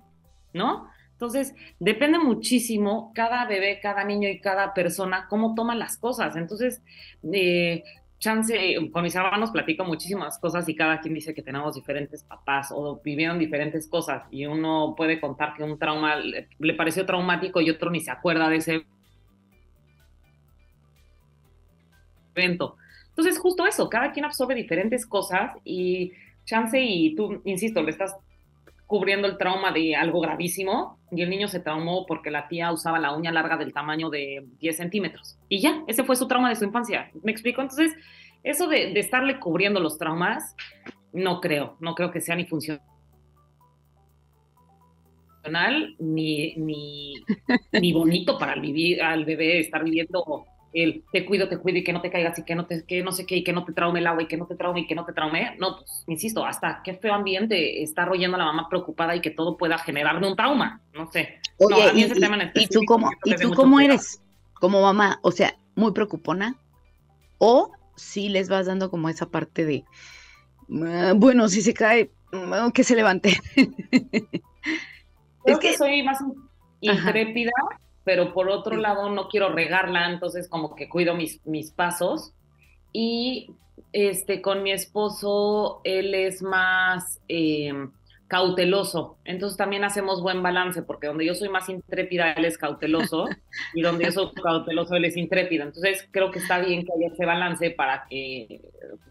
¿No? 0.51 0.87
Entonces, 1.11 1.53
depende 1.79 2.17
muchísimo 2.17 3.11
cada 3.13 3.45
bebé, 3.45 3.79
cada 3.81 4.03
niño 4.03 4.29
y 4.29 4.41
cada 4.41 4.73
persona 4.73 5.27
cómo 5.29 5.53
toma 5.53 5.75
las 5.75 5.97
cosas. 5.97 6.35
Entonces, 6.35 6.81
eh, 7.31 7.83
chance, 8.23 8.57
con 8.93 9.03
mis 9.03 9.13
hermanos 9.15 9.51
platico 9.51 9.83
muchísimas 9.83 10.39
cosas 10.39 10.67
y 10.69 10.75
cada 10.75 11.01
quien 11.01 11.13
dice 11.13 11.33
que 11.33 11.41
tenemos 11.41 11.75
diferentes 11.75 12.23
papás 12.23 12.69
o 12.73 13.01
vivieron 13.03 13.37
diferentes 13.37 13.85
cosas 13.89 14.23
y 14.31 14.45
uno 14.45 14.93
puede 14.95 15.19
contar 15.19 15.53
que 15.55 15.63
un 15.63 15.77
trauma 15.77 16.15
le, 16.15 16.73
pareció 16.73 17.05
traumático 17.05 17.59
y 17.59 17.69
otro 17.69 17.91
ni 17.91 17.99
se 17.99 18.11
acuerda 18.11 18.47
de 18.47 18.55
ese 18.55 18.85
evento. 22.33 22.77
Entonces, 23.09 23.37
justo 23.37 23.67
eso, 23.67 23.89
cada 23.89 24.13
quien 24.13 24.23
absorbe 24.23 24.55
diferentes 24.55 25.05
cosas 25.05 25.51
y 25.65 26.13
chance 26.45 26.79
y 26.81 27.15
tú, 27.15 27.41
insisto, 27.43 27.83
le 27.83 27.91
estás 27.91 28.15
cubriendo 28.93 29.27
el 29.27 29.39
trauma 29.39 29.71
de 29.71 29.95
algo 29.95 30.21
gravísimo 30.21 30.99
y 31.09 31.23
el 31.23 31.31
niño 31.31 31.47
se 31.47 31.59
traumó 31.59 32.05
porque 32.05 32.29
la 32.29 32.47
tía 32.47 32.71
usaba 32.71 32.99
la 32.99 33.11
uña 33.11 33.31
larga 33.31 33.57
del 33.57 33.73
tamaño 33.73 34.11
de 34.11 34.45
10 34.59 34.77
centímetros. 34.77 35.39
Y 35.49 35.61
ya, 35.61 35.83
ese 35.87 36.03
fue 36.03 36.15
su 36.15 36.27
trauma 36.27 36.49
de 36.49 36.55
su 36.55 36.63
infancia. 36.63 37.09
¿Me 37.23 37.31
explico? 37.31 37.61
Entonces, 37.61 37.91
eso 38.43 38.67
de, 38.67 38.91
estarle 38.99 39.39
cubriendo 39.39 39.79
los 39.79 39.97
traumas, 39.97 40.55
no 41.11 41.41
creo, 41.41 41.75
no 41.79 41.95
creo 41.95 42.11
que 42.11 42.21
sea 42.21 42.35
ni 42.35 42.45
funcional 42.45 42.83
ni, 45.97 46.53
ni, 46.57 47.15
ni 47.71 47.93
bonito 47.93 48.37
para 48.37 48.53
el, 48.53 48.61
vivir, 48.61 49.01
al 49.01 49.25
bebé 49.25 49.59
estar 49.59 49.83
viviendo 49.83 50.45
el 50.73 51.03
te 51.11 51.25
cuido, 51.25 51.47
te 51.47 51.57
cuido 51.57 51.77
y 51.79 51.83
que 51.83 51.93
no 51.93 52.01
te 52.01 52.09
caigas 52.09 52.37
y 52.39 52.43
que 52.43 52.55
no 52.55 52.65
te, 52.65 52.83
que 52.85 53.03
no 53.03 53.11
sé 53.11 53.25
qué, 53.25 53.37
y 53.37 53.43
que 53.43 53.53
no 53.53 53.63
te 53.63 53.73
traume 53.73 53.99
el 53.99 54.07
agua 54.07 54.23
y 54.23 54.27
que 54.27 54.37
no 54.37 54.47
te 54.47 54.55
traume 54.55 54.81
y 54.81 54.87
que 54.87 54.95
no 54.95 55.05
te 55.05 55.13
traume. 55.13 55.55
No, 55.59 55.77
pues, 55.77 56.03
insisto, 56.07 56.45
hasta 56.45 56.81
qué 56.83 56.95
feo 56.95 57.13
ambiente 57.13 57.83
está 57.83 58.05
royendo 58.05 58.35
a 58.35 58.39
la 58.39 58.45
mamá 58.45 58.67
preocupada 58.69 59.15
y 59.15 59.21
que 59.21 59.29
todo 59.29 59.57
pueda 59.57 59.77
generarle 59.77 60.27
un 60.27 60.35
trauma. 60.35 60.81
No 60.93 61.11
sé. 61.11 61.39
Oye, 61.57 61.91
y, 61.93 62.67
tú 62.67 62.81
cómo, 62.85 63.11
¿y 63.23 63.35
tú 63.35 63.53
cómo 63.53 63.79
eres 63.79 64.21
como 64.55 64.81
mamá? 64.81 65.19
O 65.21 65.31
sea, 65.31 65.55
muy 65.75 65.91
preocupona. 65.91 66.55
O 67.37 67.71
si 67.95 68.29
les 68.29 68.49
vas 68.49 68.65
dando 68.65 68.89
como 68.89 69.09
esa 69.09 69.29
parte 69.29 69.65
de, 69.65 69.83
ah, 70.87 71.13
bueno, 71.15 71.47
si 71.49 71.61
se 71.61 71.73
cae, 71.73 72.11
mm, 72.31 72.71
que 72.71 72.83
se 72.83 72.95
levante. 72.95 73.37
es 75.45 75.59
que, 75.59 75.77
soy 75.77 76.01
más 76.03 76.19
intrépida 76.81 77.51
pero 78.03 78.33
por 78.33 78.49
otro 78.49 78.75
lado 78.75 79.09
no 79.09 79.27
quiero 79.27 79.49
regarla, 79.49 80.09
entonces 80.11 80.47
como 80.47 80.75
que 80.75 80.89
cuido 80.89 81.15
mis, 81.15 81.45
mis 81.45 81.71
pasos. 81.71 82.33
Y 82.91 83.49
este, 83.91 84.41
con 84.41 84.63
mi 84.63 84.71
esposo, 84.71 85.81
él 85.83 86.13
es 86.13 86.41
más 86.41 87.21
em, 87.27 87.91
cauteloso, 88.27 89.17
entonces 89.25 89.57
también 89.57 89.83
hacemos 89.83 90.21
buen 90.21 90.41
balance, 90.41 90.81
porque 90.81 91.07
donde 91.07 91.25
yo 91.25 91.35
soy 91.35 91.49
más 91.49 91.69
intrépida, 91.69 92.33
él 92.33 92.45
es 92.45 92.57
cauteloso, 92.57 93.27
y 93.73 93.81
donde 93.81 94.05
yo 94.05 94.11
soy 94.11 94.31
cauteloso, 94.43 94.95
él 94.95 95.05
es 95.05 95.17
intrépido. 95.17 95.63
Entonces 95.63 96.07
creo 96.11 96.31
que 96.31 96.39
está 96.39 96.59
bien 96.59 96.85
que 96.85 96.91
haya 96.93 97.13
ese 97.13 97.25
balance 97.25 97.71
para 97.71 98.05
que 98.09 98.61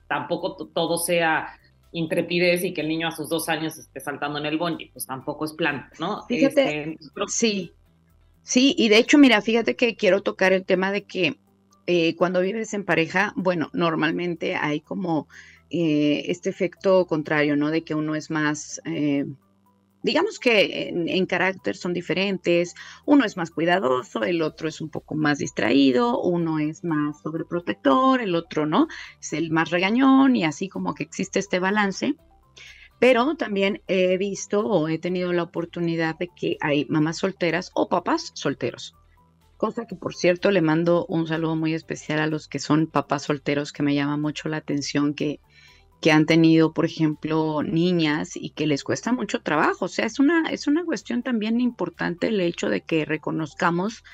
tampoco 0.09 0.67
todo 0.67 0.99
sea 0.99 1.59
intrepidez 1.93 2.65
y 2.65 2.73
que 2.73 2.81
el 2.81 2.89
niño 2.89 3.09
a 3.09 3.13
sus 3.13 3.29
dos 3.29 3.49
años 3.49 3.79
esté 3.79 4.01
saltando 4.01 4.39
en 4.39 4.47
el 4.47 4.59
bungee, 4.59 4.91
pues 4.93 5.07
tampoco 5.07 5.45
es 5.45 5.53
plan, 5.53 5.89
¿no? 6.01 6.23
Fíjate, 6.27 6.93
este, 6.93 6.99
sí, 7.29 7.73
Sí, 8.43 8.75
y 8.77 8.89
de 8.89 8.99
hecho, 8.99 9.19
mira, 9.19 9.41
fíjate 9.41 9.77
que 9.77 9.97
quiero 9.97 10.23
tocar 10.23 10.53
el 10.53 10.65
tema 10.65 10.91
de 10.91 11.05
que 11.05 11.39
eh, 11.87 12.15
cuando 12.17 12.41
vives 12.41 12.75
en 12.75 12.85
pareja, 12.85 13.33
bueno, 13.37 13.71
normalmente 13.73 14.57
hay 14.57 14.81
como 14.81 15.29
eh, 15.71 16.25
este 16.29 16.51
efecto 16.51 17.07
contrario, 17.07 17.57
¿no? 17.57 17.71
De 17.71 17.83
que 17.83 17.95
uno 17.95 18.15
es 18.15 18.31
más, 18.31 18.81
eh, 18.85 19.25
digamos 20.03 20.39
que 20.39 20.89
en, 20.89 21.27
carácter 21.27 21.77
son 21.77 21.93
diferentes, 21.93 22.75
uno 23.07 23.25
es 23.25 23.37
más 23.37 23.51
cuidadoso, 23.51 24.23
el 24.23 24.43
otro 24.43 24.69
es 24.69 24.81
un 24.81 24.91
poco 24.91 25.15
más 25.15 25.39
distraído, 25.39 26.21
uno 26.21 26.59
es 26.59 26.85
más 26.85 27.21
sobreprotector, 27.23 28.21
el 28.21 28.35
otro 28.35 28.67
no, 28.67 28.89
es 29.21 29.33
el 29.33 29.51
más 29.51 29.71
regañón 29.71 30.37
y 30.37 30.45
así 30.45 30.69
como 30.69 30.95
que 30.95 31.05
existe 31.05 31.39
este 31.39 31.59
balance. 31.59 32.15
Pero 33.03 33.35
también 33.35 33.83
he 33.89 34.17
visto 34.17 34.65
o 34.65 34.87
he 34.87 34.97
tenido 34.97 35.33
la 35.33 35.43
oportunidad 35.43 36.17
de 36.17 36.29
que 36.29 36.57
hay 36.61 36.85
mamás 36.85 37.17
solteras 37.17 37.73
o 37.75 37.89
papás 37.89 38.31
solteros. 38.35 38.95
Cosa 39.57 39.89
que, 39.89 39.97
por 39.97 40.15
cierto, 40.15 40.53
le 40.53 40.63
mando 40.63 41.05
un 41.07 41.27
saludo 41.27 41.57
muy 41.57 41.75
especial 41.75 42.21
a 42.21 42.29
los 42.29 42.47
que 42.47 42.61
son 42.61 42.87
papás 42.87 43.25
solteros, 43.25 43.73
que 43.73 43.83
me 43.83 43.97
llama 43.97 44.19
mucho 44.19 44.49
la 44.49 44.59
atención 44.59 45.15
que, 45.15 45.41
que 46.01 46.13
han 46.13 46.27
tenido, 46.27 46.73
por 46.73 46.85
ejemplo, 46.85 47.65
niñas 47.65 48.37
y 48.37 48.51
que 48.51 48.69
les 48.69 48.85
cuesta 48.85 49.13
mucho 49.13 49.43
trabajo. 49.43 49.87
O 49.87 49.89
sea, 49.89 50.07
es 50.07 50.21
una, 50.21 50.49
es 50.51 50.69
una 50.69 50.85
cuestión 50.85 51.25
también 51.25 51.61
importante 51.61 52.29
el 52.29 52.41
hecho 52.41 52.69
de 52.69 52.83
que 52.83 53.05
reconozcamos 53.05 54.05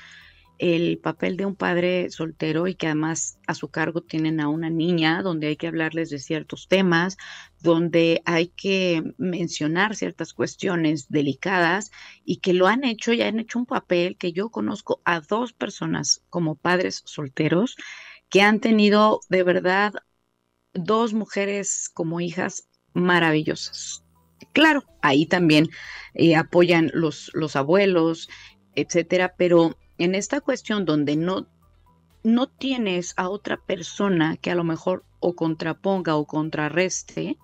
el 0.58 0.98
papel 0.98 1.36
de 1.36 1.46
un 1.46 1.54
padre 1.54 2.10
soltero 2.10 2.66
y 2.66 2.74
que 2.74 2.86
además 2.86 3.38
a 3.46 3.54
su 3.54 3.68
cargo 3.68 4.02
tienen 4.02 4.40
a 4.40 4.48
una 4.48 4.70
niña 4.70 5.22
donde 5.22 5.48
hay 5.48 5.56
que 5.56 5.68
hablarles 5.68 6.10
de 6.10 6.18
ciertos 6.18 6.68
temas, 6.68 7.16
donde 7.60 8.22
hay 8.24 8.48
que 8.48 9.02
mencionar 9.18 9.94
ciertas 9.94 10.34
cuestiones 10.34 11.08
delicadas 11.08 11.90
y 12.24 12.38
que 12.38 12.54
lo 12.54 12.66
han 12.66 12.84
hecho 12.84 13.12
y 13.12 13.22
han 13.22 13.38
hecho 13.38 13.58
un 13.58 13.66
papel 13.66 14.16
que 14.16 14.32
yo 14.32 14.50
conozco 14.50 15.00
a 15.04 15.20
dos 15.20 15.52
personas 15.52 16.22
como 16.28 16.56
padres 16.56 17.02
solteros 17.06 17.76
que 18.28 18.42
han 18.42 18.60
tenido 18.60 19.20
de 19.28 19.42
verdad 19.42 19.94
dos 20.74 21.14
mujeres 21.14 21.88
como 21.88 22.20
hijas 22.20 22.68
maravillosas. 22.92 24.04
Claro, 24.52 24.84
ahí 25.02 25.26
también 25.26 25.68
eh, 26.14 26.36
apoyan 26.36 26.90
los, 26.94 27.30
los 27.34 27.56
abuelos, 27.56 28.28
etcétera, 28.74 29.34
pero 29.36 29.76
en 29.98 30.14
esta 30.14 30.40
cuestión 30.40 30.84
donde 30.84 31.16
no, 31.16 31.46
no 32.22 32.48
tienes 32.48 33.14
a 33.16 33.28
otra 33.28 33.56
persona 33.56 34.36
que 34.36 34.50
a 34.50 34.54
lo 34.54 34.64
mejor 34.64 35.04
o 35.20 35.34
contraponga 35.34 36.16
o 36.16 36.26
contrarreste, 36.26 37.36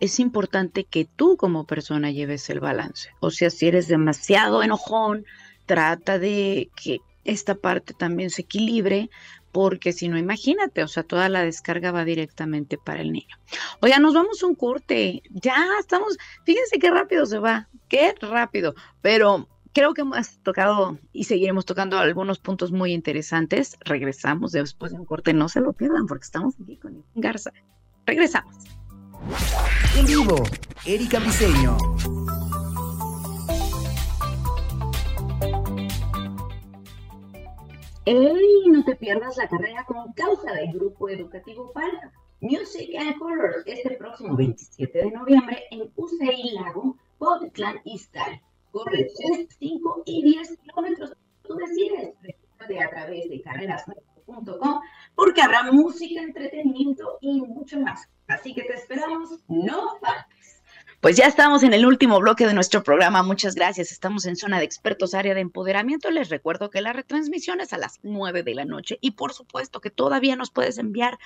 es 0.00 0.20
importante 0.20 0.84
que 0.84 1.04
tú 1.04 1.36
como 1.36 1.66
persona 1.66 2.10
lleves 2.10 2.50
el 2.50 2.60
balance. 2.60 3.10
O 3.20 3.30
sea, 3.30 3.50
si 3.50 3.68
eres 3.68 3.88
demasiado 3.88 4.62
enojón, 4.62 5.24
trata 5.66 6.18
de 6.18 6.70
que 6.76 7.00
esta 7.24 7.54
parte 7.54 7.94
también 7.94 8.30
se 8.30 8.42
equilibre, 8.42 9.10
porque 9.52 9.92
si 9.92 10.08
no, 10.08 10.18
imagínate, 10.18 10.82
o 10.82 10.88
sea, 10.88 11.04
toda 11.04 11.28
la 11.28 11.42
descarga 11.42 11.92
va 11.92 12.04
directamente 12.04 12.76
para 12.76 13.00
el 13.00 13.12
niño. 13.12 13.36
Oiga, 13.80 13.98
nos 13.98 14.12
vamos 14.12 14.42
un 14.42 14.56
corte, 14.56 15.22
ya 15.30 15.64
estamos, 15.78 16.18
fíjense 16.44 16.78
qué 16.78 16.90
rápido 16.90 17.24
se 17.24 17.38
va, 17.38 17.68
qué 17.88 18.14
rápido, 18.20 18.74
pero 19.00 19.48
creo 19.74 19.92
que 19.92 20.02
hemos 20.02 20.38
tocado 20.38 20.98
y 21.12 21.24
seguiremos 21.24 21.66
tocando 21.66 21.98
algunos 21.98 22.38
puntos 22.38 22.70
muy 22.72 22.92
interesantes. 22.92 23.76
Regresamos 23.84 24.52
después 24.52 24.92
de 24.92 24.98
un 24.98 25.04
corte, 25.04 25.34
no 25.34 25.48
se 25.48 25.60
lo 25.60 25.72
pierdan 25.72 26.06
porque 26.06 26.24
estamos 26.24 26.54
aquí 26.62 26.78
con 26.78 27.04
Garza. 27.16 27.52
Regresamos. 28.06 28.54
En 29.98 30.06
vivo, 30.06 30.36
Erika 30.86 31.18
Briseño. 31.18 31.76
¡Ey! 38.06 38.68
No 38.70 38.84
te 38.84 38.96
pierdas 38.96 39.36
la 39.38 39.48
carrera 39.48 39.84
con 39.86 40.12
causa 40.12 40.52
del 40.52 40.72
Grupo 40.74 41.08
Educativo 41.08 41.72
PALA. 41.72 42.12
Music 42.40 42.90
and 42.98 43.18
Colors 43.18 43.62
este 43.64 43.96
próximo 43.96 44.36
27 44.36 44.98
de 44.98 45.10
noviembre 45.10 45.64
en 45.70 45.90
UCI 45.96 46.50
Lago, 46.52 46.98
Botitlán 47.18 47.80
Izcalli 47.84 48.42
corre 48.74 49.08
5 49.58 50.02
y 50.04 50.22
10 50.22 50.58
kilómetros. 50.58 51.12
Tú 51.46 51.54
decides, 51.54 52.14
de 52.68 52.82
a 52.82 52.90
través 52.90 53.28
de 53.28 53.40
carreras.com 53.42 54.80
porque 55.14 55.42
habrá 55.42 55.70
música, 55.70 56.20
entretenimiento 56.20 57.18
y 57.20 57.40
mucho 57.42 57.78
más. 57.80 58.08
Así 58.26 58.54
que 58.54 58.62
te 58.62 58.74
esperamos, 58.74 59.38
no 59.48 59.98
faltes. 60.00 60.62
Pues 61.00 61.16
ya 61.16 61.26
estamos 61.26 61.62
en 61.62 61.74
el 61.74 61.84
último 61.84 62.18
bloque 62.18 62.46
de 62.46 62.54
nuestro 62.54 62.82
programa. 62.82 63.22
Muchas 63.22 63.54
gracias. 63.54 63.92
Estamos 63.92 64.24
en 64.24 64.36
zona 64.36 64.58
de 64.58 64.64
expertos, 64.64 65.12
área 65.12 65.34
de 65.34 65.42
empoderamiento. 65.42 66.10
Les 66.10 66.30
recuerdo 66.30 66.70
que 66.70 66.80
la 66.80 66.94
retransmisión 66.94 67.60
es 67.60 67.74
a 67.74 67.78
las 67.78 68.00
9 68.02 68.42
de 68.42 68.54
la 68.54 68.64
noche 68.64 68.98
y 69.02 69.10
por 69.10 69.34
supuesto 69.34 69.82
que 69.82 69.90
todavía 69.90 70.36
nos 70.36 70.50
puedes 70.50 70.78
enviar 70.78 71.18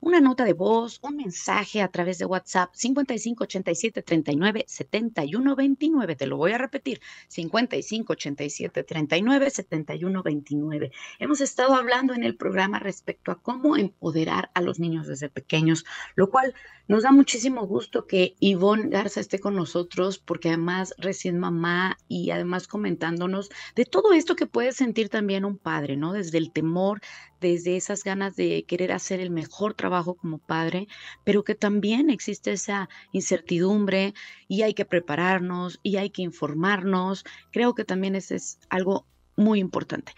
una 0.00 0.20
nota 0.20 0.44
de 0.44 0.52
voz, 0.52 0.98
un 1.02 1.16
mensaje 1.16 1.82
a 1.82 1.88
través 1.88 2.18
de 2.18 2.26
WhatsApp 2.26 2.70
55 2.74 3.44
87 3.44 4.02
39 4.02 4.64
71 4.66 5.56
29. 5.56 6.16
Te 6.16 6.26
lo 6.26 6.36
voy 6.36 6.52
a 6.52 6.58
repetir, 6.58 7.00
55 7.28 8.12
87 8.12 8.84
39 8.84 9.50
71 9.50 10.22
29. 10.22 10.92
Hemos 11.18 11.40
estado 11.40 11.74
hablando 11.74 12.14
en 12.14 12.24
el 12.24 12.36
programa 12.36 12.78
respecto 12.78 13.32
a 13.32 13.40
cómo 13.40 13.76
empoderar 13.76 14.50
a 14.54 14.60
los 14.60 14.78
niños 14.78 15.06
desde 15.06 15.28
pequeños, 15.28 15.84
lo 16.14 16.30
cual 16.30 16.54
nos 16.88 17.02
da 17.02 17.12
muchísimo 17.12 17.66
gusto 17.66 18.06
que 18.06 18.34
Ivonne 18.40 18.88
Garza 18.88 19.20
esté 19.20 19.38
con 19.38 19.54
nosotros 19.54 20.18
porque 20.18 20.48
además 20.48 20.94
recién 20.96 21.38
mamá 21.38 21.98
y 22.08 22.30
además 22.30 22.66
comentándonos 22.66 23.50
de 23.76 23.84
todo 23.84 24.14
esto 24.14 24.36
que 24.36 24.46
puede 24.46 24.72
sentir 24.72 25.10
también 25.10 25.44
un 25.44 25.58
padre, 25.58 25.96
¿no? 25.96 26.14
Desde 26.14 26.38
el 26.38 26.50
temor, 26.50 27.00
desde 27.40 27.76
esas 27.76 28.04
ganas 28.04 28.36
de 28.36 28.64
querer 28.64 28.92
hacer 28.92 29.20
el 29.20 29.30
mejor 29.30 29.74
trabajo 29.74 30.14
como 30.14 30.38
padre, 30.38 30.88
pero 31.24 31.44
que 31.44 31.54
también 31.54 32.10
existe 32.10 32.52
esa 32.52 32.88
incertidumbre 33.12 34.14
y 34.48 34.62
hay 34.62 34.74
que 34.74 34.84
prepararnos 34.84 35.80
y 35.82 35.96
hay 35.96 36.10
que 36.10 36.22
informarnos. 36.22 37.24
Creo 37.52 37.74
que 37.74 37.84
también 37.84 38.14
eso 38.14 38.34
es 38.34 38.58
algo 38.68 39.06
muy 39.36 39.60
importante. 39.60 40.12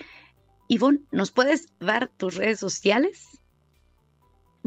Ivonne, 0.69 1.01
¿nos 1.11 1.31
puedes 1.31 1.69
dar 1.81 2.09
tus 2.09 2.37
redes 2.37 2.61
sociales? 2.61 3.41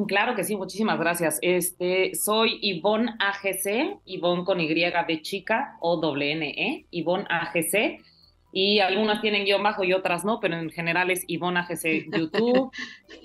Claro 0.08 0.36
que 0.36 0.44
sí, 0.44 0.56
muchísimas 0.56 1.00
gracias. 1.00 1.38
Este, 1.42 2.16
soy 2.16 2.58
Ivonne 2.62 3.14
AGC, 3.20 4.00
Ivonne 4.06 4.44
con 4.44 4.60
Y 4.60 4.68
de 4.68 5.22
chica 5.22 5.78
o 5.80 5.98
doble 5.98 6.32
N 6.32 6.50
E, 6.50 6.88
Ivonne 6.90 7.26
AGC 7.30 8.02
y 8.56 8.80
algunas 8.80 9.20
tienen 9.20 9.46
guion 9.46 9.64
bajo 9.64 9.84
y 9.84 9.94
otras 9.94 10.24
no, 10.24 10.40
pero 10.40 10.56
en 10.56 10.70
general 10.70 11.10
es 11.10 11.24
Ivonne 11.28 11.62
AGC 11.62 12.06
YouTube, 12.16 12.72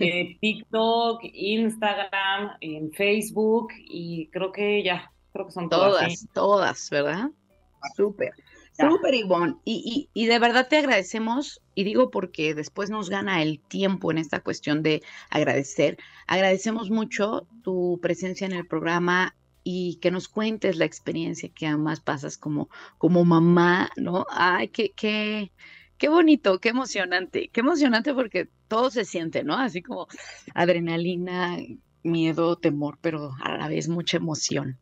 eh, 0.01 0.39
TikTok, 0.41 1.21
Instagram, 1.23 2.53
en 2.63 2.91
Facebook 2.93 3.69
y 3.77 4.29
creo 4.29 4.51
que 4.51 4.83
ya, 4.83 5.13
creo 5.35 5.47
que 5.47 5.53
son 5.53 5.69
todas. 5.69 6.01
Todas, 6.01 6.27
todas, 6.33 6.91
¿verdad? 6.91 7.31
Súper. 7.95 8.33
Súper, 8.73 9.15
Ivonne. 9.15 9.57
Y, 9.65 10.09
y, 10.15 10.23
y, 10.23 10.27
de 10.27 10.39
verdad 10.39 10.69
te 10.69 10.79
agradecemos, 10.79 11.61
y 11.75 11.83
digo 11.83 12.11
porque 12.11 12.55
después 12.55 12.91
nos 12.91 13.11
gana 13.11 13.43
el 13.43 13.61
tiempo 13.61 14.13
en 14.13 14.19
esta 14.19 14.41
cuestión 14.41 14.85
de 14.85 15.03
agradecer. 15.31 15.99
Agradecemos 16.29 16.89
mucho 16.89 17.47
tu 17.63 17.99
presencia 18.01 18.47
en 18.47 18.53
el 18.53 18.67
programa 18.67 19.35
y 19.65 19.97
que 19.97 20.11
nos 20.11 20.29
cuentes 20.29 20.77
la 20.77 20.85
experiencia 20.85 21.51
que 21.51 21.67
además 21.67 22.01
pasas 22.01 22.39
como, 22.39 22.69
como 22.97 23.25
mamá, 23.25 23.91
¿no? 23.97 24.27
Ay, 24.31 24.69
qué, 24.69 24.93
qué, 24.93 25.53
qué 25.99 26.09
bonito, 26.09 26.59
qué 26.59 26.71
emocionante, 26.71 27.51
qué 27.53 27.61
emocionante 27.61 28.15
porque 28.15 28.49
todo 28.69 28.91
se 28.91 29.05
siente, 29.05 29.45
¿no? 29.45 29.55
Así 29.57 29.83
como 29.83 30.07
adrenalina, 30.55 31.59
miedo, 32.03 32.57
temor, 32.57 32.99
pero 33.01 33.33
a 33.43 33.57
la 33.57 33.69
vez 33.69 33.89
mucha 33.89 34.17
emoción. 34.17 34.79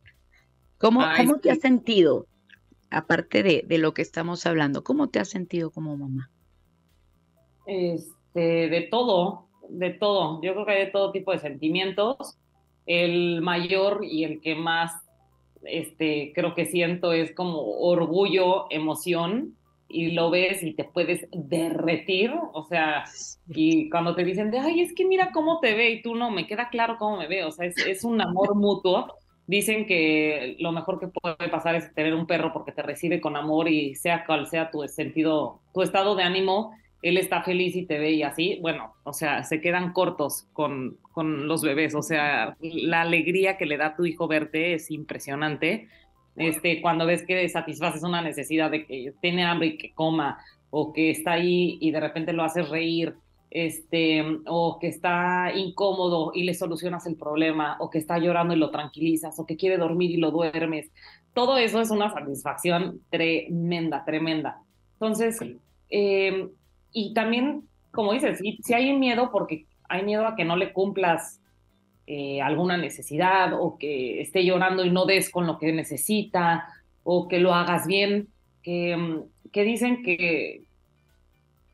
¿Cómo, 0.79 1.03
¿cómo 1.16 1.39
te 1.39 1.51
has 1.51 1.61
sentido? 1.61 2.27
Aparte 2.91 3.43
de, 3.43 3.64
de, 3.66 3.79
lo 3.79 3.95
que 3.95 4.03
estamos 4.03 4.47
hablando, 4.47 4.85
¿cómo 4.85 5.09
te 5.09 5.18
has 5.18 5.29
sentido 5.29 5.70
como 5.70 5.97
mamá? 5.97 6.31
Este, 7.66 8.68
de 8.68 8.89
todo, 8.91 9.49
de 9.68 9.91
todo. 9.91 10.41
Yo 10.43 10.53
creo 10.53 10.66
que 10.66 10.72
hay 10.72 10.85
de 10.87 10.93
todo 10.93 11.11
tipo 11.11 11.33
de 11.33 11.39
sentimientos 11.39 12.39
el 12.87 13.43
mayor 13.43 14.01
y 14.05 14.24
el 14.24 14.41
que 14.41 14.55
más 14.55 14.93
este, 15.64 16.32
creo 16.34 16.55
que 16.55 16.66
siento 16.66 17.12
es 17.12 17.34
como 17.34 17.61
orgullo, 17.61 18.66
emoción, 18.70 19.57
y 19.89 20.12
lo 20.12 20.30
ves 20.30 20.62
y 20.62 20.74
te 20.74 20.84
puedes 20.84 21.28
derretir, 21.32 22.32
o 22.53 22.64
sea, 22.64 23.05
y 23.49 23.89
cuando 23.89 24.14
te 24.14 24.24
dicen 24.24 24.51
de, 24.51 24.59
ay, 24.59 24.80
es 24.80 24.93
que 24.95 25.05
mira 25.05 25.30
cómo 25.32 25.61
te 25.61 25.74
ve 25.74 25.91
y 25.91 26.03
tú 26.03 26.16
no, 26.16 26.30
me 26.30 26.47
queda 26.47 26.70
claro 26.70 26.97
cómo 26.99 27.18
me 27.18 27.28
ve, 27.28 27.45
o 27.45 27.53
sea, 27.53 27.66
es, 27.66 27.76
es 27.87 28.05
un 28.05 28.20
amor 28.20 28.55
mutuo. 28.57 29.14
Dicen 29.49 29.87
que 29.87 30.57
lo 30.59 30.72
mejor 30.72 30.99
que 30.99 31.07
puede 31.07 31.49
pasar 31.49 31.76
es 31.76 31.95
tener 31.95 32.14
un 32.14 32.26
perro 32.26 32.53
porque 32.53 32.72
te 32.72 32.82
recibe 32.82 33.20
con 33.20 33.37
amor 33.37 33.68
y 33.68 33.95
sea 33.95 34.26
cual 34.26 34.49
sea 34.49 34.72
tu 34.72 34.82
sentido, 34.89 35.61
tu 35.72 35.82
estado 35.82 36.16
de 36.16 36.24
ánimo, 36.24 36.72
él 37.03 37.18
está 37.18 37.42
feliz 37.42 37.76
y 37.76 37.86
te 37.86 37.99
ve 37.99 38.12
y 38.12 38.22
así, 38.22 38.59
bueno, 38.61 38.94
o 39.05 39.12
sea, 39.12 39.44
se 39.44 39.61
quedan 39.61 39.92
cortos 39.92 40.49
con, 40.53 40.99
con 41.12 41.47
los 41.47 41.62
bebés, 41.62 41.94
o 41.94 42.03
sea, 42.03 42.57
la 42.61 43.03
alegría 43.03 43.57
que 43.57 43.66
le 43.66 43.76
da 43.76 43.86
a 43.88 43.97
tu 43.97 44.07
hijo 44.07 44.28
verte 44.28 44.74
es 44.74 44.90
impresionante. 44.90 45.88
Este, 46.36 46.82
cuando 46.82 47.07
ves 47.07 47.24
que 47.24 47.49
satisfaces 47.49 48.03
una 48.03 48.20
necesidad 48.20 48.70
de 48.70 48.84
que 48.86 49.14
tiene 49.22 49.44
hambre 49.44 49.68
y 49.68 49.78
que 49.78 49.92
coma, 49.94 50.38
o 50.70 50.92
que 50.92 51.11
está 51.11 51.32
ahí 51.32 51.78
y 51.80 51.90
de 51.90 52.01
repente 52.01 52.32
lo 52.32 52.44
haces 52.44 52.68
reír, 52.68 53.14
este, 53.51 54.22
o 54.47 54.78
que 54.78 54.88
está 54.88 55.53
incómodo 55.55 56.32
y 56.34 56.44
le 56.44 56.53
solucionas 56.53 57.07
el 57.07 57.16
problema, 57.16 57.76
o 57.80 57.88
que 57.88 57.99
está 57.99 58.18
llorando 58.18 58.55
y 58.55 58.59
lo 58.59 58.70
tranquilizas, 58.70 59.38
o 59.38 59.47
que 59.47 59.57
quiere 59.57 59.78
dormir 59.78 60.11
y 60.11 60.16
lo 60.16 60.30
duermes. 60.30 60.90
Todo 61.32 61.57
eso 61.57 61.80
es 61.80 61.90
una 61.90 62.12
satisfacción 62.12 63.01
tremenda, 63.11 64.05
tremenda. 64.05 64.61
Entonces, 64.94 65.38
eh, 65.88 66.49
y 66.99 67.12
también, 67.12 67.68
como 67.92 68.14
dices, 68.14 68.38
si, 68.38 68.72
hay 68.72 68.97
miedo 68.97 69.30
porque 69.30 69.66
hay 69.86 70.03
miedo 70.03 70.26
a 70.26 70.34
que 70.34 70.47
no 70.47 70.57
le 70.57 70.72
cumplas 70.72 71.42
eh, 72.07 72.40
alguna 72.40 72.78
necesidad 72.78 73.53
o 73.53 73.76
que 73.76 74.22
esté 74.22 74.47
llorando 74.47 74.82
y 74.82 74.90
no 74.90 75.05
des 75.05 75.28
con 75.28 75.47
lo 75.47 75.59
que 75.59 75.74
necesita 75.74 76.66
o 77.05 77.28
que 77.28 77.38
lo 77.38 77.53
hagas 77.53 77.86
bien, 77.86 78.28
que, 78.62 78.97
mm, 78.97 79.51
que 79.53 79.62
dicen 79.64 80.03
que, 80.03 80.64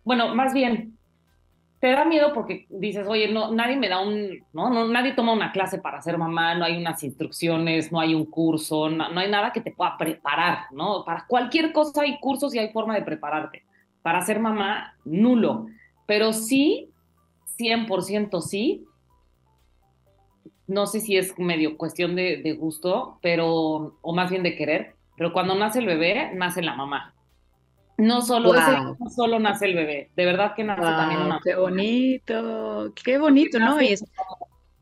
bueno, 0.02 0.34
más 0.34 0.52
bien, 0.52 0.98
te 1.78 1.92
da 1.92 2.04
miedo 2.04 2.32
porque 2.32 2.66
dices, 2.68 3.06
oye, 3.06 3.28
no, 3.28 3.52
nadie 3.52 3.76
me 3.76 3.88
da 3.88 4.00
un, 4.00 4.44
¿no? 4.52 4.70
no 4.70 4.88
nadie 4.88 5.12
toma 5.12 5.32
una 5.32 5.52
clase 5.52 5.78
para 5.78 6.02
ser 6.02 6.18
mamá, 6.18 6.56
no 6.56 6.64
hay 6.64 6.78
unas 6.78 7.00
instrucciones, 7.04 7.92
no 7.92 8.00
hay 8.00 8.12
un 8.12 8.26
curso, 8.26 8.90
no, 8.90 9.08
no, 9.08 9.20
hay 9.20 9.30
nada 9.30 9.52
que 9.52 9.60
te 9.60 9.70
pueda 9.70 9.96
preparar, 9.96 10.64
¿no? 10.72 11.04
Para 11.04 11.26
cualquier 11.28 11.72
cosa 11.72 12.02
hay 12.02 12.18
cursos 12.18 12.52
y 12.56 12.58
hay 12.58 12.72
forma 12.72 12.96
de 12.96 13.02
prepararte 13.02 13.62
para 14.02 14.22
ser 14.22 14.40
mamá, 14.40 14.96
nulo. 15.04 15.66
Pero 16.06 16.32
sí, 16.32 16.90
100% 17.58 18.40
sí. 18.40 18.84
No 20.66 20.86
sé 20.86 21.00
si 21.00 21.16
es 21.16 21.38
medio 21.38 21.76
cuestión 21.76 22.16
de, 22.16 22.56
gusto, 22.58 23.18
pero, 23.22 23.98
o 24.00 24.14
más 24.14 24.30
bien 24.30 24.42
de 24.42 24.56
querer, 24.56 24.94
pero 25.16 25.32
cuando 25.32 25.54
nace 25.54 25.80
el 25.80 25.86
bebé, 25.86 26.32
nace 26.34 26.62
la 26.62 26.74
mamá. 26.74 27.14
No 27.98 28.22
solo, 28.22 28.52
no 28.54 29.10
solo 29.10 29.38
nace 29.38 29.66
el 29.66 29.74
bebé, 29.74 30.10
de 30.16 30.24
verdad 30.24 30.54
que 30.56 30.64
nace 30.64 30.80
también 30.80 31.20
una 31.20 31.40
Qué 31.44 31.54
bonito, 31.54 32.92
qué 33.04 33.18
bonito, 33.18 33.58
¿no? 33.58 33.80
Y, 33.82 33.94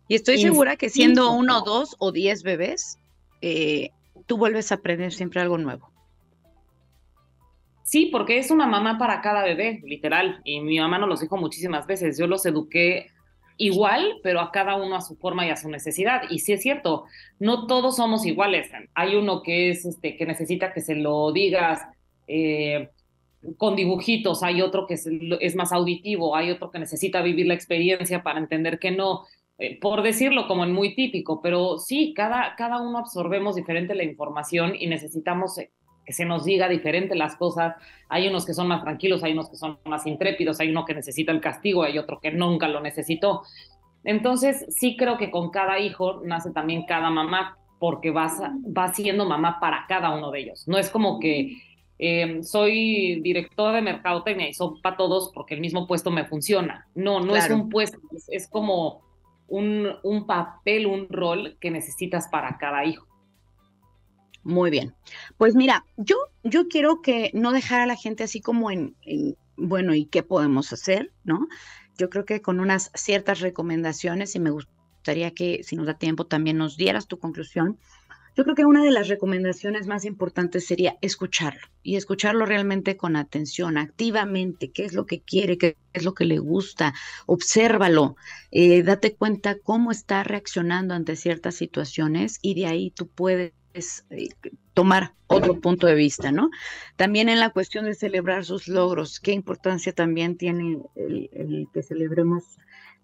estoy 0.08 0.38
segura 0.38 0.76
que 0.76 0.88
siendo 0.88 1.32
uno, 1.32 1.62
dos 1.62 1.96
o 1.98 2.12
diez 2.12 2.42
bebés, 2.42 2.98
eh, 3.42 3.90
tú 4.26 4.38
vuelves 4.38 4.70
a 4.70 4.76
aprender 4.76 5.12
siempre 5.12 5.40
algo 5.40 5.58
nuevo. 5.58 5.90
Sí, 7.90 8.06
porque 8.06 8.38
es 8.38 8.52
una 8.52 8.68
mamá 8.68 8.98
para 8.98 9.20
cada 9.20 9.42
bebé, 9.42 9.80
literal. 9.82 10.40
Y 10.44 10.60
mi 10.60 10.78
mamá 10.78 10.98
nos 11.00 11.08
los 11.08 11.20
dijo 11.22 11.36
muchísimas 11.36 11.88
veces. 11.88 12.16
Yo 12.16 12.28
los 12.28 12.46
eduqué 12.46 13.08
igual, 13.56 14.20
pero 14.22 14.38
a 14.38 14.52
cada 14.52 14.76
uno 14.76 14.94
a 14.94 15.00
su 15.00 15.16
forma 15.16 15.44
y 15.44 15.50
a 15.50 15.56
su 15.56 15.68
necesidad. 15.68 16.22
Y 16.30 16.38
sí 16.38 16.52
es 16.52 16.62
cierto, 16.62 17.06
no 17.40 17.66
todos 17.66 17.96
somos 17.96 18.24
iguales. 18.26 18.70
Hay 18.94 19.16
uno 19.16 19.42
que 19.42 19.70
es 19.70 19.84
este, 19.84 20.16
que 20.16 20.24
necesita 20.24 20.72
que 20.72 20.82
se 20.82 20.94
lo 20.94 21.32
digas 21.32 21.84
eh, 22.28 22.90
con 23.56 23.74
dibujitos, 23.74 24.44
hay 24.44 24.62
otro 24.62 24.86
que 24.86 24.94
es, 24.94 25.56
más 25.56 25.72
auditivo, 25.72 26.36
hay 26.36 26.52
otro 26.52 26.70
que 26.70 26.78
necesita 26.78 27.22
vivir 27.22 27.46
la 27.46 27.54
experiencia 27.54 28.22
para 28.22 28.38
entender 28.38 28.78
que 28.78 28.92
no. 28.92 29.24
Eh, 29.58 29.80
por 29.80 30.02
decirlo 30.02 30.46
como 30.46 30.62
en 30.62 30.70
muy 30.70 30.94
típico, 30.94 31.42
pero 31.42 31.76
sí, 31.78 32.14
cada, 32.14 32.54
cada 32.54 32.80
uno 32.80 32.98
absorbemos 32.98 33.56
diferente 33.56 33.96
la 33.96 34.04
información 34.04 34.74
y 34.78 34.86
necesitamos 34.86 35.58
eh, 35.58 35.72
que 36.10 36.14
se 36.14 36.24
nos 36.24 36.44
diga 36.44 36.68
diferente 36.68 37.14
las 37.14 37.36
cosas. 37.36 37.76
Hay 38.08 38.26
unos 38.26 38.44
que 38.44 38.52
son 38.52 38.66
más 38.66 38.82
tranquilos, 38.82 39.22
hay 39.22 39.30
unos 39.30 39.48
que 39.48 39.54
son 39.54 39.78
más 39.84 40.08
intrépidos, 40.08 40.58
hay 40.58 40.70
uno 40.70 40.84
que 40.84 40.92
necesita 40.92 41.30
el 41.30 41.40
castigo, 41.40 41.84
hay 41.84 41.98
otro 41.98 42.18
que 42.18 42.32
nunca 42.32 42.66
lo 42.66 42.80
necesitó. 42.80 43.42
Entonces, 44.02 44.66
sí 44.70 44.96
creo 44.96 45.18
que 45.18 45.30
con 45.30 45.50
cada 45.50 45.78
hijo 45.78 46.20
nace 46.24 46.50
también 46.50 46.84
cada 46.84 47.10
mamá, 47.10 47.56
porque 47.78 48.10
vas, 48.10 48.40
va 48.76 48.92
siendo 48.92 49.24
mamá 49.24 49.60
para 49.60 49.86
cada 49.86 50.12
uno 50.12 50.32
de 50.32 50.40
ellos. 50.40 50.66
No 50.66 50.78
es 50.78 50.90
como 50.90 51.20
que 51.20 51.58
eh, 52.00 52.42
soy 52.42 53.20
directora 53.20 53.76
de 53.76 53.82
mercadotecnia 53.82 54.48
y 54.48 54.54
son 54.54 54.82
para 54.82 54.96
todos 54.96 55.30
porque 55.32 55.54
el 55.54 55.60
mismo 55.60 55.86
puesto 55.86 56.10
me 56.10 56.24
funciona. 56.24 56.88
No, 56.96 57.20
no 57.20 57.36
es 57.36 57.48
un 57.50 57.68
puesto, 57.68 58.00
es, 58.26 58.48
como 58.48 59.02
un, 59.46 59.92
un 60.02 60.26
papel, 60.26 60.86
un 60.86 61.06
rol 61.08 61.56
que 61.60 61.70
necesitas 61.70 62.26
para 62.26 62.58
cada 62.58 62.84
hijo. 62.84 63.06
Muy 64.42 64.70
bien. 64.70 64.94
Pues 65.36 65.54
mira, 65.54 65.84
yo, 65.96 66.16
yo 66.42 66.68
quiero 66.68 67.02
que 67.02 67.30
no 67.34 67.52
dejar 67.52 67.80
a 67.80 67.86
la 67.86 67.96
gente 67.96 68.24
así 68.24 68.40
como 68.40 68.70
en, 68.70 68.96
bueno, 69.56 69.94
¿y 69.94 70.06
qué 70.06 70.22
podemos 70.22 70.72
hacer? 70.72 71.12
¿No? 71.24 71.46
Yo 71.98 72.08
creo 72.08 72.24
que 72.24 72.40
con 72.40 72.60
unas 72.60 72.90
ciertas 72.94 73.40
recomendaciones, 73.40 74.34
y 74.34 74.40
me 74.40 74.50
gustaría 74.50 75.32
que 75.32 75.62
si 75.62 75.76
nos 75.76 75.86
da 75.86 75.94
tiempo 75.94 76.26
también 76.26 76.56
nos 76.56 76.76
dieras 76.76 77.06
tu 77.06 77.18
conclusión. 77.18 77.78
Yo 78.36 78.44
creo 78.44 78.54
que 78.54 78.64
una 78.64 78.84
de 78.84 78.92
las 78.92 79.08
recomendaciones 79.08 79.86
más 79.86 80.04
importantes 80.04 80.64
sería 80.66 80.96
escucharlo 81.02 81.60
y 81.82 81.96
escucharlo 81.96 82.46
realmente 82.46 82.96
con 82.96 83.16
atención, 83.16 83.76
activamente, 83.76 84.70
qué 84.70 84.84
es 84.84 84.94
lo 84.94 85.04
que 85.04 85.20
quiere, 85.20 85.58
qué 85.58 85.76
es 85.92 86.04
lo 86.04 86.14
que 86.14 86.24
le 86.24 86.38
gusta, 86.38 86.94
obsérvalo, 87.26 88.16
eh, 88.52 88.82
date 88.84 89.16
cuenta 89.16 89.58
cómo 89.58 89.90
está 89.90 90.22
reaccionando 90.22 90.94
ante 90.94 91.16
ciertas 91.16 91.56
situaciones 91.56 92.38
y 92.40 92.54
de 92.54 92.66
ahí 92.66 92.92
tú 92.92 93.08
puedes 93.08 93.52
es 93.74 94.04
eh, 94.10 94.28
tomar 94.74 95.12
otro 95.26 95.60
punto 95.60 95.86
de 95.86 95.94
vista, 95.94 96.32
¿no? 96.32 96.50
También 96.96 97.28
en 97.28 97.40
la 97.40 97.50
cuestión 97.50 97.84
de 97.84 97.94
celebrar 97.94 98.44
sus 98.44 98.68
logros, 98.68 99.20
qué 99.20 99.32
importancia 99.32 99.92
también 99.92 100.36
tiene 100.36 100.82
el, 100.96 101.68
que 101.72 101.82
celebremos 101.82 102.44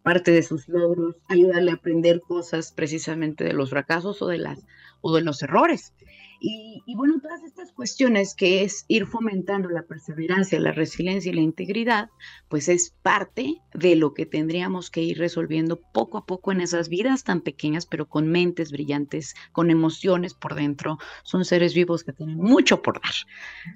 parte 0.03 0.31
de 0.31 0.43
sus 0.43 0.69
logros, 0.69 1.17
ayudarle 1.29 1.73
a 1.73 1.75
aprender 1.75 2.21
cosas 2.21 2.73
precisamente 2.73 3.45
de 3.45 3.53
los 3.53 3.71
fracasos 3.71 4.23
o 4.23 4.29
de 4.29 4.39
las 4.39 4.61
o 5.01 5.15
de 5.15 5.23
los 5.23 5.43
errores. 5.43 5.93
Y, 6.41 6.83
bueno, 6.97 7.21
todas 7.21 7.43
estas 7.45 7.73
cuestiones 7.73 8.35
que 8.35 8.63
es 8.63 8.85
ir 8.89 9.07
fomentando 9.07 9.69
la 9.69 9.83
perseverancia, 9.83 10.61
la 10.61 10.73
resiliencia 10.73 11.31
y 11.31 11.35
la 11.35 11.41
integridad, 11.41 12.11
pues 12.49 12.69
es 12.69 12.95
parte 13.03 13.55
de 13.75 13.97
lo 13.97 14.15
que 14.15 14.27
tendríamos 14.27 14.91
que 14.91 15.03
ir 15.03 15.19
resolviendo 15.19 15.81
poco 15.93 16.19
a 16.19 16.27
poco 16.27 16.53
en 16.53 16.61
esas 16.61 16.89
vidas 16.89 17.25
tan 17.25 17.41
pequeñas, 17.41 17.87
pero 17.87 18.09
con 18.09 18.29
mentes 18.29 18.71
brillantes, 18.71 19.35
con 19.53 19.71
emociones 19.71 20.35
por 20.35 20.55
dentro. 20.55 20.99
Son 21.23 21.45
seres 21.45 21.75
vivos 21.75 22.05
que 22.05 22.13
tienen 22.13 22.39
mucho 22.39 22.83
por 22.83 23.01
dar. 23.01 23.15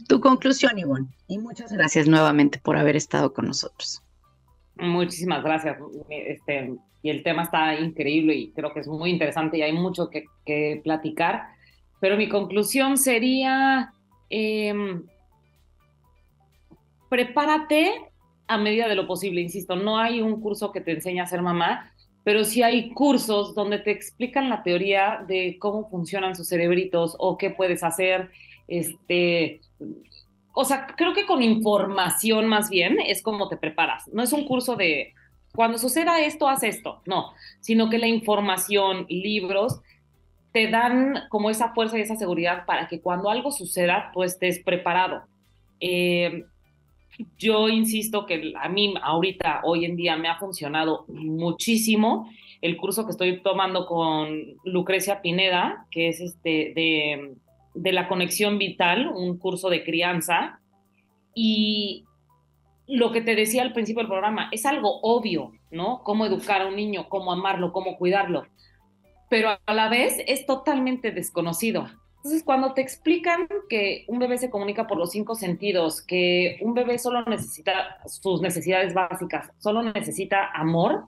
Tu 0.09 0.21
conclusión, 0.21 0.79
Ivonne, 0.79 1.09
y 1.29 1.39
muchas 1.39 1.73
gracias 1.73 2.09
nuevamente 2.09 2.59
por 2.59 2.77
haber 2.77 2.97
estado 2.97 3.33
con 3.33 3.47
nosotros. 3.47 4.03
Muchísimas 4.77 5.43
gracias. 5.43 5.77
Este, 6.09 6.75
y 7.03 7.11
el 7.11 7.23
tema 7.23 7.45
está 7.45 7.79
increíble 7.79 8.35
y 8.35 8.53
creo 8.53 8.73
que 8.73 8.81
es 8.81 8.89
muy 8.89 9.11
interesante 9.11 9.59
y 9.59 9.63
hay 9.63 9.73
mucho 9.73 10.11
que, 10.11 10.25
que 10.45 10.81
platicar 10.83 11.49
pero 12.01 12.17
mi 12.17 12.29
conclusión 12.29 12.97
sería, 12.97 13.93
em, 14.29 15.05
prepárate 17.09 18.11
a 18.49 18.59
medida 18.59 18.89
de 18.89 18.97
lo 18.97 19.07
posible, 19.07 19.41
insisto, 19.41 19.77
no 19.77 19.99
hay 19.99 20.21
un 20.21 20.41
curso 20.41 20.73
que 20.73 20.81
te 20.81 20.93
enseñe 20.93 21.21
a 21.21 21.27
ser 21.27 21.43
mamá, 21.43 21.93
pero 22.25 22.45
sí 22.45 22.63
hay 22.63 22.91
cursos 22.91 23.55
donde 23.55 23.79
te 23.79 23.93
explican 23.93 24.49
la 24.49 24.63
teoría 24.63 25.25
de 25.27 25.57
cómo 25.61 25.89
funcionan 25.89 26.35
sus 26.35 26.49
cerebritos 26.49 27.17
o 27.19 27.39
qué 27.39 27.51
puedes 27.51 27.83
hacer, 27.83 28.31
este, 28.67 29.61
o 30.53 30.65
sea, 30.65 30.87
creo 30.97 31.15
que 31.15 31.27
con 31.27 31.43
información 31.43 32.47
más 32.47 32.71
bien 32.71 32.99
es 33.01 33.23
como 33.23 33.49
te 33.49 33.57
preparas. 33.57 34.09
No 34.13 34.23
es 34.23 34.33
un 34.33 34.47
curso 34.47 34.77
de 34.77 35.15
cuando 35.55 35.79
suceda 35.79 36.21
esto, 36.21 36.49
haz 36.49 36.63
esto, 36.63 37.03
no, 37.07 37.33
sino 37.61 37.91
que 37.91 37.99
la 37.99 38.07
información, 38.07 39.07
libros, 39.09 39.81
te 40.53 40.69
dan 40.69 41.29
como 41.29 41.51
esa 41.51 41.73
fuerza 41.73 41.99
y 41.99 42.03
esa 42.03 42.17
seguridad 42.17 42.65
para 42.67 42.89
que 42.89 43.01
cuando 43.01 43.31
algo 43.31 43.51
suceda, 43.51 44.11
tú 44.13 44.23
estés 44.23 44.63
preparado. 44.63 45.23
Eh, 45.81 46.45
yo 47.39 47.69
insisto 47.69 48.27
que 48.27 48.53
a 48.61 48.69
mí 48.69 48.95
ahorita, 49.03 49.61
hoy 49.65 49.85
en 49.85 49.97
día, 49.97 50.17
me 50.17 50.29
ha 50.29 50.39
funcionado 50.39 51.05
muchísimo 51.09 52.31
el 52.63 52.77
curso 52.77 53.05
que 53.05 53.13
estoy 53.13 53.43
tomando 53.43 53.87
con 53.87 54.29
Lucrecia 54.65 55.23
Pineda, 55.23 55.87
que 55.91 56.09
es 56.09 56.21
este 56.21 56.73
de, 56.75 57.35
de 57.75 57.93
la 57.93 58.09
conexión 58.09 58.59
vital, 58.59 59.09
un 59.09 59.39
curso 59.39 59.71
de 59.71 59.85
crianza. 59.85 60.61
Y 61.35 62.05
lo 62.87 63.13
que 63.13 63.21
te 63.21 63.35
decía 63.35 63.63
al 63.63 63.73
principio 63.73 64.03
del 64.03 64.11
programa, 64.11 64.49
es 64.53 64.67
algo 64.67 65.01
obvio, 65.03 65.53
¿no? 65.71 66.03
Cómo 66.03 66.27
educar 66.27 66.63
a 66.63 66.67
un 66.67 66.77
niño, 66.77 67.09
cómo 67.09 67.33
amarlo, 67.33 67.73
cómo 67.73 67.97
cuidarlo 67.97 68.45
pero 69.31 69.57
a 69.65 69.75
la 69.75 69.89
vez 69.89 70.17
es 70.27 70.45
totalmente 70.45 71.13
desconocido. 71.13 71.89
Entonces, 72.17 72.43
cuando 72.45 72.75
te 72.75 72.83
explican 72.83 73.49
que 73.71 74.05
un 74.09 74.19
bebé 74.19 74.37
se 74.37 74.51
comunica 74.51 74.87
por 74.87 74.99
los 74.99 75.13
cinco 75.13 75.37
sentidos, 75.37 76.03
que 76.03 76.59
un 76.61 76.75
bebé 76.75 76.99
solo 76.99 77.25
necesita 77.25 77.97
sus 78.07 78.43
necesidades 78.43 78.93
básicas, 78.93 79.51
solo 79.59 79.83
necesita 79.83 80.51
amor, 80.53 81.07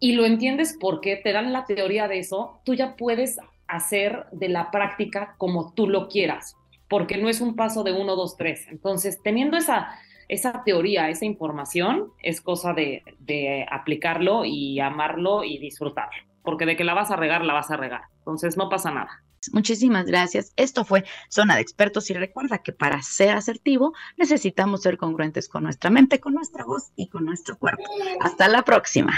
y 0.00 0.12
lo 0.12 0.24
entiendes 0.24 0.76
porque 0.80 1.16
te 1.16 1.32
dan 1.32 1.52
la 1.52 1.66
teoría 1.66 2.08
de 2.08 2.18
eso, 2.18 2.60
tú 2.64 2.74
ya 2.74 2.96
puedes 2.96 3.38
hacer 3.68 4.24
de 4.32 4.48
la 4.48 4.70
práctica 4.72 5.34
como 5.38 5.72
tú 5.74 5.86
lo 5.86 6.08
quieras, 6.08 6.56
porque 6.88 7.18
no 7.18 7.28
es 7.28 7.40
un 7.40 7.54
paso 7.54 7.84
de 7.84 7.92
uno, 7.92 8.16
dos, 8.16 8.36
tres. 8.36 8.66
Entonces, 8.70 9.20
teniendo 9.22 9.56
esa, 9.56 9.90
esa 10.28 10.62
teoría, 10.64 11.10
esa 11.10 11.26
información, 11.26 12.10
es 12.22 12.40
cosa 12.40 12.72
de, 12.72 13.02
de 13.20 13.66
aplicarlo 13.70 14.44
y 14.44 14.80
amarlo 14.80 15.44
y 15.44 15.58
disfrutarlo 15.58 16.27
porque 16.42 16.66
de 16.66 16.76
que 16.76 16.84
la 16.84 16.94
vas 16.94 17.10
a 17.10 17.16
regar, 17.16 17.44
la 17.44 17.54
vas 17.54 17.70
a 17.70 17.76
regar. 17.76 18.02
Entonces 18.18 18.56
no 18.56 18.68
pasa 18.68 18.90
nada. 18.90 19.22
Muchísimas 19.52 20.06
gracias. 20.06 20.52
Esto 20.56 20.84
fue 20.84 21.04
Zona 21.28 21.54
de 21.54 21.60
Expertos 21.60 22.10
y 22.10 22.14
recuerda 22.14 22.58
que 22.58 22.72
para 22.72 23.00
ser 23.02 23.30
asertivo 23.30 23.94
necesitamos 24.16 24.82
ser 24.82 24.98
congruentes 24.98 25.48
con 25.48 25.62
nuestra 25.62 25.90
mente, 25.90 26.20
con 26.20 26.34
nuestra 26.34 26.64
voz 26.64 26.90
y 26.96 27.08
con 27.08 27.24
nuestro 27.24 27.56
cuerpo. 27.56 27.84
Hasta 28.20 28.48
la 28.48 28.62
próxima. 28.62 29.12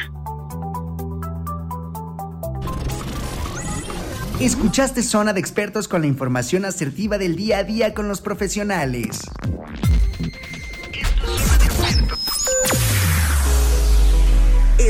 Escuchaste 4.41 5.03
Zona 5.03 5.35
de 5.35 5.41
Expertos 5.41 5.87
con 5.87 6.01
la 6.01 6.07
información 6.07 6.64
asertiva 6.64 7.18
del 7.18 7.37
día 7.37 7.59
a 7.59 7.64
día 7.64 7.93
con 7.93 8.09
los 8.09 8.23
profesionales. 8.23 9.21